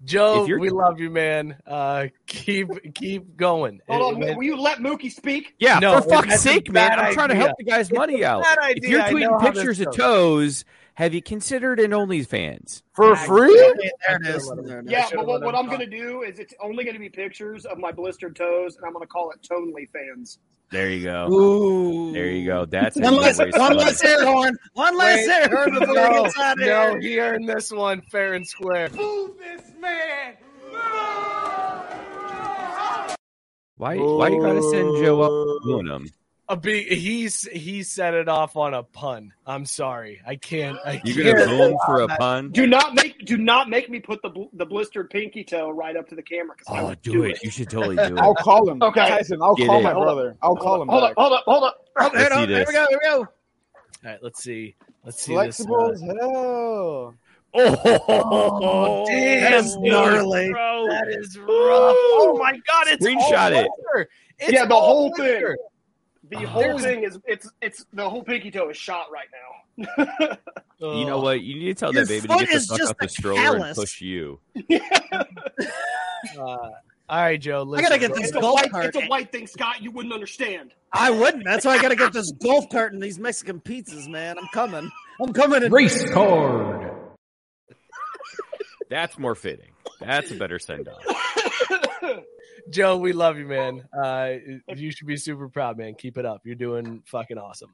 [0.04, 1.56] Joe, we love you, man.
[1.66, 3.80] Uh, keep keep going.
[3.88, 5.54] Hold It- on, will you let Mookie speak?
[5.58, 6.88] yeah, No, for fuck's sake, man!
[6.90, 8.42] bad I'm trying to help the guys' money It's a out.
[8.42, 10.64] bad If you're tweeting pictures of toes,
[10.94, 12.82] have you considered an OnlyFans?
[12.94, 13.54] For free?
[13.54, 14.50] there it is.
[14.64, 14.90] There it is.
[14.90, 17.66] Yeah, but what, what I'm going to do is it's only going to be pictures
[17.66, 20.38] of my blistered toes, and I'm going to call it Tonely fans.
[20.70, 21.28] There you go.
[21.32, 22.12] Ooh.
[22.12, 22.64] There you go.
[22.64, 24.08] That's One less, way to one spell less it.
[24.08, 24.56] air horn.
[24.74, 27.00] One less Wait, air horn before no, he gets out of no, here.
[27.00, 28.88] he earned this one fair and square.
[33.76, 33.96] Why?
[33.96, 35.60] Why you gotta send Joe up oh.
[35.64, 36.06] doing them?
[36.50, 39.32] A big, he's he set it off on a pun.
[39.46, 40.76] I'm sorry, I can't.
[40.84, 42.50] I You can't gonna boom for a pun?
[42.50, 45.96] Do not make do not make me put the bl- the blistered pinky toe right
[45.96, 46.56] up to the camera.
[46.56, 47.40] 'cause I Oh, would do it!
[47.44, 48.18] You should totally do it.
[48.18, 48.82] I'll call him.
[48.82, 49.08] Okay.
[49.08, 49.82] Tyson, I'll Get call it.
[49.84, 50.36] my Hold brother.
[50.42, 51.10] I'll call him Hold back.
[51.12, 51.86] up, hold up, hold up.
[52.00, 52.86] Oh, Let's here, see here we go.
[52.90, 53.16] Here we go.
[53.18, 53.26] All
[54.10, 54.74] right, let's see.
[55.04, 56.02] Let's see Flexible this.
[56.02, 57.14] Uh, as hell.
[57.52, 60.50] Oh, Damn, That is gnarly.
[60.50, 60.86] bro.
[60.88, 61.48] That is rough.
[61.48, 64.08] Oh my god, it's Screenshot all it.
[64.38, 65.16] It's Yeah, the all whole over.
[65.48, 65.56] thing.
[66.40, 70.36] The whole There's- thing is it's it's the whole pinky toe is shot right now.
[70.82, 71.42] You know what?
[71.42, 73.08] You need to tell Your that baby to get the fuck just out the a
[73.10, 73.62] stroller callus.
[73.66, 74.40] and push you.
[76.38, 76.70] Uh, all
[77.10, 77.70] right, Joe.
[77.74, 78.84] I gotta get go- this It's golf white cart.
[78.86, 79.82] it's a white thing, Scott.
[79.82, 80.72] You wouldn't understand.
[80.92, 81.44] I wouldn't.
[81.44, 84.38] That's why I gotta get this golf cart and these Mexican pizzas, man.
[84.38, 84.90] I'm coming.
[85.20, 85.62] I'm coming.
[85.62, 85.72] In.
[85.72, 86.90] Race card.
[88.90, 89.70] That's more fitting.
[90.00, 92.20] That's a better send off.
[92.70, 93.88] Joe, we love you, man.
[93.96, 94.32] Uh,
[94.76, 95.94] you should be super proud, man.
[95.94, 96.42] Keep it up.
[96.44, 97.72] You're doing fucking awesome.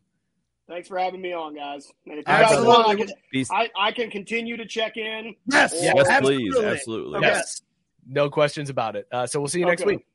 [0.69, 1.91] Thanks for having me on, guys.
[2.07, 2.67] And if you Absolutely.
[2.67, 5.35] guys want, I can, I, I can continue to check in.
[5.51, 5.73] Yes.
[5.73, 6.55] Or- Yes, please.
[6.57, 6.67] absolutely.
[6.67, 7.21] Absolutely.
[7.23, 7.63] Yes.
[8.09, 9.07] No questions about it.
[9.11, 9.97] Uh, so we'll see you next Okay.
[9.97, 10.07] week.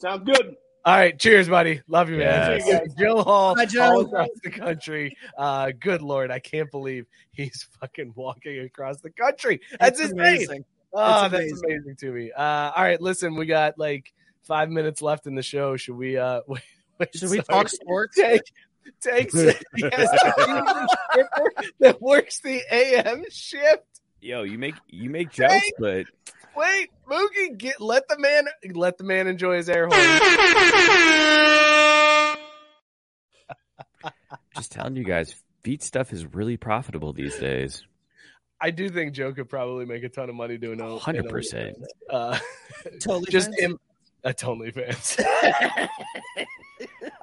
[0.00, 0.56] Sounds good.
[0.84, 1.82] All right, cheers, buddy.
[1.88, 2.52] Love you, man.
[2.58, 2.64] Yes.
[2.64, 2.78] See you
[3.16, 3.24] guys.
[3.24, 3.82] Hall, Bye, Joe.
[3.82, 5.16] all across the country.
[5.36, 9.60] Uh, good lord, I can't believe he's fucking walking across the country.
[9.78, 10.26] That's It's his name.
[10.36, 10.64] amazing.
[10.94, 11.64] Oh, It's that's amazing.
[11.66, 12.32] amazing to me.
[12.32, 12.42] Uh,
[12.74, 14.12] all right, listen, we got like
[14.44, 15.76] five minutes left in the show.
[15.76, 16.16] Should we?
[16.16, 16.62] Uh, wait,
[16.98, 18.16] wait, Should we talk sports?
[18.16, 18.42] Take,
[19.02, 19.46] takes he
[19.82, 23.82] has a female stripper that works the AM shift.
[24.20, 26.06] Yo, you make you make jokes, but
[26.58, 30.00] Wait, Mookie, get let the man let the man enjoy his air horn.
[34.56, 37.84] just telling you guys, feet stuff is really profitable these days.
[38.60, 41.74] I do think Joe could probably make a ton of money doing a 100%.
[42.10, 42.36] Uh,
[43.00, 43.60] Totally just fans?
[43.60, 43.78] him
[44.24, 45.16] a totally fans.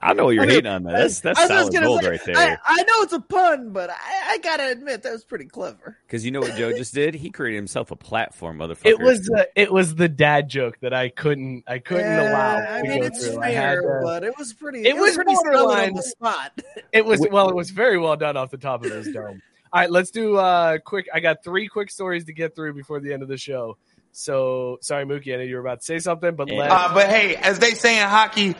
[0.06, 0.94] I know you're I mean, hating on that.
[0.98, 2.60] That's that's I was solid gold say, right there.
[2.64, 3.95] I know it's a pun, but I,
[4.34, 5.98] I gotta admit that was pretty clever.
[6.06, 7.15] Because you know what Joe just did?
[7.15, 8.86] He created himself a platform, motherfucker.
[8.86, 12.57] it was uh, it was the dad joke that I couldn't I couldn't Yeah, allow.
[12.57, 13.41] I mean, it's through.
[13.41, 14.86] Fair, to- but it was pretty.
[14.86, 15.94] It was pretty solid on borderline.
[15.95, 16.61] the spot.
[16.94, 19.41] It was well, it was very well done off the top of his dome.
[19.73, 21.07] All right, let's do uh quick.
[21.14, 23.77] I got three quick stories to get through before the end of the show.
[24.14, 27.10] So sorry, Mookie, I know you were about to say something, but let Uh, but
[27.10, 28.56] hey, as they say in hockey,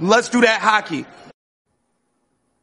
[0.00, 1.06] let's do that hockey.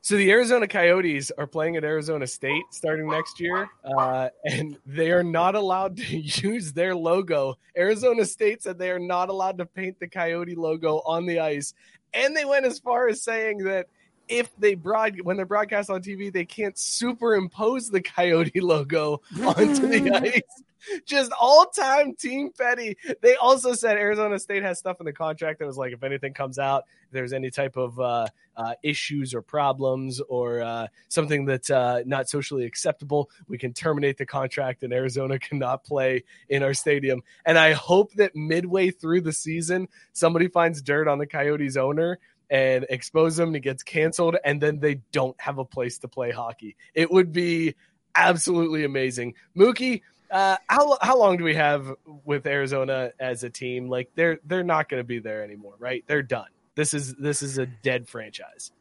[0.04, 5.12] So the Arizona Coyotes are playing at Arizona State starting next year, uh, and they
[5.12, 7.58] are not allowed to use their logo.
[7.78, 11.76] Arizona State said they are not allowed to paint the Coyote logo on the ice,
[12.16, 13.88] and they went as far as saying that
[14.32, 19.88] if they broad when they're broadcast on TV, they can't superimpose the Coyote logo onto
[19.88, 20.64] the ice.
[21.06, 22.98] Just all time team petty.
[23.22, 26.34] They also said Arizona State has stuff in the contract that was like, if anything
[26.34, 28.26] comes out, if there's any type of uh,
[28.58, 34.18] uh, issues or problems or uh, something that's uh, not socially acceptable, we can terminate
[34.18, 37.22] the contract and Arizona cannot play in our stadium.
[37.46, 42.18] And I hope that midway through the season, somebody finds dirt on the Coyotes owner
[42.52, 46.08] and expose him and he gets canceled, and then they don't have a place to
[46.10, 46.76] play hockey.
[46.94, 47.76] It would be
[48.14, 49.36] absolutely amazing.
[49.58, 51.94] Mookie, uh, how how long do we have
[52.26, 53.90] with Arizona as a team?
[53.90, 56.04] Like they're they're not going to be there anymore, right?
[56.06, 56.50] They're done.
[56.76, 58.72] This is this is a dead franchise.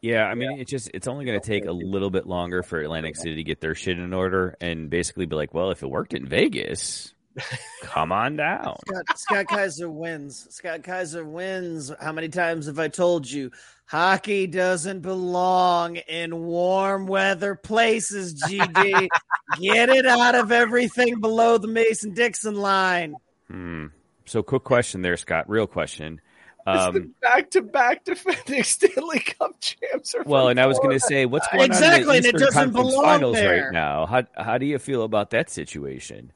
[0.00, 2.78] Yeah, I mean, it's just it's only going to take a little bit longer for
[2.78, 5.86] Atlantic City to get their shit in order and basically be like, well, if it
[5.88, 7.13] worked in Vegas,
[7.82, 8.76] come on down.
[8.86, 10.46] Scott, Scott Kaiser wins.
[10.50, 11.92] Scott Kaiser wins.
[12.00, 13.50] How many times have I told you?
[13.86, 19.08] Hockey doesn't belong in warm weather places, GD.
[19.60, 23.14] Get it out of everything below the Mason Dixon line.
[23.50, 23.86] Hmm.
[24.26, 25.50] So, quick question there, Scott.
[25.50, 26.20] Real question.
[26.66, 30.14] Um, back to back defending Stanley Cup champs.
[30.14, 32.38] Are well, and I was going to say, what's going Exactly, on and in it
[32.38, 33.64] the Eastern doesn't Conference belong Finals there.
[33.64, 34.06] right now?
[34.06, 36.32] How how do you feel about that situation?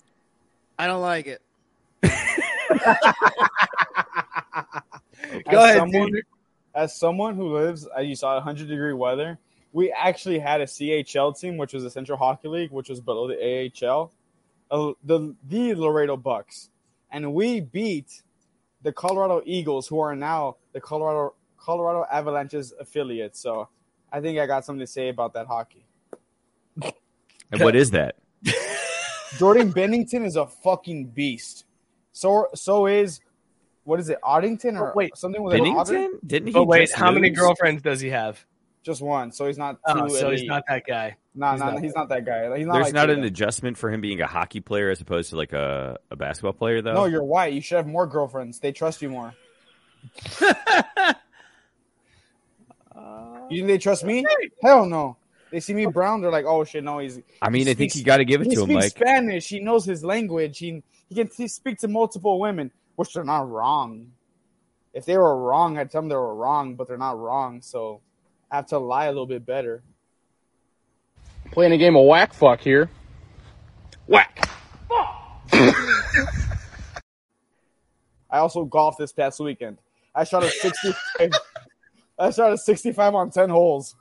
[0.79, 1.43] I don't like it.
[5.51, 6.13] Go as ahead, someone,
[6.75, 9.39] as someone who lives, as you saw, 100 degree weather,
[9.73, 13.27] we actually had a CHL team, which was the Central Hockey League, which was below
[13.29, 14.13] the AHL,
[14.71, 16.71] uh, the the Laredo Bucks,
[17.11, 18.23] and we beat
[18.83, 23.37] the Colorado Eagles, who are now the Colorado Colorado Avalanche's affiliate.
[23.37, 23.69] So,
[24.13, 25.85] I think I got something to say about that hockey.
[27.51, 28.17] And what is that?
[29.37, 31.65] Jordan Binnington is a fucking beast.
[32.13, 33.21] So so is
[33.85, 35.61] what is it, Oddington or Oh, wait, something with an?
[35.61, 36.19] Binnington?
[36.27, 36.53] Didn't he?
[36.53, 38.45] But wait, just how many girlfriends does he have?
[38.83, 39.79] Just one, so he's not.
[39.87, 41.17] Oh, too Oh, so he's not that guy.
[41.35, 42.57] Nah, he's nah, not he's not that guy.
[42.57, 43.25] He's not There's like not an Tatum.
[43.25, 46.83] adjustment for him being a hockey player as opposed to like a, a basketball player,
[46.83, 46.95] though.
[46.95, 47.53] No, you're white.
[47.53, 48.59] You should have more girlfriends.
[48.61, 49.35] They trust you more.
[50.41, 50.49] you
[53.51, 54.25] think they trust me?
[54.63, 55.17] Hell no.
[55.51, 56.21] They see me brown.
[56.21, 56.99] They're like, oh shit, no.
[56.99, 57.21] He's.
[57.41, 58.91] I mean, he I think speaks- you got to give it to him, speaks Mike.
[58.91, 59.49] Spanish.
[59.49, 60.59] He knows his language.
[60.59, 64.13] He he can he speak to multiple women, which they're not wrong.
[64.93, 67.63] If they were wrong, I'd tell them they were wrong, but they're not wrong.
[67.63, 68.01] So
[68.51, 69.83] I have to lie a little bit better.
[71.53, 72.91] Playing a game of whack fuck here.
[74.07, 74.49] Whack.
[74.89, 75.53] Fuck!
[78.31, 79.79] I also golfed this past weekend.
[80.15, 81.31] I shot a 65.
[82.19, 83.95] I shot a 65 on 10 holes.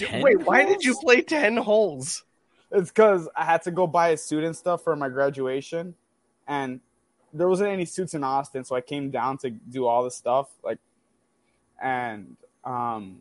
[0.00, 2.24] Wait, why did you play ten holes?
[2.70, 5.94] It's because I had to go buy student stuff for my graduation,
[6.48, 6.80] and
[7.32, 10.48] there wasn't any suits in Austin, so I came down to do all the stuff.
[10.62, 10.78] Like,
[11.82, 13.20] and um,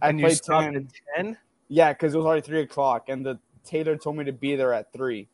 [0.00, 0.76] I And you played stopped 10.
[0.76, 0.84] at
[1.16, 1.38] ten.
[1.68, 4.72] Yeah, because it was already three o'clock, and the tailor told me to be there
[4.74, 5.28] at three.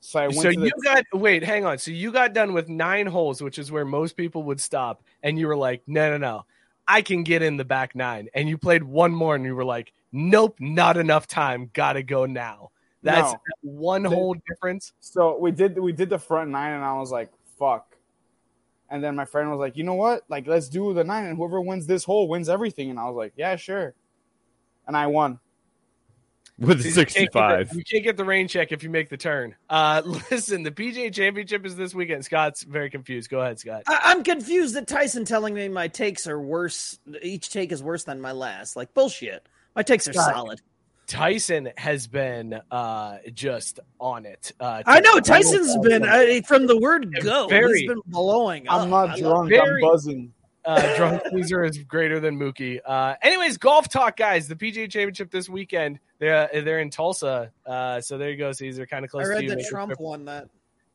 [0.00, 0.40] So I went.
[0.40, 1.78] So to the, you got wait, hang on.
[1.78, 5.38] So you got done with nine holes, which is where most people would stop, and
[5.38, 6.46] you were like, no, no, no,
[6.90, 8.28] I can get in the back nine.
[8.34, 11.70] And you played one more, and you were like, nope, not enough time.
[11.72, 12.70] Got to go now.
[13.02, 13.38] That's No.
[13.62, 14.92] one whole difference.
[15.00, 17.96] So we did we did the front nine, and I was like, "Fuck."
[18.90, 20.24] And then my friend was like, "You know what?
[20.28, 23.16] Like, let's do the nine, and whoever wins this hole wins everything." And I was
[23.16, 23.94] like, "Yeah, sure."
[24.86, 25.38] And I won.
[26.60, 27.72] With You can't the- 65.
[27.74, 29.54] You can't get the rain check if you make the turn.
[29.68, 32.24] Uh, listen, the PGA Championship is this weekend.
[32.24, 33.30] Scott's very confused.
[33.30, 33.82] Go ahead, Scott.
[33.86, 36.98] I- I'm confused that Tyson telling me my takes are worse.
[37.22, 38.76] Each take is worse than my last.
[38.76, 39.46] Like bullshit.
[39.74, 40.32] My takes are God.
[40.34, 40.60] solid.
[41.06, 44.52] Tyson has been uh, just on it.
[44.60, 47.48] Uh, I know Tyson's been uh, from the word go.
[47.48, 48.68] Very- he's been blowing.
[48.68, 49.08] I'm up.
[49.08, 49.50] not drunk.
[49.50, 50.32] love- I'm buzzing.
[50.64, 52.80] Uh, drunk Caesar is greater than Mookie.
[52.84, 54.46] Uh, anyways, golf talk, guys.
[54.46, 55.98] The PGA Championship this weekend.
[56.18, 57.50] They're uh, they're in Tulsa.
[57.64, 58.86] Uh, so there you go, Caesar.
[58.86, 59.56] Kind of close I to read you.
[59.56, 60.00] that Trump trip.
[60.00, 60.48] won that.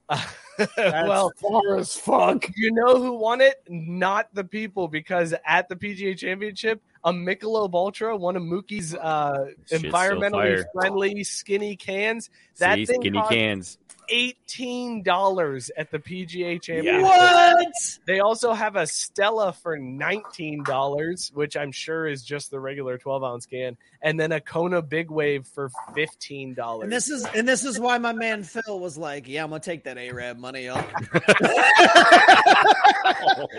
[0.77, 2.45] well, far as fuck.
[2.55, 3.55] You know who won it?
[3.67, 9.47] Not the people, because at the PGA Championship, a Michelob Ultra, one of Mookie's uh,
[9.65, 12.29] Shit's so environmentally friendly skinny cans,
[12.59, 13.77] that See, thing skinny cost cans.
[14.09, 17.01] Eighteen dollars at the PGA Championship.
[17.03, 17.73] What?
[18.05, 22.97] They also have a Stella for nineteen dollars, which I'm sure is just the regular
[22.97, 26.83] twelve ounce can, and then a Kona Big Wave for fifteen dollars.
[26.83, 29.59] And this is and this is why my man Phil was like, "Yeah, I'm gonna
[29.59, 30.77] take that Arab money, y'all."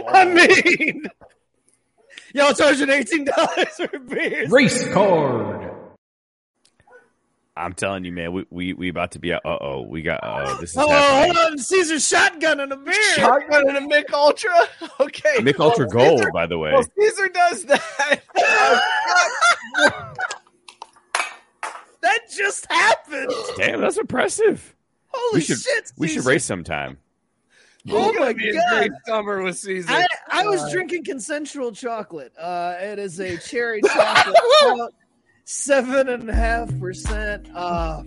[0.09, 1.07] I mean,
[2.35, 4.51] y'all charging eighteen dollars for beers.
[4.51, 5.56] Race card.
[7.59, 9.33] I'm telling you, man, we we, we about to be.
[9.33, 10.23] Uh oh, we got.
[10.23, 11.35] Uh oh, this is Oh, happening.
[11.35, 13.15] hold on, Caesar shotgun and a beer.
[13.15, 14.53] shotgun and a Mich Ultra.
[15.01, 16.73] Okay, Mich Ultra Well, Gold, Caesar- by the way.
[16.73, 18.21] Well, Caesar does that.
[22.03, 23.33] That just happened.
[23.57, 24.77] Damn, that's impressive.
[25.09, 25.93] Holy we should shit!
[25.99, 26.99] we should race sometime.
[27.91, 28.77] Oh my gonna a god!
[28.79, 29.91] great summer with Caesar.
[29.91, 32.33] I, I was Uh, drinking consensual chocolate.
[32.39, 34.95] Uh, it is a cherry chocolate, about
[35.47, 37.49] seven and a half percent.
[37.55, 38.03] Uh,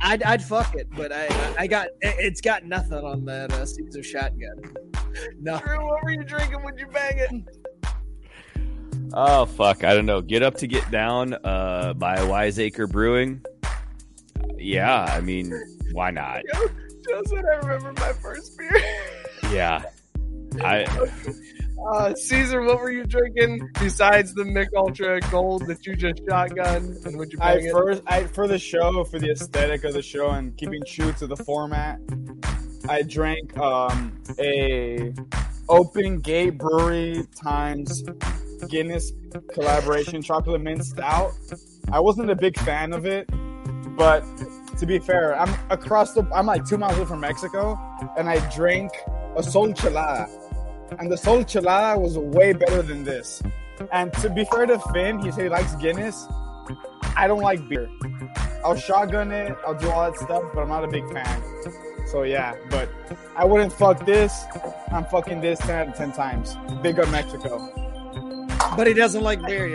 [0.00, 1.28] I'd, I'd fuck it, but I
[1.58, 4.62] I got it- it's got nothing on that uh, Caesar shotgun.
[5.40, 7.30] No, Drew, what were you drinking when you bang it?
[9.12, 10.22] Oh fuck, I don't know.
[10.22, 11.34] Get up to get down.
[11.44, 13.44] Uh, by Wiseacre Brewing.
[14.56, 15.52] Yeah, I mean,
[15.92, 16.42] why not?
[17.08, 18.80] Just when I remember my first beer.
[19.52, 19.82] Yeah,
[20.62, 20.86] I
[21.90, 26.96] Uh, Caesar, what were you drinking besides the Mich Ultra Gold that you just shotgun?
[27.04, 27.72] And would you I it?
[27.72, 31.26] first, I for the show, for the aesthetic of the show, and keeping true to
[31.26, 31.98] the format,
[32.88, 35.12] I drank um, a
[35.68, 38.04] Open Gate Brewery times
[38.68, 39.12] Guinness
[39.52, 41.32] collaboration chocolate mint stout.
[41.90, 43.28] I wasn't a big fan of it,
[43.96, 44.24] but
[44.78, 46.26] to be fair, I'm across the.
[46.34, 47.78] I'm like two miles away from Mexico,
[48.16, 48.92] and I drank
[49.36, 50.28] a Sol Chelada,
[50.98, 53.42] and the Sol Chelada was way better than this.
[53.90, 56.26] And to be fair to Finn, he said he likes Guinness.
[57.16, 57.88] I don't like beer.
[58.64, 59.56] I'll shotgun it.
[59.66, 61.42] I'll do all that stuff, but I'm not a big fan.
[62.06, 62.88] So yeah, but
[63.36, 64.44] I wouldn't fuck this.
[64.92, 66.56] I'm fucking this 10 out of 10 times.
[66.82, 67.58] Big up Mexico.
[68.76, 69.66] but he doesn't like beer,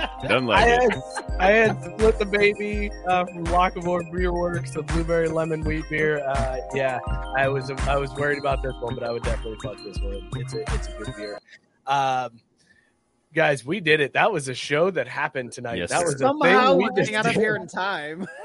[0.00, 0.28] y'all.
[0.28, 1.02] Doesn't I like had.
[1.38, 6.24] I had split the baby uh, from Lockamore Beer Works, the blueberry lemon wheat beer.
[6.26, 6.98] Uh, yeah,
[7.36, 10.28] I was I was worried about this one, but I would definitely fuck this one.
[10.36, 11.40] It's a it's a good beer.
[11.86, 12.40] Um,
[13.34, 14.12] guys, we did it.
[14.12, 15.78] That was a show that happened tonight.
[15.78, 16.04] Yes, that sir.
[16.06, 17.40] was a Somehow thing we we just got up did.
[17.40, 18.26] here in time.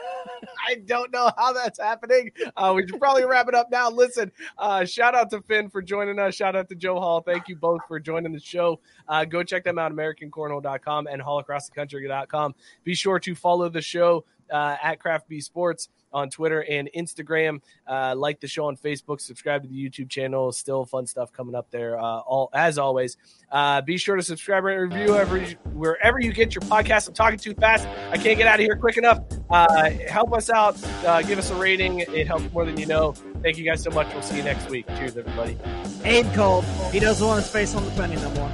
[0.68, 2.32] I don't know how that's happening.
[2.56, 3.90] Uh, we should probably wrap it up now.
[3.90, 6.36] Listen, uh, shout out to Finn for joining us.
[6.36, 7.22] Shout out to Joe Hall.
[7.22, 8.80] Thank you both for joining the show.
[9.08, 12.56] Uh, go check them out, AmericanCornhole.com and HallAcrossTheCountry.com.
[12.84, 17.62] Be sure to follow the show uh, at Craft B Sports on Twitter and Instagram.
[17.86, 19.22] Uh, like the show on Facebook.
[19.22, 20.52] Subscribe to the YouTube channel.
[20.52, 22.00] Still fun stuff coming up there.
[22.00, 23.18] Uh, all as always.
[23.52, 27.08] Uh, be sure to subscribe and review every, wherever you get your podcast.
[27.10, 27.88] I'm talking too fast.
[28.12, 29.20] I can't get out of here quick enough.
[29.50, 30.82] Uh, help us out.
[31.06, 32.00] Uh, give us a rating.
[32.00, 33.12] It helps more than you know.
[33.44, 34.12] Thank you guys so much.
[34.14, 34.88] We'll see you next week.
[34.88, 35.58] Cheers, everybody.
[36.04, 36.66] Abe called.
[36.92, 38.50] He doesn't want his face on the penny no more.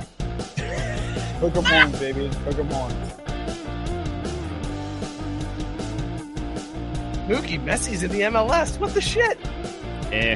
[1.40, 2.28] Hook 'em horns, baby.
[2.28, 3.21] Hook 'em horns.
[7.28, 8.80] Mookie Messi's in the MLS.
[8.80, 9.38] What the shit?
[10.12, 10.36] Eh.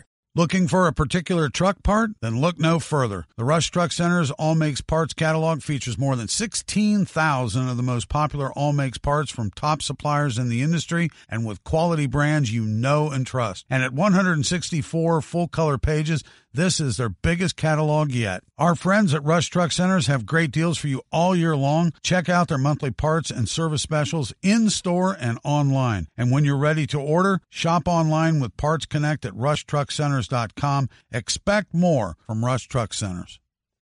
[0.33, 2.11] Looking for a particular truck part?
[2.21, 3.25] Then look no further.
[3.35, 8.07] The Rush Truck Center's All Makes Parts catalog features more than 16,000 of the most
[8.07, 12.63] popular All Makes parts from top suppliers in the industry and with quality brands you
[12.63, 13.65] know and trust.
[13.69, 18.43] And at 164 full color pages, this is their biggest catalog yet.
[18.57, 21.93] Our friends at Rush Truck Centers have great deals for you all year long.
[22.03, 26.07] Check out their monthly parts and service specials in store and online.
[26.15, 30.89] And when you're ready to order, shop online with Parts Connect at rushtruckcenters.com.
[31.11, 33.40] Expect more from Rush Truck Centers.